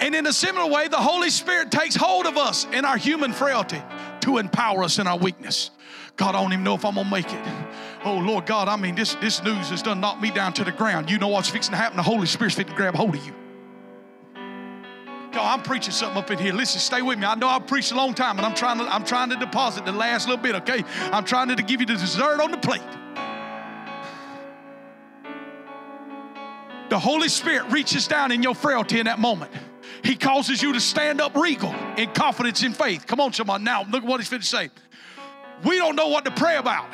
And 0.00 0.14
in 0.14 0.26
a 0.26 0.32
similar 0.32 0.70
way, 0.70 0.88
the 0.88 0.96
Holy 0.96 1.30
Spirit 1.30 1.70
takes 1.70 1.96
hold 1.96 2.26
of 2.26 2.36
us 2.36 2.66
in 2.72 2.84
our 2.84 2.96
human 2.96 3.32
frailty 3.32 3.82
to 4.20 4.38
empower 4.38 4.84
us 4.84 4.98
in 4.98 5.06
our 5.06 5.18
weakness. 5.18 5.70
God, 6.16 6.34
I 6.34 6.42
don't 6.42 6.52
even 6.52 6.64
know 6.64 6.74
if 6.74 6.84
I'm 6.84 6.94
gonna 6.94 7.10
make 7.10 7.32
it. 7.32 7.66
Oh 8.04 8.18
Lord 8.18 8.46
God, 8.46 8.68
I 8.68 8.76
mean 8.76 8.94
this 8.94 9.14
this 9.16 9.42
news 9.42 9.70
has 9.70 9.82
done 9.82 10.00
knocked 10.00 10.22
me 10.22 10.30
down 10.30 10.52
to 10.54 10.64
the 10.64 10.72
ground. 10.72 11.10
You 11.10 11.18
know 11.18 11.28
what's 11.28 11.50
fixing 11.50 11.72
to 11.72 11.76
happen? 11.76 11.96
The 11.96 12.02
Holy 12.02 12.26
Spirit's 12.26 12.56
fixing 12.56 12.74
to 12.74 12.76
grab 12.76 12.94
hold 12.94 13.16
of 13.16 13.26
you. 13.26 13.34
God, 15.38 15.56
I'm 15.56 15.62
preaching 15.62 15.92
something 15.92 16.18
up 16.18 16.32
in 16.32 16.38
here. 16.40 16.52
Listen, 16.52 16.80
stay 16.80 17.00
with 17.00 17.16
me. 17.16 17.24
I 17.24 17.36
know 17.36 17.46
I've 17.46 17.68
preached 17.68 17.92
a 17.92 17.94
long 17.94 18.12
time, 18.12 18.38
and 18.38 18.44
I'm 18.44 18.56
trying 18.56 18.78
to 18.78 18.84
I'm 18.92 19.04
trying 19.04 19.30
to 19.30 19.36
deposit 19.36 19.84
the 19.84 19.92
last 19.92 20.26
little 20.26 20.42
bit. 20.42 20.56
Okay, 20.56 20.82
I'm 21.12 21.24
trying 21.24 21.54
to 21.54 21.62
give 21.62 21.78
you 21.78 21.86
the 21.86 21.94
dessert 21.94 22.40
on 22.40 22.50
the 22.50 22.56
plate. 22.56 22.82
The 26.90 26.98
Holy 26.98 27.28
Spirit 27.28 27.70
reaches 27.70 28.08
down 28.08 28.32
in 28.32 28.42
your 28.42 28.56
frailty 28.56 28.98
in 28.98 29.06
that 29.06 29.20
moment. 29.20 29.52
He 30.02 30.16
causes 30.16 30.60
you 30.60 30.72
to 30.72 30.80
stand 30.80 31.20
up 31.20 31.36
regal 31.36 31.72
in 31.96 32.12
confidence 32.14 32.64
in 32.64 32.72
faith. 32.72 33.06
Come 33.06 33.20
on, 33.20 33.32
someone. 33.32 33.62
Now, 33.62 33.84
look 33.84 34.02
at 34.02 34.08
what 34.08 34.18
he's 34.18 34.30
going 34.30 34.42
to 34.42 34.46
say. 34.46 34.70
We 35.64 35.76
don't 35.76 35.94
know 35.94 36.08
what 36.08 36.24
to 36.24 36.32
pray 36.32 36.56
about. 36.56 36.88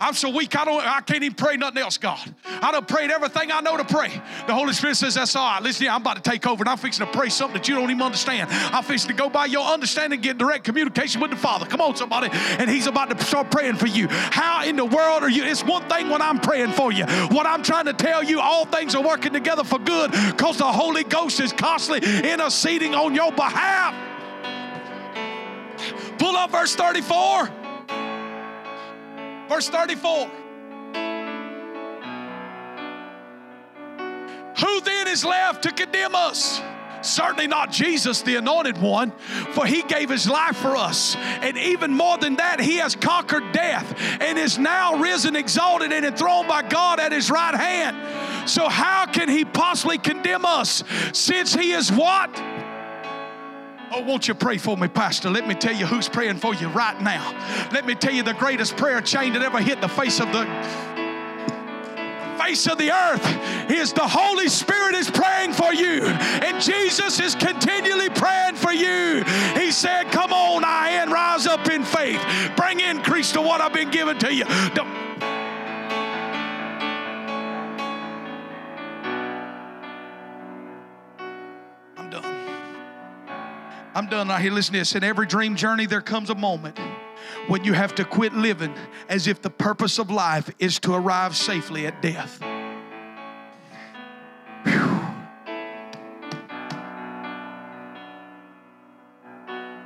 I'm 0.00 0.14
so 0.14 0.30
weak, 0.30 0.56
I 0.56 0.64
don't 0.64 0.84
I 0.84 1.00
can't 1.00 1.22
even 1.22 1.34
pray 1.34 1.56
nothing 1.56 1.82
else, 1.82 1.98
God. 1.98 2.18
I 2.44 2.72
done 2.72 2.84
prayed 2.84 3.10
everything 3.10 3.50
I 3.50 3.60
know 3.60 3.76
to 3.76 3.84
pray. 3.84 4.22
The 4.46 4.54
Holy 4.54 4.72
Spirit 4.72 4.96
says, 4.96 5.14
That's 5.14 5.34
all 5.34 5.44
right. 5.44 5.62
Listen, 5.62 5.88
I'm 5.88 6.00
about 6.00 6.22
to 6.22 6.30
take 6.30 6.46
over 6.46 6.62
and 6.62 6.68
I'm 6.68 6.78
fixing 6.78 7.06
to 7.06 7.12
pray 7.12 7.28
something 7.28 7.60
that 7.60 7.68
you 7.68 7.74
don't 7.74 7.90
even 7.90 8.02
understand. 8.02 8.50
I'm 8.50 8.84
fixing 8.84 9.08
to 9.08 9.14
go 9.14 9.28
by 9.28 9.46
your 9.46 9.66
understanding, 9.66 10.20
get 10.20 10.38
direct 10.38 10.64
communication 10.64 11.20
with 11.20 11.30
the 11.30 11.36
Father. 11.36 11.66
Come 11.66 11.80
on, 11.80 11.96
somebody. 11.96 12.28
And 12.32 12.70
He's 12.70 12.86
about 12.86 13.16
to 13.16 13.24
start 13.24 13.50
praying 13.50 13.76
for 13.76 13.86
you. 13.86 14.08
How 14.08 14.64
in 14.64 14.76
the 14.76 14.84
world 14.84 15.22
are 15.22 15.30
you? 15.30 15.44
It's 15.44 15.64
one 15.64 15.88
thing 15.88 16.08
when 16.08 16.22
I'm 16.22 16.38
praying 16.38 16.72
for 16.72 16.92
you. 16.92 17.04
What 17.30 17.46
I'm 17.46 17.62
trying 17.62 17.86
to 17.86 17.92
tell 17.92 18.22
you, 18.22 18.40
all 18.40 18.66
things 18.66 18.94
are 18.94 19.02
working 19.02 19.32
together 19.32 19.64
for 19.64 19.78
good 19.78 20.12
because 20.12 20.58
the 20.58 20.70
Holy 20.70 21.04
Ghost 21.04 21.40
is 21.40 21.52
constantly 21.52 22.30
interceding 22.30 22.94
on 22.94 23.14
your 23.14 23.32
behalf. 23.32 23.94
Pull 26.18 26.36
up 26.36 26.50
verse 26.50 26.74
34. 26.74 27.67
Verse 29.48 29.68
34. 29.68 30.30
Who 34.60 34.80
then 34.80 35.08
is 35.08 35.24
left 35.24 35.62
to 35.62 35.72
condemn 35.72 36.14
us? 36.14 36.60
Certainly 37.00 37.46
not 37.46 37.70
Jesus, 37.70 38.22
the 38.22 38.36
anointed 38.36 38.76
one, 38.78 39.12
for 39.52 39.64
he 39.64 39.82
gave 39.82 40.10
his 40.10 40.28
life 40.28 40.56
for 40.56 40.76
us. 40.76 41.14
And 41.16 41.56
even 41.56 41.92
more 41.92 42.18
than 42.18 42.36
that, 42.36 42.60
he 42.60 42.76
has 42.78 42.96
conquered 42.96 43.52
death 43.52 43.94
and 44.20 44.36
is 44.36 44.58
now 44.58 44.96
risen, 44.96 45.36
exalted, 45.36 45.92
and 45.92 46.04
enthroned 46.04 46.48
by 46.48 46.62
God 46.62 46.98
at 46.98 47.12
his 47.12 47.30
right 47.30 47.54
hand. 47.54 48.50
So, 48.50 48.68
how 48.68 49.06
can 49.06 49.28
he 49.28 49.44
possibly 49.44 49.98
condemn 49.98 50.44
us 50.44 50.82
since 51.12 51.54
he 51.54 51.72
is 51.72 51.92
what? 51.92 52.30
Oh, 53.90 54.02
won't 54.02 54.28
you 54.28 54.34
pray 54.34 54.58
for 54.58 54.76
me, 54.76 54.88
Pastor? 54.88 55.30
Let 55.30 55.48
me 55.48 55.54
tell 55.54 55.74
you 55.74 55.86
who's 55.86 56.08
praying 56.08 56.36
for 56.36 56.54
you 56.54 56.68
right 56.68 57.00
now. 57.00 57.32
Let 57.72 57.86
me 57.86 57.94
tell 57.94 58.12
you 58.12 58.22
the 58.22 58.34
greatest 58.34 58.76
prayer 58.76 59.00
chain 59.00 59.32
that 59.32 59.42
ever 59.42 59.60
hit 59.60 59.80
the 59.80 59.88
face 59.88 60.20
of 60.20 60.30
the 60.32 60.44
face 62.38 62.66
of 62.66 62.78
the 62.78 62.90
earth 62.90 63.70
is 63.70 63.92
the 63.92 64.06
Holy 64.06 64.48
Spirit 64.48 64.94
is 64.94 65.10
praying 65.10 65.52
for 65.52 65.74
you. 65.74 66.04
And 66.04 66.62
Jesus 66.62 67.20
is 67.20 67.34
continually 67.34 68.08
praying 68.10 68.54
for 68.54 68.72
you. 68.72 69.24
He 69.54 69.70
said, 69.70 70.04
Come 70.12 70.32
on, 70.32 70.64
I 70.64 70.90
and 71.02 71.10
rise 71.10 71.46
up 71.46 71.68
in 71.68 71.82
faith. 71.82 72.22
Bring 72.56 72.80
increase 72.80 73.32
to 73.32 73.42
what 73.42 73.60
I've 73.60 73.72
been 73.72 73.90
given 73.90 74.18
to 74.20 74.32
you. 74.32 74.44
Don't 74.74 74.88
I'm 83.94 84.06
done 84.06 84.28
right 84.28 84.40
here. 84.40 84.52
Listen 84.52 84.74
to 84.74 84.80
this. 84.80 84.94
In 84.94 85.02
every 85.02 85.26
dream 85.26 85.56
journey, 85.56 85.86
there 85.86 86.00
comes 86.00 86.30
a 86.30 86.34
moment 86.34 86.78
when 87.48 87.64
you 87.64 87.72
have 87.72 87.94
to 87.96 88.04
quit 88.04 88.32
living 88.34 88.74
as 89.08 89.26
if 89.26 89.42
the 89.42 89.50
purpose 89.50 89.98
of 89.98 90.10
life 90.10 90.50
is 90.58 90.78
to 90.80 90.94
arrive 90.94 91.36
safely 91.36 91.86
at 91.86 92.00
death. 92.02 92.40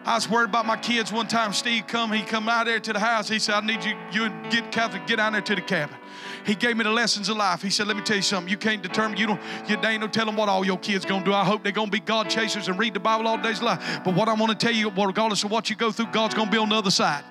I 0.04 0.14
was 0.16 0.28
worried 0.28 0.48
about 0.48 0.66
my 0.66 0.76
kids 0.76 1.12
one 1.12 1.28
time. 1.28 1.52
Steve 1.52 1.86
come, 1.86 2.12
he 2.12 2.22
come 2.22 2.48
out 2.48 2.66
there 2.66 2.80
to 2.80 2.92
the 2.92 2.98
house. 2.98 3.28
He 3.28 3.38
said, 3.38 3.54
I 3.54 3.60
need 3.60 3.84
you, 3.84 3.96
you 4.10 4.28
get 4.50 4.72
Catholic, 4.72 5.06
get 5.06 5.16
down 5.16 5.32
there 5.32 5.42
to 5.42 5.54
the 5.54 5.60
cabin. 5.60 5.96
He 6.44 6.56
gave 6.56 6.76
me 6.76 6.82
the 6.82 6.90
lessons 6.90 7.28
of 7.28 7.36
life. 7.36 7.62
He 7.62 7.70
said, 7.70 7.86
Let 7.86 7.96
me 7.96 8.02
tell 8.02 8.16
you 8.16 8.22
something. 8.22 8.50
You 8.50 8.56
can't 8.56 8.82
determine, 8.82 9.16
you 9.16 9.26
don't, 9.26 9.40
you 9.68 9.76
ain't 9.84 10.00
no 10.00 10.08
telling 10.08 10.34
what 10.34 10.48
all 10.48 10.64
your 10.64 10.78
kids 10.78 11.04
gonna 11.04 11.24
do. 11.24 11.32
I 11.32 11.44
hope 11.44 11.62
they're 11.62 11.72
gonna 11.72 11.90
be 11.90 12.00
God 12.00 12.28
chasers 12.28 12.68
and 12.68 12.78
read 12.78 12.94
the 12.94 13.00
Bible 13.00 13.28
all 13.28 13.38
days 13.38 13.62
life. 13.62 14.00
But 14.04 14.14
what 14.14 14.28
I 14.28 14.34
want 14.34 14.58
to 14.58 14.66
tell 14.66 14.74
you, 14.74 14.90
regardless 14.90 15.44
of 15.44 15.50
what 15.50 15.70
you 15.70 15.76
go 15.76 15.92
through, 15.92 16.06
God's 16.06 16.34
gonna 16.34 16.50
be 16.50 16.58
on 16.58 16.68
the 16.68 16.76
other 16.76 16.90
side. 16.90 17.24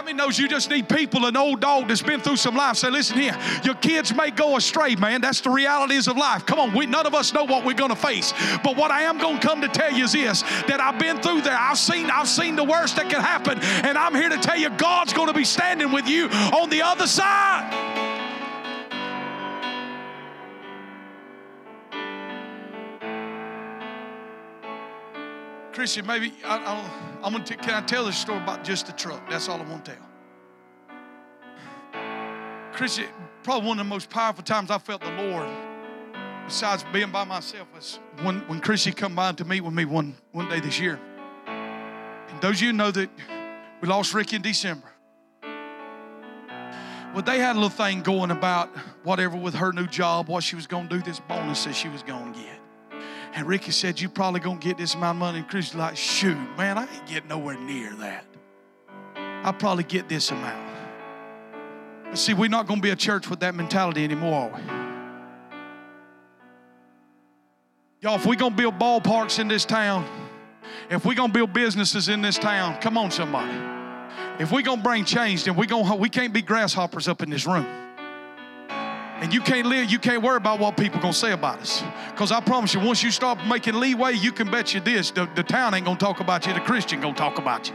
How 0.00 0.06
many 0.06 0.16
knows 0.16 0.38
you 0.38 0.48
just 0.48 0.70
need 0.70 0.88
people, 0.88 1.26
an 1.26 1.36
old 1.36 1.60
dog 1.60 1.88
that's 1.88 2.00
been 2.00 2.20
through 2.20 2.36
some 2.36 2.56
life? 2.56 2.78
Say, 2.78 2.88
listen 2.88 3.18
here, 3.18 3.36
your 3.64 3.74
kids 3.74 4.14
may 4.14 4.30
go 4.30 4.56
astray, 4.56 4.96
man. 4.96 5.20
That's 5.20 5.42
the 5.42 5.50
realities 5.50 6.08
of 6.08 6.16
life. 6.16 6.46
Come 6.46 6.58
on, 6.58 6.72
we, 6.72 6.86
none 6.86 7.06
of 7.06 7.14
us 7.14 7.34
know 7.34 7.44
what 7.44 7.66
we're 7.66 7.74
to 7.90 7.96
face. 7.96 8.32
But 8.64 8.78
what 8.78 8.90
I 8.90 9.02
am 9.02 9.18
to 9.38 9.46
come 9.46 9.60
to 9.60 9.68
tell 9.68 9.92
you 9.92 10.04
is 10.04 10.12
this: 10.12 10.40
that 10.40 10.80
I've 10.80 10.98
been 10.98 11.20
through 11.20 11.42
there. 11.42 11.54
I've 11.54 11.76
seen, 11.76 12.08
I've 12.08 12.28
seen 12.28 12.56
the 12.56 12.64
worst 12.64 12.96
that 12.96 13.10
can 13.10 13.20
happen, 13.20 13.58
and 13.60 13.98
I'm 13.98 14.14
here 14.14 14.30
to 14.30 14.38
tell 14.38 14.56
you, 14.56 14.70
God's 14.70 15.12
to 15.28 15.34
be 15.34 15.44
standing 15.44 15.92
with 15.92 16.08
you 16.08 16.28
on 16.28 16.70
the 16.70 16.80
other 16.80 17.06
side. 17.06 18.09
Christian, 25.72 26.06
maybe 26.06 26.32
I, 26.44 26.82
am 27.22 27.32
gonna. 27.32 27.44
T- 27.44 27.54
can 27.56 27.82
I 27.82 27.86
tell 27.86 28.04
this 28.04 28.16
story 28.16 28.38
about 28.38 28.64
just 28.64 28.86
the 28.86 28.92
truck? 28.92 29.28
That's 29.30 29.48
all 29.48 29.60
I 29.60 29.64
want 29.64 29.84
to 29.84 29.92
tell. 29.92 30.06
Christian, 32.72 33.06
probably 33.42 33.68
one 33.68 33.78
of 33.78 33.86
the 33.86 33.88
most 33.88 34.10
powerful 34.10 34.42
times 34.42 34.70
I 34.70 34.78
felt 34.78 35.00
the 35.02 35.12
Lord, 35.12 35.48
besides 36.46 36.84
being 36.92 37.10
by 37.10 37.24
myself, 37.24 37.68
was 37.74 38.00
when 38.22 38.40
when 38.48 38.60
Chrissy 38.60 38.92
come 38.92 39.14
by 39.14 39.32
to 39.32 39.44
meet 39.44 39.60
with 39.60 39.74
me 39.74 39.84
one 39.84 40.16
one 40.32 40.48
day 40.48 40.60
this 40.60 40.80
year. 40.80 40.98
And 41.46 42.40
those 42.40 42.56
of 42.56 42.62
you 42.62 42.72
know 42.72 42.90
that 42.90 43.10
we 43.80 43.88
lost 43.88 44.12
Ricky 44.14 44.36
in 44.36 44.42
December. 44.42 44.86
Well, 47.12 47.22
they 47.24 47.40
had 47.40 47.52
a 47.52 47.58
little 47.58 47.70
thing 47.70 48.02
going 48.02 48.30
about 48.30 48.68
whatever 49.02 49.36
with 49.36 49.54
her 49.54 49.72
new 49.72 49.88
job, 49.88 50.28
what 50.28 50.44
she 50.44 50.54
was 50.54 50.68
going 50.68 50.88
to 50.88 50.96
do, 50.96 51.02
this 51.02 51.18
bonus 51.18 51.64
that 51.64 51.74
she 51.74 51.88
was 51.88 52.04
going 52.04 52.32
to 52.32 52.38
get. 52.38 52.59
And 53.32 53.46
Ricky 53.46 53.70
said, 53.70 54.00
You 54.00 54.08
probably 54.08 54.40
gonna 54.40 54.58
get 54.58 54.76
this 54.76 54.94
amount 54.94 55.16
of 55.16 55.20
money. 55.20 55.38
And 55.38 55.48
Chris 55.48 55.74
like, 55.74 55.96
shoot, 55.96 56.36
man, 56.56 56.78
I 56.78 56.82
ain't 56.82 57.06
getting 57.06 57.28
nowhere 57.28 57.58
near 57.58 57.94
that. 57.96 58.24
I'll 59.16 59.52
probably 59.52 59.84
get 59.84 60.08
this 60.08 60.30
amount. 60.30 60.68
But 62.04 62.18
see, 62.18 62.34
we're 62.34 62.50
not 62.50 62.66
gonna 62.66 62.80
be 62.80 62.90
a 62.90 62.96
church 62.96 63.28
with 63.30 63.40
that 63.40 63.54
mentality 63.54 64.04
anymore? 64.04 64.52
Y'all, 68.00 68.16
if 68.16 68.26
we're 68.26 68.34
gonna 68.34 68.54
build 68.54 68.78
ballparks 68.78 69.38
in 69.38 69.46
this 69.46 69.64
town, 69.64 70.04
if 70.90 71.04
we're 71.04 71.14
gonna 71.14 71.32
build 71.32 71.52
businesses 71.52 72.08
in 72.08 72.22
this 72.22 72.38
town, 72.38 72.80
come 72.80 72.98
on, 72.98 73.10
somebody. 73.10 73.52
If 74.38 74.50
we're 74.50 74.62
gonna 74.62 74.82
bring 74.82 75.04
change, 75.04 75.44
then 75.44 75.54
we 75.54 75.66
gonna 75.66 75.94
we 75.94 76.08
can't 76.08 76.32
be 76.32 76.42
grasshoppers 76.42 77.08
up 77.08 77.22
in 77.22 77.30
this 77.30 77.46
room. 77.46 77.66
And 79.20 79.34
you 79.34 79.42
can't 79.42 79.66
live, 79.66 79.90
you 79.90 79.98
can't 79.98 80.22
worry 80.22 80.38
about 80.38 80.60
what 80.60 80.78
people 80.78 80.98
gonna 80.98 81.12
say 81.12 81.32
about 81.32 81.58
us. 81.58 81.82
Because 82.08 82.32
I 82.32 82.40
promise 82.40 82.72
you, 82.72 82.80
once 82.80 83.02
you 83.02 83.10
start 83.10 83.38
making 83.46 83.74
leeway, 83.74 84.14
you 84.14 84.32
can 84.32 84.50
bet 84.50 84.72
you 84.72 84.80
this. 84.80 85.10
The, 85.10 85.28
the 85.34 85.42
town 85.42 85.74
ain't 85.74 85.84
gonna 85.84 85.98
talk 85.98 86.20
about 86.20 86.46
you, 86.46 86.54
the 86.54 86.60
Christian 86.60 87.02
gonna 87.02 87.14
talk 87.14 87.36
about 87.36 87.68
you. 87.68 87.74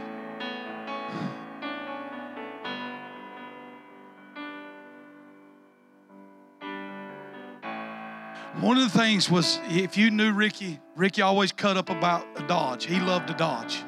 One 8.60 8.78
of 8.78 8.92
the 8.92 8.98
things 8.98 9.30
was 9.30 9.60
if 9.68 9.96
you 9.96 10.10
knew 10.10 10.32
Ricky, 10.32 10.80
Ricky 10.96 11.22
always 11.22 11.52
cut 11.52 11.76
up 11.76 11.90
about 11.90 12.26
a 12.36 12.42
dodge. 12.48 12.86
He 12.86 12.98
loved 12.98 13.28
to 13.28 13.34
dodge. 13.34 13.84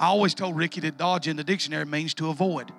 I 0.00 0.06
always 0.06 0.34
told 0.34 0.56
Ricky 0.56 0.80
that 0.80 0.96
dodge 0.96 1.28
in 1.28 1.36
the 1.36 1.44
dictionary 1.44 1.84
means 1.84 2.14
to 2.14 2.30
avoid. 2.30 2.72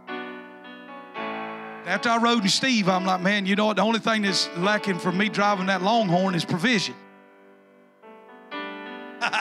After 1.87 2.09
I 2.09 2.17
rode 2.17 2.43
in 2.43 2.49
Steve, 2.49 2.89
I'm 2.89 3.05
like, 3.05 3.21
man, 3.21 3.45
you 3.45 3.55
know 3.55 3.67
what? 3.67 3.77
The 3.77 3.81
only 3.81 3.99
thing 3.99 4.23
that's 4.23 4.49
lacking 4.57 4.99
for 4.99 5.09
me 5.09 5.29
driving 5.29 5.67
that 5.67 5.81
Longhorn 5.81 6.35
is 6.35 6.43
provision. 6.43 6.93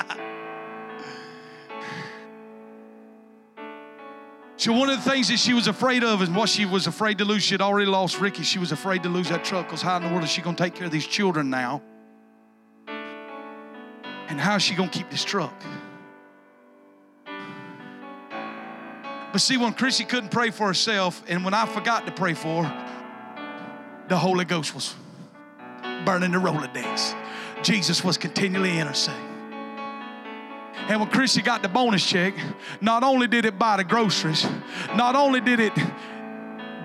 so 4.56 4.73
one 4.73 4.89
of 4.89 5.02
the 5.05 5.10
things 5.10 5.27
that 5.27 5.40
she 5.40 5.55
was 5.55 5.66
afraid 5.66 6.05
of 6.05 6.23
and 6.23 6.36
what 6.36 6.48
she 6.48 6.64
was 6.66 6.86
afraid 6.86 7.18
to 7.18 7.24
lose, 7.24 7.43
she 7.43 7.55
had 7.55 7.60
already 7.60 7.90
lost 7.90 8.20
Ricky. 8.20 8.44
She 8.44 8.60
was 8.60 8.70
afraid 8.70 9.02
to 9.02 9.09
lose 9.09 9.28
that 9.31 9.44
truck 9.44 9.66
because 9.66 9.82
how 9.82 9.97
in 9.97 10.05
the 10.05 10.09
world 10.10 10.23
is 10.23 10.31
she 10.31 10.40
going 10.40 10.55
to 10.55 10.62
take 10.62 10.77
care 10.77 10.86
of 10.86 10.93
these 10.93 11.09
children 11.09 11.51
now? 11.51 11.82
And 14.28 14.40
how 14.40 14.55
is 14.55 14.62
she 14.62 14.77
going 14.77 14.90
to 14.90 14.97
keep 14.97 15.10
this 15.10 15.24
truck? 15.24 15.52
But 19.36 19.42
see, 19.42 19.58
when 19.58 19.74
Chrissy 19.74 20.04
couldn't 20.04 20.30
pray 20.30 20.48
for 20.48 20.66
herself, 20.66 21.22
and 21.28 21.44
when 21.44 21.52
I 21.52 21.66
forgot 21.66 22.06
to 22.06 22.10
pray 22.10 22.32
for 22.32 22.64
her, 22.64 24.06
the 24.08 24.16
Holy 24.16 24.46
Ghost 24.46 24.74
was 24.74 24.94
burning 26.06 26.32
the 26.32 26.38
Rolodex. 26.38 27.14
Jesus 27.62 28.02
was 28.02 28.16
continually 28.16 28.78
interceding. 28.78 29.20
And 30.88 31.00
when 31.00 31.10
Chrissy 31.10 31.42
got 31.42 31.60
the 31.60 31.68
bonus 31.68 32.02
check, 32.02 32.32
not 32.80 33.02
only 33.02 33.28
did 33.28 33.44
it 33.44 33.58
buy 33.58 33.76
the 33.76 33.84
groceries, 33.84 34.46
not 34.94 35.14
only 35.14 35.42
did 35.42 35.60
it 35.60 35.74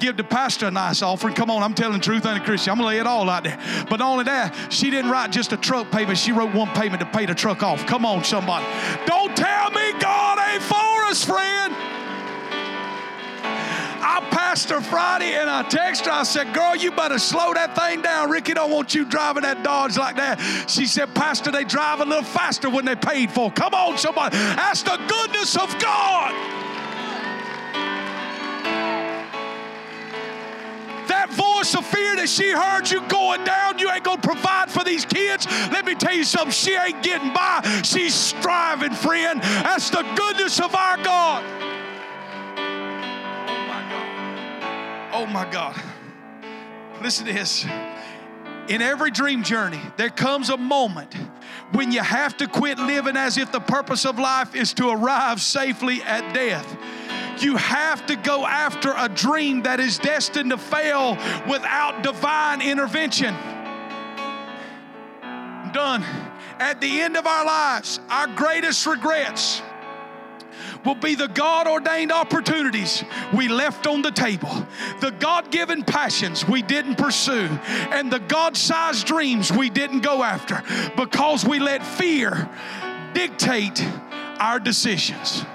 give 0.01 0.17
the 0.17 0.23
pastor 0.25 0.67
a 0.67 0.71
nice 0.71 1.01
offering. 1.01 1.33
Come 1.33 1.49
on, 1.49 1.63
I'm 1.63 1.73
telling 1.73 1.99
the 1.99 2.03
truth, 2.03 2.25
ain't 2.25 2.43
Christian. 2.43 2.71
I'm 2.71 2.79
gonna 2.79 2.89
lay 2.89 2.99
it 2.99 3.07
all 3.07 3.29
out 3.29 3.45
there. 3.45 3.59
But 3.89 4.01
not 4.01 4.11
only 4.11 4.25
that, 4.25 4.73
she 4.73 4.89
didn't 4.89 5.09
write 5.09 5.31
just 5.31 5.53
a 5.53 5.57
truck 5.57 5.89
payment, 5.89 6.17
she 6.17 6.33
wrote 6.33 6.53
one 6.53 6.67
payment 6.75 6.99
to 6.99 7.05
pay 7.05 7.25
the 7.25 7.33
truck 7.33 7.63
off. 7.63 7.85
Come 7.85 8.05
on, 8.05 8.25
somebody. 8.25 8.65
Don't 9.05 9.37
tell 9.37 9.71
me 9.71 9.93
God 10.01 10.37
ain't 10.51 10.61
for 10.61 11.05
us, 11.05 11.23
friend. 11.23 11.90
I 14.13 14.19
passed 14.29 14.69
her 14.71 14.81
Friday 14.81 15.35
and 15.35 15.49
I 15.49 15.63
text 15.63 16.05
her. 16.05 16.11
I 16.11 16.23
said, 16.23 16.53
Girl, 16.53 16.75
you 16.75 16.91
better 16.91 17.17
slow 17.17 17.53
that 17.53 17.77
thing 17.77 18.01
down. 18.01 18.29
Ricky 18.29 18.53
don't 18.53 18.69
want 18.69 18.93
you 18.93 19.05
driving 19.05 19.43
that 19.43 19.63
Dodge 19.63 19.97
like 19.97 20.17
that. 20.17 20.37
She 20.67 20.85
said, 20.85 21.15
Pastor, 21.15 21.49
they 21.49 21.63
drive 21.63 22.01
a 22.01 22.05
little 22.05 22.25
faster 22.25 22.69
when 22.69 22.83
they 22.83 22.97
paid 22.97 23.31
for. 23.31 23.49
Come 23.51 23.73
on, 23.73 23.97
somebody. 23.97 24.35
That's 24.35 24.83
the 24.83 24.99
goodness 25.07 25.55
of 25.55 25.69
God. 25.79 26.33
That 31.07 31.29
voice 31.31 31.73
of 31.73 31.85
fear 31.85 32.17
that 32.17 32.27
she 32.27 32.51
heard 32.51 32.91
you 32.91 33.07
going 33.07 33.45
down, 33.45 33.79
you 33.79 33.89
ain't 33.89 34.03
gonna 34.03 34.21
provide 34.21 34.69
for 34.69 34.83
these 34.83 35.05
kids. 35.05 35.47
Let 35.71 35.85
me 35.85 35.95
tell 35.95 36.13
you 36.13 36.25
something, 36.25 36.51
she 36.51 36.75
ain't 36.75 37.01
getting 37.01 37.31
by. 37.31 37.61
She's 37.85 38.13
striving, 38.13 38.91
friend. 38.91 39.41
That's 39.41 39.89
the 39.89 40.03
goodness 40.17 40.59
of 40.59 40.75
our 40.75 40.97
God. 40.97 41.61
Oh 45.21 45.27
my 45.27 45.47
God. 45.51 45.79
Listen 46.99 47.27
to 47.27 47.33
this. 47.33 47.63
In 48.67 48.81
every 48.81 49.11
dream 49.11 49.43
journey, 49.43 49.79
there 49.95 50.09
comes 50.09 50.49
a 50.49 50.57
moment 50.57 51.13
when 51.73 51.91
you 51.91 52.01
have 52.01 52.35
to 52.37 52.47
quit 52.47 52.79
living 52.79 53.15
as 53.15 53.37
if 53.37 53.51
the 53.51 53.59
purpose 53.59 54.03
of 54.03 54.17
life 54.17 54.55
is 54.55 54.73
to 54.73 54.89
arrive 54.89 55.39
safely 55.39 56.01
at 56.01 56.33
death. 56.33 56.75
You 57.39 57.55
have 57.55 58.03
to 58.07 58.15
go 58.15 58.47
after 58.47 58.95
a 58.97 59.07
dream 59.07 59.61
that 59.61 59.79
is 59.79 59.99
destined 59.99 60.49
to 60.49 60.57
fail 60.57 61.11
without 61.47 62.01
divine 62.01 62.63
intervention. 62.63 63.35
I'm 65.21 65.71
done. 65.71 66.03
At 66.57 66.81
the 66.81 66.99
end 66.99 67.15
of 67.15 67.27
our 67.27 67.45
lives, 67.45 67.99
our 68.09 68.25
greatest 68.25 68.87
regrets 68.87 69.61
will 70.85 70.95
be 70.95 71.15
the 71.15 71.27
God 71.27 71.67
ordained 71.67 72.11
opportunities 72.11 73.03
we 73.33 73.47
left 73.47 73.87
on 73.87 74.01
the 74.01 74.11
table, 74.11 74.65
the 74.99 75.11
God 75.11 75.51
given 75.51 75.83
passions 75.83 76.47
we 76.47 76.61
didn't 76.61 76.95
pursue, 76.95 77.49
and 77.91 78.11
the 78.11 78.19
God 78.19 78.57
sized 78.57 79.05
dreams 79.05 79.51
we 79.51 79.69
didn't 79.69 80.01
go 80.01 80.23
after 80.23 80.63
because 80.95 81.45
we 81.45 81.59
let 81.59 81.85
fear 81.85 82.49
dictate 83.13 83.85
our 84.39 84.59
decisions. 84.59 85.45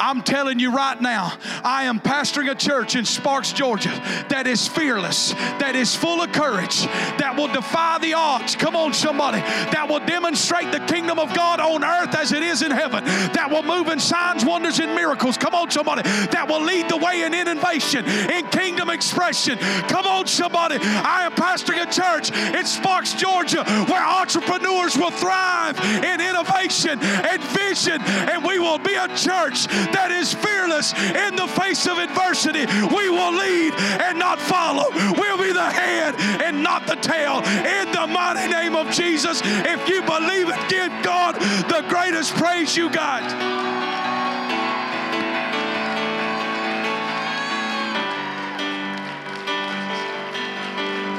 I'm 0.00 0.22
telling 0.22 0.58
you 0.58 0.74
right 0.74 1.00
now, 1.00 1.34
I 1.62 1.84
am 1.84 2.00
pastoring 2.00 2.50
a 2.50 2.54
church 2.54 2.96
in 2.96 3.04
Sparks, 3.04 3.52
Georgia 3.52 3.90
that 4.30 4.46
is 4.46 4.66
fearless, 4.66 5.32
that 5.60 5.76
is 5.76 5.94
full 5.94 6.22
of 6.22 6.32
courage, 6.32 6.86
that 7.20 7.34
will 7.36 7.52
defy 7.52 7.98
the 7.98 8.14
odds. 8.14 8.56
Come 8.56 8.74
on, 8.74 8.94
somebody. 8.94 9.40
That 9.40 9.86
will 9.88 10.00
demonstrate 10.00 10.72
the 10.72 10.80
kingdom 10.80 11.18
of 11.18 11.34
God 11.34 11.60
on 11.60 11.84
earth 11.84 12.14
as 12.14 12.32
it 12.32 12.42
is 12.42 12.62
in 12.62 12.70
heaven. 12.70 13.04
That 13.04 13.48
will 13.50 13.62
move 13.62 13.88
in 13.88 14.00
signs, 14.00 14.42
wonders, 14.44 14.80
and 14.80 14.94
miracles. 14.94 15.36
Come 15.36 15.54
on, 15.54 15.70
somebody. 15.70 16.02
That 16.02 16.46
will 16.48 16.62
lead 16.62 16.88
the 16.88 16.96
way 16.96 17.22
in 17.22 17.34
innovation, 17.34 18.06
in 18.06 18.46
kingdom 18.48 18.88
expression. 18.88 19.58
Come 19.58 20.06
on, 20.06 20.26
somebody. 20.26 20.78
I 20.80 21.26
am 21.26 21.32
pastoring 21.32 21.86
a 21.86 21.92
church 21.92 22.32
in 22.32 22.64
Sparks, 22.64 23.12
Georgia, 23.12 23.64
where 23.84 24.02
entrepreneurs 24.02 24.96
will 24.96 25.10
thrive 25.10 25.78
in 26.02 26.20
innovation 26.20 26.98
and 27.00 27.42
vision, 27.52 28.00
and 28.00 28.42
we 28.42 28.58
will 28.58 28.78
be 28.78 28.94
a 28.94 29.08
church 29.14 29.66
that 29.92 30.10
is 30.10 30.32
fearless 30.32 30.92
in 30.94 31.36
the 31.36 31.46
face 31.46 31.86
of 31.86 31.98
adversity. 31.98 32.66
We 32.66 33.10
will 33.10 33.34
lead 33.34 33.74
and 33.74 34.18
not 34.18 34.40
follow. 34.40 34.90
We'll 35.18 35.38
be 35.38 35.52
the 35.52 35.70
head 35.70 36.14
and 36.42 36.62
not 36.62 36.86
the 36.86 36.96
tail. 36.96 37.38
In 37.40 37.92
the 37.92 38.06
mighty 38.06 38.50
name 38.50 38.74
of 38.74 38.90
Jesus, 38.90 39.40
if 39.44 39.88
you 39.88 40.02
believe 40.02 40.48
it, 40.48 40.60
give 40.68 40.90
God 41.02 41.34
the 41.68 41.84
greatest 41.88 42.34
praise 42.34 42.76
you 42.76 42.90
got. 42.90 43.99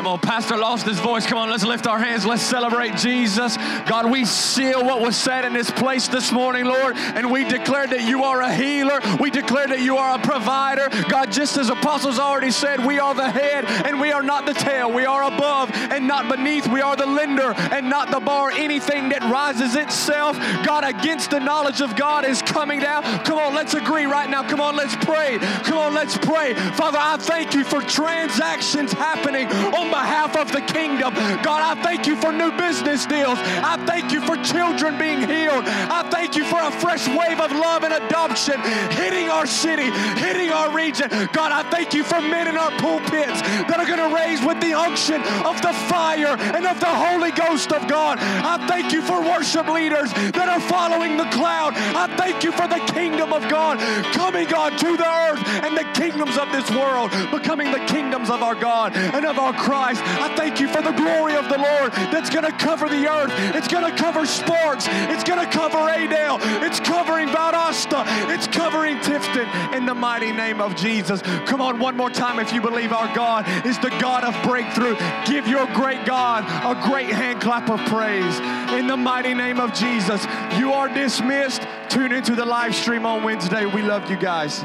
Come 0.01 0.13
on, 0.13 0.19
Pastor 0.19 0.57
lost 0.57 0.87
his 0.87 0.99
voice. 0.99 1.27
Come 1.27 1.37
on, 1.37 1.51
let's 1.51 1.63
lift 1.63 1.85
our 1.85 1.99
hands. 1.99 2.25
Let's 2.25 2.41
celebrate 2.41 2.97
Jesus. 2.97 3.55
God, 3.85 4.09
we 4.09 4.25
seal 4.25 4.83
what 4.83 4.99
was 4.99 5.15
said 5.15 5.45
in 5.45 5.53
this 5.53 5.69
place 5.69 6.07
this 6.07 6.31
morning, 6.31 6.65
Lord, 6.65 6.97
and 6.97 7.29
we 7.29 7.43
declare 7.43 7.85
that 7.85 8.01
you 8.01 8.23
are 8.23 8.41
a 8.41 8.51
healer. 8.51 8.99
We 9.19 9.29
declare 9.29 9.67
that 9.67 9.81
you 9.81 9.97
are 9.97 10.17
a 10.17 10.19
provider. 10.19 10.89
God, 11.07 11.31
just 11.31 11.55
as 11.55 11.69
apostles 11.69 12.17
already 12.17 12.49
said, 12.49 12.83
we 12.83 12.97
are 12.97 13.13
the 13.13 13.29
head 13.29 13.65
and 13.65 14.01
we 14.01 14.11
are 14.11 14.23
not 14.23 14.47
the 14.47 14.55
tail. 14.55 14.91
We 14.91 15.05
are 15.05 15.21
above 15.21 15.69
and 15.71 16.07
not 16.07 16.35
beneath. 16.35 16.67
We 16.67 16.81
are 16.81 16.95
the 16.95 17.05
lender 17.05 17.53
and 17.55 17.87
not 17.87 18.09
the 18.09 18.21
bar. 18.21 18.49
Anything 18.49 19.09
that 19.09 19.21
rises 19.31 19.75
itself, 19.75 20.35
God, 20.65 20.83
against 20.83 21.29
the 21.29 21.39
knowledge 21.39 21.79
of 21.79 21.95
God 21.95 22.25
is 22.25 22.41
coming 22.41 22.79
down. 22.79 23.03
Come 23.23 23.37
on, 23.37 23.53
let's 23.53 23.75
agree 23.75 24.05
right 24.05 24.31
now. 24.31 24.41
Come 24.49 24.61
on, 24.61 24.75
let's 24.75 24.95
pray. 25.05 25.37
Come 25.37 25.77
on, 25.77 25.93
let's 25.93 26.17
pray. 26.17 26.55
Father, 26.73 26.97
I 26.99 27.17
thank 27.17 27.53
you 27.53 27.63
for 27.63 27.81
transactions 27.81 28.93
happening 28.93 29.45
on 29.47 29.90
behalf 29.91 30.35
of 30.35 30.51
the 30.51 30.61
kingdom. 30.61 31.13
God, 31.43 31.61
I 31.61 31.81
thank 31.83 32.07
you 32.07 32.15
for 32.15 32.31
new 32.31 32.51
business 32.57 33.05
deals. 33.05 33.37
I 33.39 33.77
thank 33.85 34.11
you 34.11 34.21
for 34.21 34.35
children 34.37 34.97
being 34.97 35.19
healed. 35.19 35.65
I 35.67 36.07
thank 36.09 36.35
you 36.35 36.45
for 36.45 36.59
a 36.61 36.71
fresh 36.71 37.07
wave 37.07 37.39
of 37.39 37.51
love 37.51 37.83
and 37.83 37.93
adoption 37.93 38.59
hitting 38.91 39.29
our 39.29 39.45
city, 39.45 39.91
hitting 40.19 40.49
our 40.49 40.73
region. 40.73 41.09
God, 41.33 41.51
I 41.51 41.69
thank 41.69 41.93
you 41.93 42.03
for 42.03 42.21
men 42.21 42.47
in 42.47 42.57
our 42.57 42.71
pulpits 42.79 43.41
that 43.67 43.77
are 43.77 43.85
going 43.85 43.99
to 43.99 44.15
raise 44.15 44.41
with 44.43 44.59
the 44.61 44.73
unction 44.73 45.21
of 45.45 45.61
the 45.61 45.73
fire 45.91 46.35
and 46.55 46.65
of 46.65 46.79
the 46.79 46.89
Holy 46.89 47.31
Ghost 47.31 47.71
of 47.71 47.87
God. 47.87 48.17
I 48.19 48.65
thank 48.67 48.93
you 48.93 49.01
for 49.01 49.21
worship 49.21 49.67
leaders 49.67 50.11
that 50.13 50.47
are 50.47 50.61
following 50.61 51.17
the 51.17 51.29
cloud. 51.35 51.73
I 51.75 52.07
thank 52.17 52.43
you 52.43 52.51
for 52.51 52.67
the 52.67 52.79
kingdom 52.93 53.33
of 53.33 53.47
God 53.49 53.79
coming, 54.13 54.47
God, 54.47 54.77
to 54.79 54.97
the 54.97 55.11
earth 55.27 55.43
and 55.63 55.77
the 55.77 55.87
kingdoms 55.93 56.37
of 56.37 56.51
this 56.51 56.69
world 56.71 57.11
becoming 57.31 57.71
the 57.71 57.83
kingdoms 57.85 58.29
of 58.29 58.41
our 58.41 58.55
God 58.55 58.95
and 58.95 59.25
of 59.25 59.37
our 59.37 59.53
Christ. 59.53 59.80
I 59.81 60.33
thank 60.35 60.59
you 60.59 60.67
for 60.67 60.81
the 60.81 60.91
glory 60.91 61.35
of 61.35 61.49
the 61.49 61.57
Lord 61.57 61.91
that's 62.11 62.29
going 62.29 62.45
to 62.45 62.51
cover 62.57 62.87
the 62.87 63.09
earth. 63.09 63.31
It's 63.55 63.67
going 63.67 63.89
to 63.89 63.97
cover 63.97 64.25
Sparks. 64.25 64.85
It's 64.89 65.23
going 65.23 65.39
to 65.39 65.51
cover 65.51 65.89
Adel. 65.89 66.37
It's 66.63 66.79
covering 66.79 67.29
Valdosta. 67.29 68.03
It's 68.33 68.47
covering 68.47 68.97
Tifton 68.97 69.75
in 69.75 69.85
the 69.85 69.95
mighty 69.95 70.31
name 70.31 70.61
of 70.61 70.75
Jesus. 70.75 71.21
Come 71.45 71.61
on, 71.61 71.79
one 71.79 71.97
more 71.97 72.09
time 72.09 72.39
if 72.39 72.53
you 72.53 72.61
believe 72.61 72.93
our 72.93 73.13
God 73.15 73.47
is 73.65 73.77
the 73.79 73.89
God 74.01 74.23
of 74.23 74.35
breakthrough. 74.43 74.95
Give 75.25 75.47
your 75.47 75.65
great 75.73 76.05
God 76.05 76.43
a 76.63 76.79
great 76.87 77.09
hand 77.09 77.41
clap 77.41 77.69
of 77.69 77.79
praise 77.87 78.39
in 78.77 78.87
the 78.87 78.97
mighty 78.97 79.33
name 79.33 79.59
of 79.59 79.73
Jesus. 79.73 80.25
You 80.57 80.73
are 80.73 80.87
dismissed. 80.87 81.67
Tune 81.89 82.11
into 82.11 82.35
the 82.35 82.45
live 82.45 82.75
stream 82.75 83.05
on 83.05 83.23
Wednesday. 83.23 83.65
We 83.65 83.81
love 83.81 84.09
you 84.09 84.17
guys. 84.17 84.63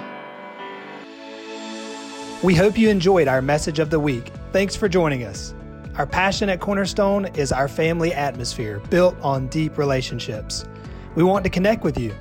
We 2.43 2.55
hope 2.55 2.77
you 2.77 2.91
enjoyed 2.91 3.29
our 3.29 3.41
message 3.41 3.79
of 3.79 3.89
the 3.89 3.99
week. 3.99 4.31
Thanks 4.53 4.77
for 4.77 4.91
joining 4.91 5.25
us. 5.25 5.55
Our 5.97 6.07
passion 6.07 6.51
at 6.51 6.61
Cornerstone 6.61 7.25
is 7.35 7.51
our 7.51 7.67
family 7.67 8.13
atmosphere 8.13 8.79
built 8.91 9.17
on 9.23 9.47
deep 9.47 9.79
relationships. 9.79 10.67
We 11.15 11.23
want 11.23 11.45
to 11.45 11.51
connect 11.51 11.83
with 11.83 11.99
you. 11.99 12.15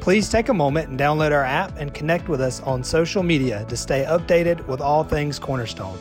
Please 0.00 0.28
take 0.28 0.48
a 0.48 0.54
moment 0.54 0.88
and 0.88 0.98
download 0.98 1.30
our 1.30 1.44
app 1.44 1.78
and 1.78 1.94
connect 1.94 2.28
with 2.28 2.40
us 2.40 2.60
on 2.62 2.82
social 2.82 3.22
media 3.22 3.64
to 3.68 3.76
stay 3.76 4.04
updated 4.06 4.66
with 4.66 4.80
all 4.80 5.04
things 5.04 5.38
Cornerstone. 5.38 5.96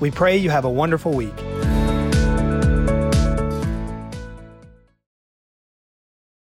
We 0.00 0.10
pray 0.10 0.36
you 0.36 0.50
have 0.50 0.64
a 0.64 0.70
wonderful 0.70 1.12
week. 1.12 1.38